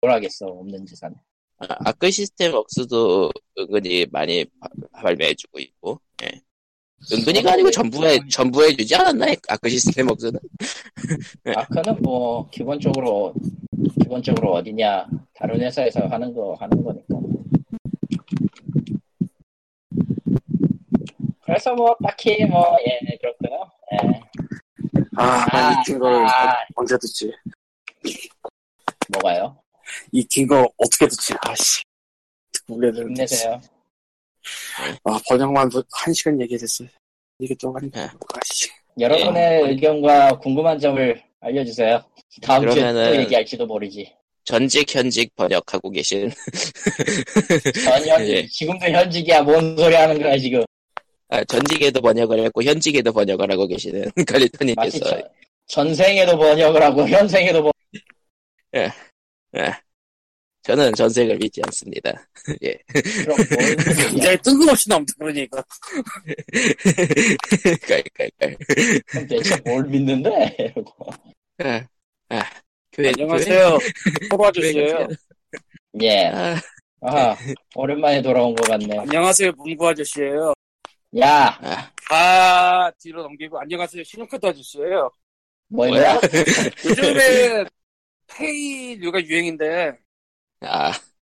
[0.00, 1.14] 뭘 하겠어 없는 재산.
[1.60, 6.30] 아, 아크 시스템 억스도 은근히 많이 바- 발매해주고 있고 예.
[7.12, 9.26] 은근히가 아니고 전부 해 전부 해 주지 않았나?
[9.48, 10.38] 아크 시스템 억스는?
[11.56, 13.34] 아크는 뭐 기본적으로
[14.00, 17.17] 기본적으로 어디냐 다른 회사에서 하는 거 하는 거니까
[21.48, 24.20] 그래서 뭐 딱히 뭐 예 그렇고요 예.
[25.16, 26.54] 아, 아, 이긴 걸 아.
[26.76, 27.32] 언제 듣지?
[29.08, 29.56] 뭐가요
[30.12, 31.32] 익힌 거 어떻게 듣지?
[31.40, 31.82] 아씨.
[32.52, 33.22] 듣고 그래야 되는데.
[33.22, 33.60] 힘내세요
[35.04, 36.88] 아, 번역만 한 시간 얘기했어요.
[37.38, 38.00] 이게 또 하니까.
[38.06, 38.08] 네.
[38.34, 38.70] 아씨.
[39.00, 42.04] 여러분의 의견과 궁금한 점을 알려주세요
[42.42, 44.12] 다음 주에 또 그러면은- 얘기할지도 모르지
[44.44, 46.30] 전직 현직 번역하고 계신
[47.84, 48.46] 전현 예.
[48.46, 50.62] 지금도 현직이야 뭔 소리 하는 거야 지금
[51.30, 54.10] 아, 전직에도 번역을 했고 현직에도 번역을 하고 계시는
[55.00, 55.22] 전,
[55.66, 57.72] 전생에도 번역을 하고 현생에도 번
[58.74, 58.90] 예.
[60.62, 62.12] 저는 전생을 믿지 않습니다.
[62.62, 62.76] 예.
[64.10, 65.14] 굉장히 뜬금없이 나옵니다.
[65.18, 65.64] 그러니까.
[67.88, 68.56] 깔깔깔.
[69.26, 71.10] 대체 뭘 믿는데 이러고
[71.60, 71.86] 아,
[72.28, 72.42] 아,
[72.92, 73.78] 교회, 안녕하세요.
[74.30, 74.96] 포로 교회, 아저씨예요.
[74.96, 75.06] 교회.
[76.02, 76.60] 예 아,
[77.00, 77.36] 아
[77.74, 79.52] 오랜만에 돌아온 것 같네 안녕하세요.
[79.56, 80.52] 문구 아저씨예요.
[81.16, 84.04] 야 아, 다 뒤로 넘기고 안녕하세요.
[84.04, 85.10] 신용카드 아저씨예요.
[85.68, 86.18] 뭐냐
[86.84, 87.64] 요즘에
[88.26, 89.98] 페이류가 유행인데
[90.60, 90.92] 아,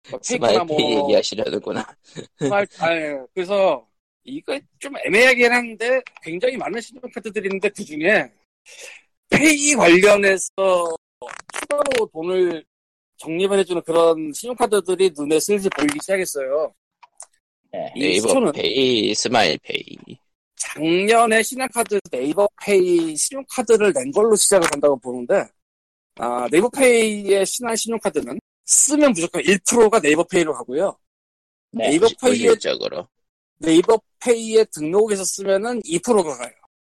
[0.10, 1.86] 뭐 페이코나 스마일 페이 뭐 얘기하시려는구나.
[2.40, 3.88] 스마일 아 그래서
[4.24, 8.32] 이거 좀 애매하긴 한데 굉장히 많은 신용카드들이 있는데 그 중에
[9.30, 10.96] 페이 관련해서
[11.54, 12.64] 추가로 돈을
[13.18, 16.74] 적립을 해주는 그런 신용카드들이 눈에 슬슬 보이기 시작했어요.
[17.76, 17.92] 네.
[17.96, 19.84] 이 네이버 수초는 페이, 스마일 페이.
[20.56, 25.46] 작년에 신한카드 네이버 페이 신용카드를 낸 걸로 시작을 한다고 보는데
[26.16, 30.98] 아, 네이버 페이의 신한 신용카드는 쓰면 무조건 1%가 네이버 페이로 가고요.
[31.72, 31.90] 네.
[31.90, 33.08] 네이버 페이에 실질적으로.
[33.58, 36.52] 네이버 페이에 등록해서 쓰면은 2%가 가요.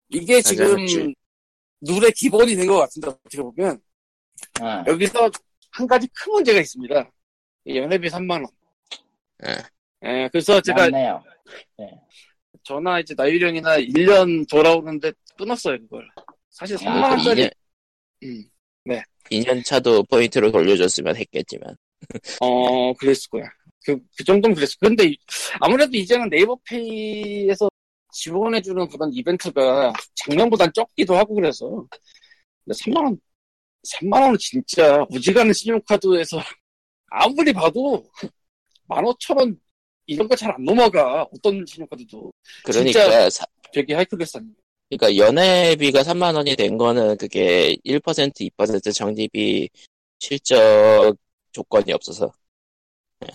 [0.09, 0.85] 이게 지금.
[1.85, 3.81] 룰의 기본이 된 것 같은데 어떻게 보면
[4.61, 5.29] 아, 여기서
[5.71, 7.11] 한 가지 큰 문제가 있습니다.
[7.65, 8.45] 이 연회비 3만 원.
[9.47, 9.57] 예.
[10.05, 11.23] 예, 그래서 제가 맞네요.
[12.63, 16.07] 전화 이제 나유령이나 1년 돌아오는데 끊었어요 그걸.
[16.49, 17.51] 사실 3만 아, 원짜리 2년,
[18.23, 18.43] 음.
[19.31, 21.75] 2년 차도 포인트로 돌려줬으면 했겠지만.
[22.41, 23.43] 어, 그랬을 거야.
[23.85, 24.89] 그, 그 정도는 그랬을 거야.
[24.89, 25.17] 근데 이-
[25.59, 27.69] 아무래도 이제는 네이버 페이에서
[28.11, 31.67] 지원해주는 그런 이벤트가 작년보단 적기도 하고 그래서.
[32.63, 33.19] 근데 3만원,
[33.87, 36.37] 3만원은 진짜 무지간한 신용카드에서
[37.09, 38.05] 아무리 봐도
[38.87, 39.57] 15,000원
[40.05, 41.23] 이런 거 잘 안 넘어가.
[41.33, 42.31] 어떤 신용카드도.
[42.65, 44.55] 그러니까, 사- 되게 하이클래스한.
[44.89, 49.69] 그러니까 연회비가 3만 원이 된 거는 그게 1% 2% 적립이
[50.19, 51.15] 실적
[51.51, 52.31] 조건이 없어서.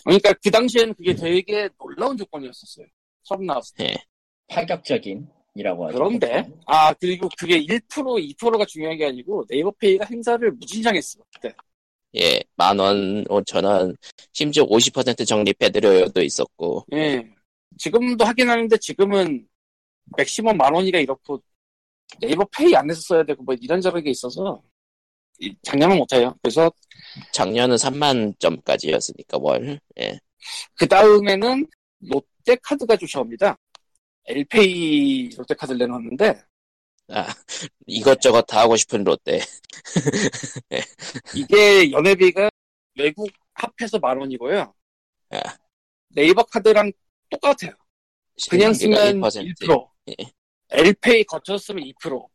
[0.05, 2.87] 그러니까 그 당시에는 그게 되게 놀라운 조건이었었어요.
[3.23, 3.85] 처음 나왔을 때.
[3.85, 3.95] 예.
[4.49, 5.95] 파격적인이라고 하죠.
[5.99, 11.55] 그런데 아 그리고 그게 1% 2%가 중요한 게 아니고 네이버페이가 행사를 무진장했어 그때
[12.17, 13.97] 예, 만 원, 오천 원,
[14.33, 17.25] 심지어 50% 적립해드려요도 있었고, 예
[17.79, 19.47] 지금도 하긴 하는데 지금은
[20.17, 21.41] 맥시멈 만 원이가 이렇고
[22.21, 24.63] 네이버 페이 안에서 써야 되고 뭐 이런저런 게 있어서
[25.39, 26.73] 이- 작년은 못해요 그래서
[27.33, 29.79] 작년은 3만 점까지였으니까 월.
[30.01, 30.19] 예.
[30.75, 31.67] 그 다음에는
[32.01, 33.57] 롯데카드가 쫓아옵니다
[34.27, 36.43] L페이 롯데카드를 내놨는데
[37.11, 37.27] 아,
[37.87, 39.41] 이것저것 다 하고 싶은 롯데.
[41.35, 42.51] 이게 연회비가
[42.99, 44.75] 외국 합해서 만 원이고요
[45.31, 45.41] 아.
[46.11, 46.93] 네이버 카드랑
[47.31, 47.73] 똑같아요
[48.51, 49.55] 그냥 쓰면 1%.
[49.59, 49.89] 1%.
[50.09, 50.15] 예.
[50.71, 51.25] 엘페이
[51.59, 52.29] 쓰면 2%.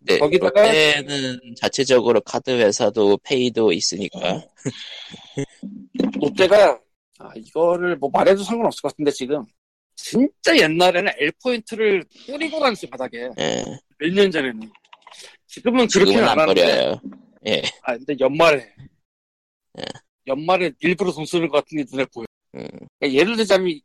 [0.00, 4.46] 네, 거기다가- 롯데는 자체적으로 카드 회사도 페이도 있으니까.
[6.20, 6.78] 롯데가
[7.18, 9.44] 아, 이거를 뭐 말해도 상관없을 것 같은데 지금
[9.96, 13.64] 진짜 옛날에는 L 포인트를 뿌리고 다녔어요 바닥에 예.
[13.98, 14.70] 몇 년 전에는.
[15.46, 16.62] 지금은 그렇게는 지금은 안안 하는데.
[16.62, 17.00] 버려요.
[17.46, 17.62] 예.
[17.82, 18.72] 아 근데 연말에
[19.78, 19.84] 예.
[20.26, 22.26] 연말에 일부러 돈 쓰는 것 같은 게 눈에 보여.
[22.56, 22.66] 음,
[22.98, 23.78] 그러니까 예를 들자면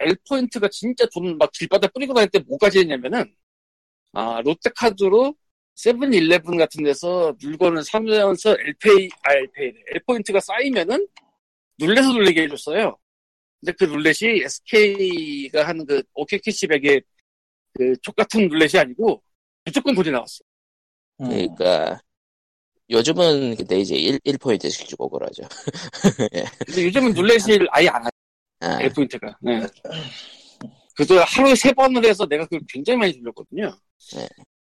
[0.00, 3.32] L 포인트가 진짜 돈 막 길바닥 뿌리고 다닐 때 뭐까지 했냐면은
[4.12, 5.34] 아 롯데카드로
[5.74, 11.06] 세븐일레븐 같은 데서 물건을 사면서 L페이 아 L페이 L 포인트가 쌓이면은
[11.78, 12.96] 룰렛을 돌리게 해줬어요.
[13.64, 17.02] 근데 그 룰렛이 SK가 하는 그 OK캐시백의
[17.74, 19.22] 그 족같은 룰렛이 아니고
[19.64, 20.40] 무조건 돈이 나왔어.
[21.20, 21.28] 음.
[21.28, 22.00] 그러니까,
[22.90, 25.44] 요즘은 근데 이제 1, 1포인트씩 주고 그러죠.
[26.66, 28.10] 근데 요즘은 룰렛을 아예 안 하죠.
[28.60, 29.38] 아, L 포인트가.
[29.40, 29.60] 네.
[30.96, 33.76] 그래서 하루에 세 번을 해서 내가 그걸 굉장히 많이 돌렸거든요.
[34.16, 34.28] 네.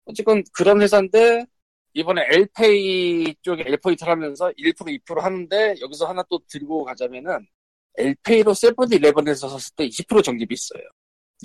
[0.07, 1.47] 어쨌건 그런 회사인데
[1.95, 7.47] 이번에 엘페이 쪽에 엘포인트를 하면서 1% 2% 하는데 여기서 하나 또 들고 가자면은
[7.99, 10.83] 엘페이로 세븐일레븐에서 샀을 때 20% 적립이 있어요.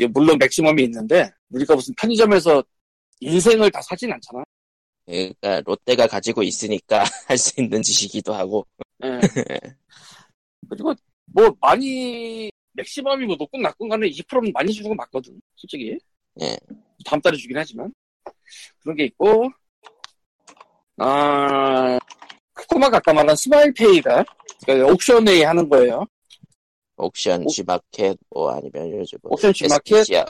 [0.10, 2.64] 물론 맥시멈이 있는데 우리가 무슨 편의점에서
[3.20, 4.44] 인생을 다 사진 않잖아.
[5.06, 8.66] 그러니까 롯데가 가지고 있으니까 할 수 있는 짓이기도 하고.
[9.04, 9.20] 예.
[10.70, 10.94] 그리고
[11.26, 15.98] 뭐 많이 맥시멈이 뭐 높군 낮군 간에 20%는 많이 주는 건 맞거든 솔직히
[16.42, 16.58] 예.
[17.06, 17.92] 다음 달에 주긴 하지만
[18.80, 19.50] 그런 게 있고
[20.98, 21.98] 아
[22.56, 24.26] 코코마가 아까 말한 스마일페이가
[24.66, 26.06] 그러니까 옥션웨이 하는 거예요
[26.98, 30.24] 옥션, 오- G마켓, 뭐 아니면 요즘 뭐 옥션 G마켓 SPC,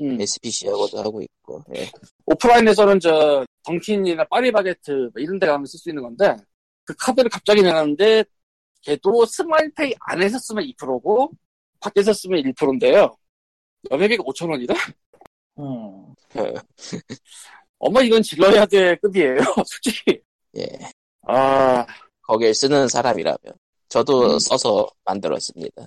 [0.00, 0.20] 음.
[0.20, 1.62] SPC하고도 하고 있고.
[1.76, 1.90] 예.
[2.26, 6.36] 오프라인에서는 저 던킨이나 파리바게트 뭐 이런 데 가면 쓸 수 있는 건데
[6.84, 8.24] 그 카드를 갑자기 내놨는데
[8.82, 11.30] 걔도 스마일페이 안에서 쓰면 2%고
[11.80, 13.16] 밖에서 쓰면 1%인데요
[13.90, 14.74] 연회비가 5천 원이다?
[15.58, 16.14] 음.
[17.78, 20.20] 어머 이건 질러야 될 급이에요 솔직히
[20.56, 20.66] 예.
[21.26, 21.86] 아
[22.22, 23.38] 거길 쓰는 사람이라면.
[23.88, 24.38] 저도 음.
[24.38, 25.86] 써서 만들었습니다.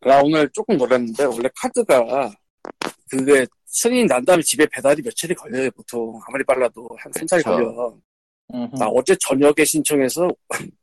[0.00, 2.32] 나 오늘 조금 놀랐는데 원래 카드가
[3.10, 7.50] 그게 승인 난 다음에 집에 배달이 며칠이 걸려요 보통 아무리 빨라도 한한 달이 그쵸.
[7.50, 7.98] 걸려
[8.54, 8.70] 음.
[8.78, 10.28] 나 어제 저녁에 신청해서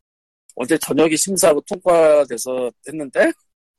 [0.55, 3.31] 어제 저녁에 심사하고 통과돼서 했는데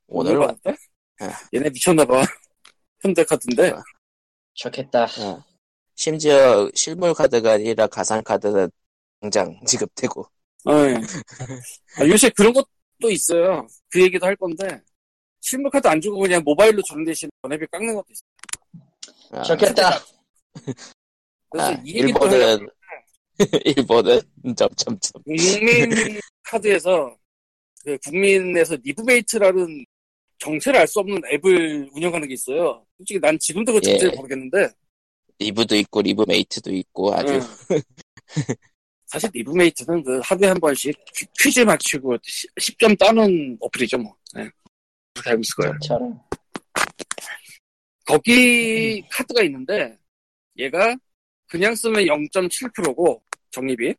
[0.06, 0.82] 오늘 오늘 왔, 받았다?
[1.20, 1.40] 아.
[1.55, 2.23] 얘네 미쳤나봐
[3.02, 3.82] 현대카드인데 아.
[4.55, 5.05] 좋겠다.
[5.05, 5.44] 어.
[5.94, 8.70] 심지어 실물 카드가 아니라 가상 카드는
[9.20, 10.27] 당장 지급되고.
[10.69, 10.94] 예.
[11.98, 12.66] 아, 요새 그런 것
[13.01, 13.66] 도 있어요.
[13.91, 14.81] 그 얘기도 할 건데
[15.41, 19.41] 실물 카드 안 주고 그냥 모바일로 주는 대신 전화비 깎는 것도 있어요.
[19.41, 19.91] 아, 좋겠다.
[21.51, 22.69] 그래서 아, 이 얘기도 일본은
[23.65, 24.21] 일본은
[24.57, 27.16] 점점점 국민 카드에서
[27.85, 29.85] 그 국민에서 리브메이트라는
[30.39, 32.85] 정체를 알 수 없는 앱을 운영하는 게 있어요.
[32.97, 34.16] 솔직히 난 지금도 그 정체를 예.
[34.16, 34.69] 모르겠는데
[35.39, 37.41] 리브도 있고 리브메이트도 있고 아주 응.
[39.07, 42.17] 사실 리브메이트는 그 하루에 한 번씩 퀴- 퀴즈 맞추고
[42.59, 44.15] 10 점 따는 어플이죠 뭐.
[44.35, 44.49] 네.
[45.15, 45.79] 그렇게 알고 있을 거예요.
[45.83, 46.19] 저런.
[48.07, 49.97] 거기 카드가 있는데
[50.59, 50.95] 얘가
[51.47, 53.95] 그냥 쓰면 0.7%고 적립이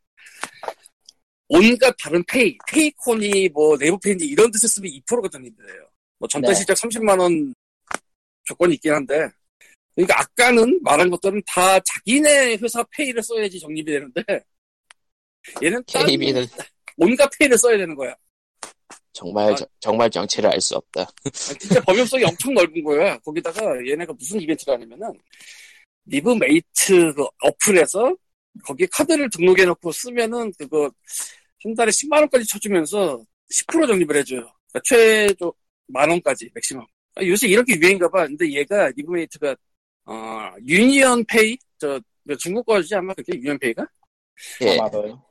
[1.47, 5.87] 온갖 다른 페이, 페이콘이 뭐 네이버페이인지 이런 데서 쓰면 2%가 적립돼요.
[6.17, 6.55] 뭐 전달 네.
[6.55, 7.53] 실적 30만 원
[8.43, 9.27] 조건이 있긴 한데
[9.95, 14.21] 그러니까 아까는 말한 것들은 다 자기네 회사 페이를 써야지 적립이 되는데
[15.63, 16.45] 얘는 딴 KB는
[16.97, 18.15] 온갖 페이를 써야 되는 거야.
[19.13, 19.55] 정말 아.
[19.55, 21.01] 정- 정말 정체를 알 수 없다.
[21.03, 23.17] 아, 진짜 범용성이 엄청 넓은 거야.
[23.19, 25.13] 거기다가 얘네가 무슨 이벤트를 하냐면은
[26.05, 28.15] 리브메이트 그 어플에서
[28.63, 30.91] 거기 카드를 등록해놓고 쓰면은 그거
[31.63, 34.41] 한 달에 10만 원까지 쳐주면서 10% 적립을 해줘요.
[34.71, 35.53] 그러니까 최저
[35.87, 36.85] 만 원까지 맥시멈.
[37.15, 38.27] 아, 요새 이렇게 유행인가 봐.
[38.27, 39.55] 근데 얘가 리브메이트가
[40.07, 41.99] 어 유니언 페이 저
[42.39, 43.85] 중국 거지 아마 그게 유니언 페이가
[44.61, 44.77] 예.
[44.77, 45.21] 아마도.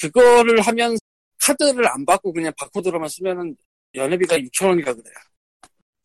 [0.00, 0.96] 그거를 하면
[1.40, 3.56] 카드를 안 받고 그냥 바코드로만 쓰면은
[3.94, 5.14] 연회비가 6천 원이라 그래요.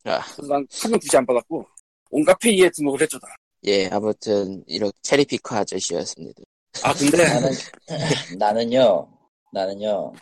[0.04, 0.20] 아.
[0.34, 1.66] 그래서 난 카드 굳이 안 받았고
[2.10, 3.18] 온갖 페이에 등록을 했죠.
[3.18, 3.28] 다.
[3.64, 6.42] 예, 아무튼 이렇게 체리피커 아저씨였습니다.
[6.82, 7.50] 아 근데 나는,
[8.38, 9.18] 나는요,
[9.52, 10.12] 나는요,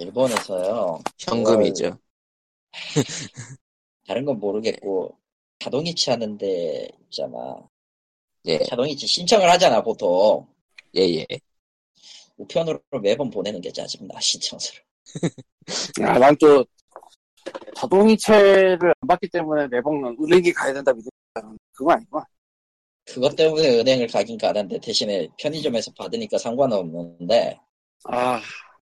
[0.00, 1.98] 일본에서요, 현금이죠.
[4.06, 5.16] 다른 건 모르겠고,
[5.60, 7.56] 자동이체 하는데 있잖아.
[8.46, 10.46] 예, 자동이체 신청을 하잖아, 보통.
[10.96, 11.26] 예, 예.
[12.36, 14.80] 우편으로 매번 보내는 게 짜증나, 신청서를.
[16.02, 16.64] 아, 난또
[17.76, 21.10] 자동이체를 안 받기 때문에 매번 은행에 가야 된다 믿는
[21.72, 22.20] 그거 아니고
[23.06, 27.58] 그것 때문에 은행을 가긴 가는데, 대신에 편의점에서 받으니까 상관은 없는데,
[28.04, 28.40] 아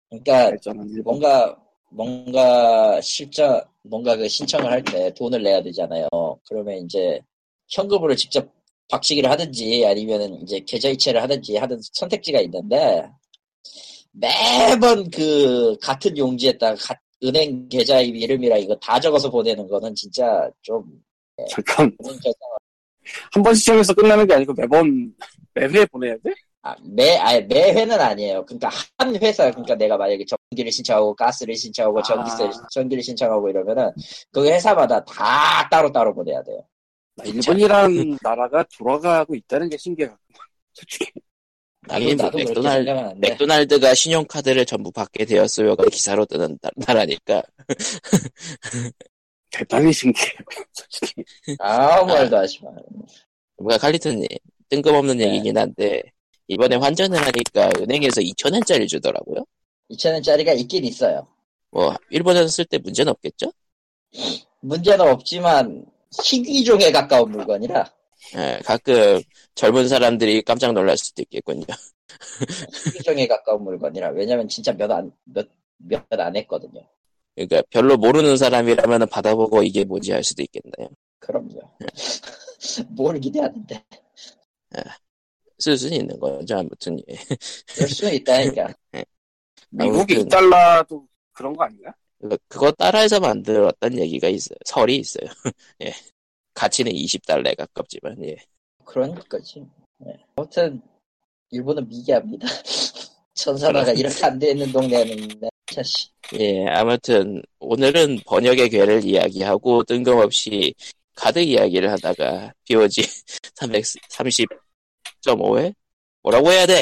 [0.10, 0.52] 그러니까
[1.04, 1.58] 뭔가
[1.90, 6.08] 뭔가 실적 뭔가 그 신청을 할 때 돈을 내야 되잖아요.
[6.48, 7.22] 그러면 이제
[7.70, 8.50] 현금으로 직접
[8.92, 13.10] 박치기를 하든지 아니면은 이제 계좌이체를 하든지 하는 선택지가 있는데
[14.12, 20.84] 매번 그 같은 용지에다가 가- 은행 계좌 이름이랑 이거 다 적어서 보내는 거는 진짜 좀
[21.50, 22.36] 잠깐 은행 계좌
[23.32, 25.14] 한번 시청해서 끝나는 게 아니고 매번
[25.54, 26.34] 매회 보내야 돼?
[26.64, 28.46] 아, 매, 아니, 매회는 아니에요.
[28.46, 28.70] 그러니까
[29.00, 32.52] 한 회사, 그러니까 내가 만약에 전기를 신청하고 가스를 신청하고 전기세, 아.
[32.72, 33.90] 전기를 신청하고 이러면은
[34.32, 36.64] 그 회사마다 다 따로따로 보내야 돼요.
[37.16, 40.10] 나 일본이란 나라가 돌아가고 있다는 게 신기해.
[40.74, 41.12] 솔직히
[41.88, 43.30] 나도 그렇게 맥도날, 생각하는데.
[43.30, 47.42] 맥도날드가 신용카드를 전부 받게 되었으며가 기사로 뜨는 나- 나라니까.
[49.52, 50.38] 대단히 신기해요.
[50.74, 51.24] 솔직히
[51.60, 52.72] 아무 말도 하지 마.
[53.58, 54.28] 뭔가 칼리턴님,
[54.70, 55.26] 뜬금없는 네.
[55.28, 56.02] 얘기긴 한데,
[56.48, 59.44] 이번에 환전을 하니까 은행에서 2,000원짜리 주더라고요.
[59.90, 61.28] 2,000원짜리가 있긴 있어요.
[61.72, 63.52] 뭐, 일본에서 쓸 때 문제는 없겠죠?
[64.62, 65.86] 문제는 없지만
[66.24, 67.92] 희귀종에 가까운 물건이라
[68.36, 69.22] 예, 가끔
[69.56, 71.66] 젊은 사람들이 깜짝 놀랄 수도 있겠군요.
[72.86, 75.48] 희귀종에 가까운 물건이라 왜냐면 진짜 몇 안, 몇,
[75.78, 76.82] 몇 안 했거든요.
[77.36, 80.90] 그러니까 별로 모르는 사람이라면 받아보고 이게 뭐지 할 수도 있겠네요.
[81.20, 81.60] 그럼요.
[82.92, 83.84] 뭘 기대하는데.
[85.60, 87.00] 쓸 수는 있는 거죠, 아무튼.
[87.10, 87.16] 예.
[87.74, 88.74] 그럴 수는 있다니까.
[89.70, 90.30] 미국이 아무튼.
[90.30, 91.94] 2달러도 그런 거 아닌가?
[92.22, 94.58] 그거- 그거 따라해서 만들었던 얘기가 있어요.
[94.66, 95.26] 설이 있어요.
[95.84, 95.94] 예.
[96.54, 98.36] 가치는 20달러에 가깝지만, 예.
[98.86, 99.64] 그런 거지.
[100.00, 100.14] 네.
[100.36, 100.82] 아무튼
[101.50, 102.48] 일본은 미개합니다.
[103.34, 105.30] 천사나가 이렇게 안 돼 있는 동네는
[105.74, 106.10] 자씨.
[106.40, 110.74] 예, 아무튼, 오늘은 번역의 괴를 이야기하고, 뜬금없이
[111.16, 113.02] 카드 이야기를 하다가, POG
[113.56, 115.74] 330.5회?
[116.24, 116.82] 뭐라고 해야 돼?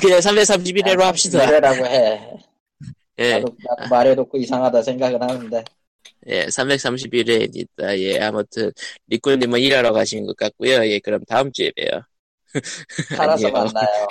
[0.00, 1.44] 그냥 331회로 합시다.
[1.44, 2.32] 이래라고 해.
[3.18, 5.64] 예, 나도, 나도 말해놓고 이상하다 생각은 하는데.
[6.28, 7.98] 예, 331회입니다.
[7.98, 8.70] 예, 아무튼,
[9.08, 10.84] 리꾸님은 일하러 가신 것 같고요.
[10.86, 12.02] 예, 그럼 다음 주에 봬요.
[13.16, 13.48] 살아서.
[13.50, 14.06] 만나요.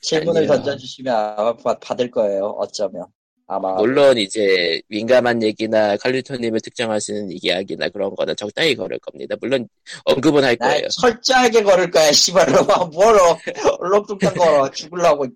[0.00, 0.52] 질문을 아니요.
[0.54, 2.46] 던져주시면 아마 받- 받을 거예요.
[2.58, 3.06] 어쩌면.
[3.46, 3.74] 아마.
[3.74, 9.36] 물론 이제 민감한 얘기나 칼리토님을 특정할 수 있는 이야기나 그런 거는 적당히 걸을 겁니다.
[9.40, 9.68] 물론
[10.04, 10.88] 언급은 할나 거예요.
[11.00, 12.64] 철저하게 걸을 거야, 씨발로.
[12.92, 13.38] 뭘, 어-
[13.80, 14.70] 얼렁뚱땅 걸어.
[14.70, 15.26] 죽을라고.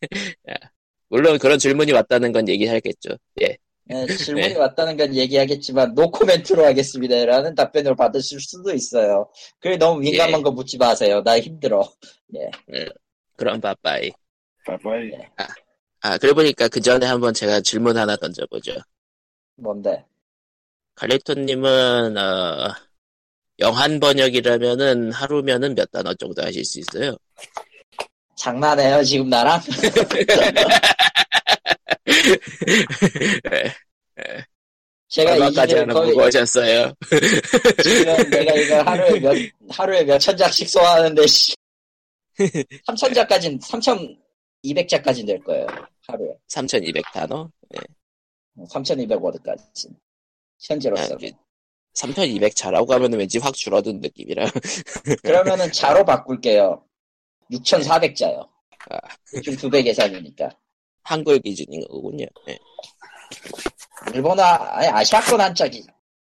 [1.12, 3.10] 물론 그런 질문이 왔다는 건 얘기하겠죠.
[3.42, 3.58] 예.
[3.90, 4.56] 예, 질문이 네.
[4.56, 7.22] 왔다는 건 얘기하겠지만, 노코멘트로 하겠습니다.
[7.26, 9.30] 라는 답변을 받으실 수도 있어요.
[9.60, 10.42] 그래, 너무 민감한 예.
[10.42, 11.22] 거 묻지 마세요.
[11.22, 11.86] 나 힘들어.
[13.36, 14.10] 그럼 바빠이.
[14.64, 15.10] 바이바이.
[16.00, 18.72] 아, 그래 보니까 그 전에 한번 제가 질문 하나 던져보죠.
[19.56, 20.06] 뭔데?
[20.94, 22.74] 갈리토님은, 어,
[23.58, 27.18] 영한 번역이라면은 하루면은 몇 단어 정도 하실 수 있어요?
[28.42, 29.60] 장난해요 지금 나랑?
[35.08, 36.92] 제가 이 얼마까지 집에 하는 거의 무거우셨어요?
[37.84, 39.36] 지금 내가 이거 하루에 몇
[39.68, 41.54] 하루에 몇천 장씩 소화하는데 씨.
[42.88, 45.66] 3천 장까지는 3,200자까지 될 거예요
[46.08, 47.48] 하루에 3200 단어?
[48.68, 49.92] 3,200 워드까지 아,
[50.58, 51.16] 현재로서
[51.94, 54.46] 3200 자라고 하면 왠지 확 줄어든 느낌이라.
[55.22, 56.82] 그러면은 자로 바꿀게요
[57.52, 58.48] 6,400자요
[58.90, 58.98] 아.
[59.32, 60.50] 대충 두 배 계산이니까
[61.04, 62.26] 한글 기준인 거군요.
[62.48, 62.58] 예.
[64.14, 65.84] 일본어 아니 아시아권 한자 기,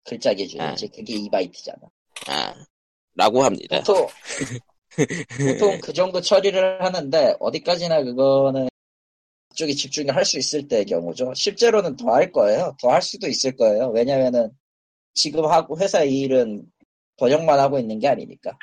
[0.05, 0.95] 글자 기준이지 아.
[0.95, 1.89] 그게 2바이트잖아
[2.27, 2.53] 아,
[3.15, 3.77] 라고 합니다.
[3.79, 4.07] 보통
[5.39, 8.69] 보통 그 정도 처리를 하는데 어디까지나 그거는
[9.49, 11.33] 그쪽이 집중을 할 수 있을 때의 경우죠.
[11.35, 12.75] 실제로는 더 할 거예요.
[12.81, 13.89] 더 할 수도 있을 거예요.
[13.89, 14.49] 왜냐면은
[15.13, 16.63] 지금 하고 회사 일은
[17.17, 18.57] 번역만 하고 있는 게 아니니까.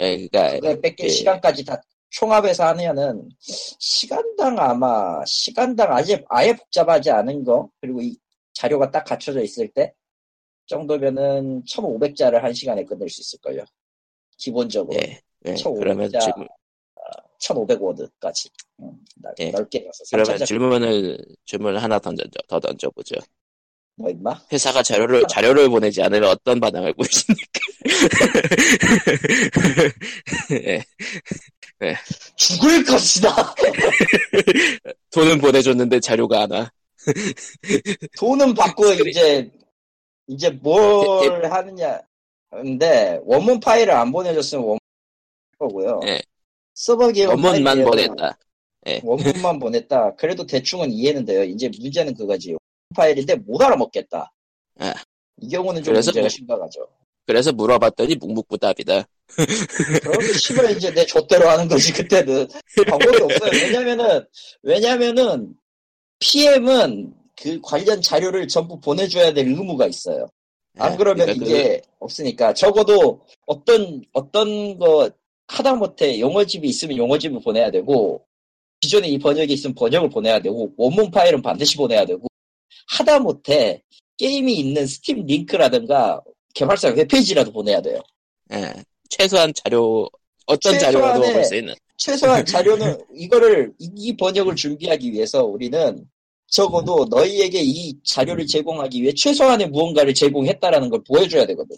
[0.00, 1.08] 예, 그니까, 그걸 뺏길 예.
[1.10, 1.80] 시간까지 다
[2.10, 8.16] 총합해서 하면은 시간당 아마 시간당 아예 아예 복잡하지 않은 거 그리고 이
[8.54, 9.92] 자료가 딱 갖춰져 있을 때
[10.66, 13.64] 정도면은 1,500자를 한 시간에 끝낼 수 있을 걸요.
[14.36, 14.98] 기본적으로.
[15.00, 15.54] 예, 예.
[15.54, 16.46] 1500 그러면 자, 지금,
[17.40, 18.50] 1,500워드 까지.
[19.40, 19.50] 예.
[19.50, 20.04] 넓게 가서.
[20.10, 20.46] 그러면 3,000자.
[20.46, 23.16] 질문을, 질문을 하나 던져, 더 던져보죠.
[23.98, 24.40] 뭐, 임마?
[24.52, 27.60] 회사가 자료를, 자료를 보내지 않으면 어떤 반응을 보이십니까?
[30.52, 30.84] 예.
[32.36, 33.54] 죽을 것이다!
[35.10, 36.70] 돈은 보내줬는데 자료가 안 와.
[38.18, 39.50] 돈은 받고 이제,
[40.28, 42.00] 이제 뭘 하느냐.
[42.50, 44.78] 근데, 원문 파일을 안 보내줬으면 원문
[45.58, 46.00] 거고요.
[46.06, 46.22] 예.
[46.74, 48.38] 서버 기업 원문만 보냈다.
[49.02, 50.14] 원문만 보냈다.
[50.14, 51.42] 그래도 대충은 이해는 돼요.
[51.42, 52.50] 이제 문제는 그거지.
[52.50, 54.32] 원문 파일인데 못 알아먹겠다.
[54.78, 54.94] 아.
[55.40, 56.88] 이 경우는 좀 그래서 문제가 뭐- 심각하죠.
[57.26, 59.06] 그래서 물어봤더니 묵묵부답이다.
[60.02, 62.48] 그러면 씨발 이제 내 좆대로 하는 거지 그때는
[62.88, 63.50] 방법이 없어요.
[63.52, 64.24] 왜냐면은
[64.62, 65.54] 왜냐면은
[66.20, 70.26] PM은 그 관련 자료를 전부 보내줘야 될 의무가 있어요.
[70.78, 75.10] 안 예, 그러면 그러니까 이게 없으니까 적어도 어떤 어떤 거
[75.48, 78.24] 하다못해 용어집이 있으면 용어집을 보내야 되고
[78.80, 82.26] 기존에 이 번역이 있으면 번역을 보내야 되고 원문 파일은 반드시 보내야 되고
[82.88, 83.82] 하다못해
[84.16, 86.20] 게임이 있는 스팀 링크라든가
[86.54, 88.00] 개발사 웹페이지라도 보내야 돼요.
[88.48, 88.72] 그, 예,
[89.10, 90.08] 최소한 자료,
[90.46, 91.74] 어떤 자료라도 볼 수 있는.
[91.96, 96.04] 최소한 자료는 이거를 이, 이 번역을 준비하기 위해서 우리는
[96.48, 101.76] 적어도 너희에게 이 자료를 제공하기 위해 최소한의 무언가를 제공했다라는 걸 보여줘야 되거든.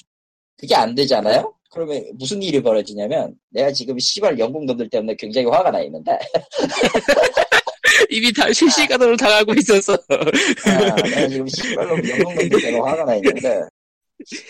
[0.57, 1.55] 그게 안 되잖아요?
[1.71, 6.19] 그러면 무슨 일이 벌어지냐면 내가 지금 시발 영국 놈들 때문에 굉장히 화가 나 있는데
[8.11, 9.95] 이미 다 실시간으로 당하고 있어서.
[9.95, 13.61] 아, 내가 지금 시발 놈 영국 놈들 때문에 화가 나 있는데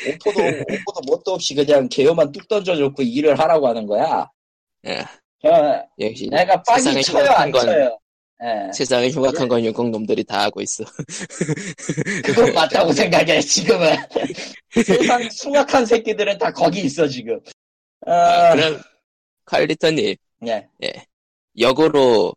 [0.09, 4.29] 오포도 오포도 뭣도 없이 그냥 개요만 뚝 던져줬고 일을 하라고 하는 거야.
[4.87, 5.01] 예,
[5.49, 7.99] 어, 역시 내가 세상에 쳐요 흉악한 안 건- 쳐요.
[8.43, 8.73] 예.
[8.73, 10.83] 세상에 흉악한 건 영국 놈들이 다 하고 있어.
[12.25, 13.95] 그건 맞다고 생각해, 지금은.
[14.83, 17.39] 세상 숭악한 새끼들은 다 거기 있어, 지금.
[18.07, 18.81] 아, 그럼
[19.45, 20.17] 칼리터님
[20.47, 20.67] 예.
[21.59, 22.33] 역으로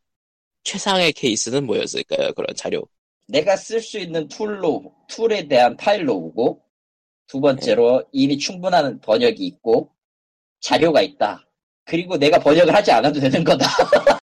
[0.63, 2.33] 최상의 케이스는 뭐였을까요?
[2.33, 2.83] 그런 자료.
[3.27, 6.61] 내가 쓸 수 있는 tool로, tool에 대한 파일로 오고,
[7.27, 9.89] 두 번째로 이미 충분한 번역이 있고,
[10.61, 11.45] 자료가 있다.
[11.85, 13.65] 그리고 내가 번역을 하지 않아도 되는 거다.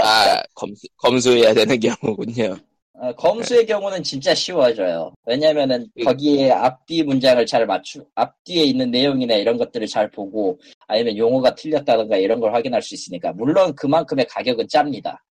[0.00, 2.56] 아 검수 검수해야 되는 경우군요.
[3.00, 5.12] 어, 검수의 경우는 진짜 쉬워져요.
[5.24, 11.16] 왜냐면은 그- 거기에 앞뒤 문장을 잘 맞추, 앞뒤에 있는 내용이나 이런 것들을 잘 보고, 아니면
[11.16, 13.32] 용어가 틀렸다든가 이런 걸 확인할 수 있으니까.
[13.32, 15.22] 물론 그만큼의 가격은 짭니다.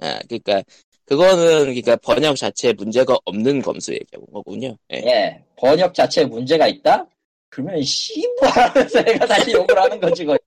[0.00, 0.62] 아 그러니까
[1.04, 4.76] 그거는 그러니까 번역 자체에 문제가 없는 검수의 경우군요.
[4.92, 4.96] 예.
[4.98, 7.06] 예, 번역 자체에 문제가 있다?
[7.50, 10.38] 그러면 씨발 하면서 내가 다시 욕을 하는 거지 거의.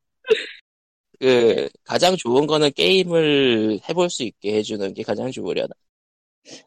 [1.19, 5.69] 그 가장 좋은 거는 게임을 해볼 수 있게 해주는 게 가장 좋으려나.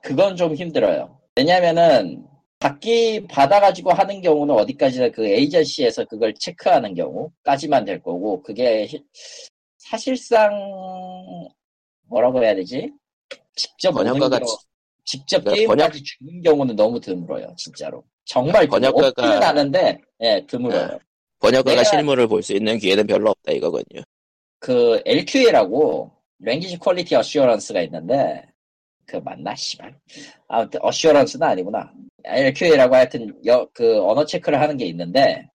[0.01, 1.21] 그건 좀 힘들어요.
[1.37, 2.25] 왜냐면은
[2.61, 9.03] 받기 받아가지고 하는 경우는 어디까지나 그 에이전시에서 그걸 체크하는 경우까지만 될 거고 그게 히-
[9.79, 10.51] 사실상
[12.15, 12.93] 뭐라고 해야 되지?
[13.57, 14.47] 직접 번역가가 경우,
[15.05, 18.05] 지- 직접 그러니까 게임까지 주는 경우는 너무 드물어요, 진짜로.
[18.25, 20.81] 정말 번역가가- 없기는 하는데, 예, 드물어요.
[20.95, 20.99] 아.
[21.41, 24.03] 번역가가 내가- 실물을 볼 수 있는 기회는 별로 없다 이거군요.
[24.61, 28.43] 그 LQA라고 language quality assurance가 있는데
[29.07, 29.95] 그 맞나 씨발
[30.49, 31.93] 아무튼 assurance는 아니구나
[32.25, 35.47] LQA라고 하여튼 여, 그 언어 체크를 하는 게 있는데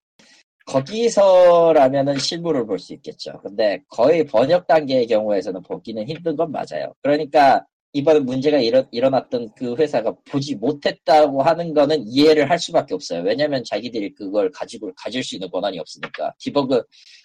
[0.70, 7.66] 거기서라면은 실물을 볼 수 있겠죠 근데 거의 번역 단계의 경우에서는 보기는 힘든 건 맞아요 그러니까
[7.92, 13.24] 이번에 문제가 일어, 일어났던 그 회사가 보지 못했다고 하는 거는 이해를 할 수밖에 없어요.
[13.24, 16.32] 왜냐면 자기들이 그걸 가지고 가질 수 있는 권한이 없으니까.
[16.38, 16.84] 디버그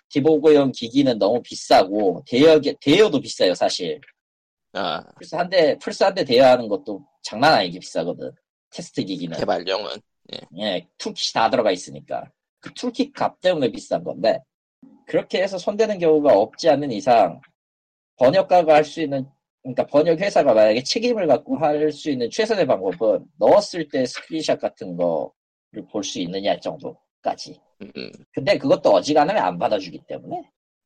[0.09, 4.01] 디버그용 기기는 너무 비싸고 대여 대여도 비싸요 사실.
[4.73, 8.31] 아, 플스 한 대 플스 한 대 대여하는 것도 장난 아니게 비싸거든.
[8.71, 9.37] 테스트 기기는.
[9.39, 9.91] 개발용은.
[10.61, 12.25] 예, toolkit이 다 들어가 있으니까.
[12.65, 14.41] 그 toolkit 값 때문에 비싼 건데,
[15.07, 17.41] 그렇게 해서 손대는 경우가 없지 않는 이상,
[18.17, 19.27] 번역가가 할 수 있는,
[19.63, 24.97] 그러니까 번역 회사가 만약에 책임을 갖고 할 수 있는 최선의 방법은 넣었을 때 스크린샷 같은
[24.97, 27.61] 거를 볼 수 있느냐 정도까지.
[27.83, 30.43] 음, 근데 그것도 어지간하면 안 받아주기 때문에.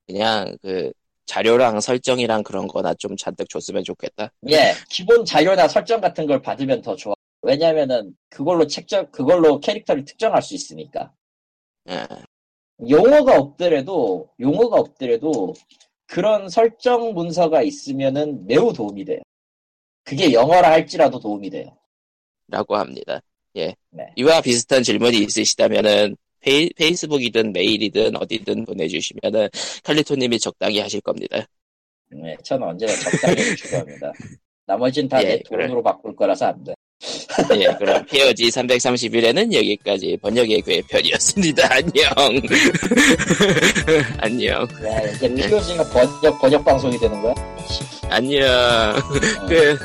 [0.09, 0.93] 그냥 그
[1.27, 4.33] 자료랑 설정이랑 그런 거나 좀 잔뜩 줬으면 좋겠다.
[4.51, 7.15] 예, 기본 자료나 설정 같은 걸 받으면 더 좋아.
[7.43, 11.13] 왜냐면은 그걸로 책정, 그걸로 캐릭터를 특정할 수 있으니까.
[11.89, 12.07] 예.
[12.89, 15.55] 용어가 없더라도 용어가 없더라도
[16.07, 19.21] 그런 설정 문서가 있으면은 매우 도움이 돼요.
[20.05, 21.77] 그게 영어라 할지라도 도움이 돼요.
[22.47, 23.21] 라고 합니다.
[23.57, 23.75] 예.
[23.91, 24.05] 네.
[24.17, 29.49] 이와 비슷한 질문이 있으시다면은 페이, 페이스북이든 메일이든 어디든 보내주시면은
[29.83, 31.45] 칼리토님이 적당히 하실 겁니다.
[32.11, 34.13] 네, 저는 언제나 적당히 추구합니다.
[34.67, 35.67] 나머지는 다내 예, 그래.
[35.67, 36.75] 돈으로 바꿀 거라서 안 돼.
[37.55, 41.69] 예, 그럼 POG 331회는 여기까지 번역의 괴 편이었습니다.
[41.71, 42.05] 안녕.
[44.19, 44.69] 안녕.
[44.83, 47.35] 네, 이제 POG가 번역 번역 방송이 되는 거야?
[48.11, 48.45] 안녕.
[48.45, 49.47] 어.
[49.47, 49.79] 끝.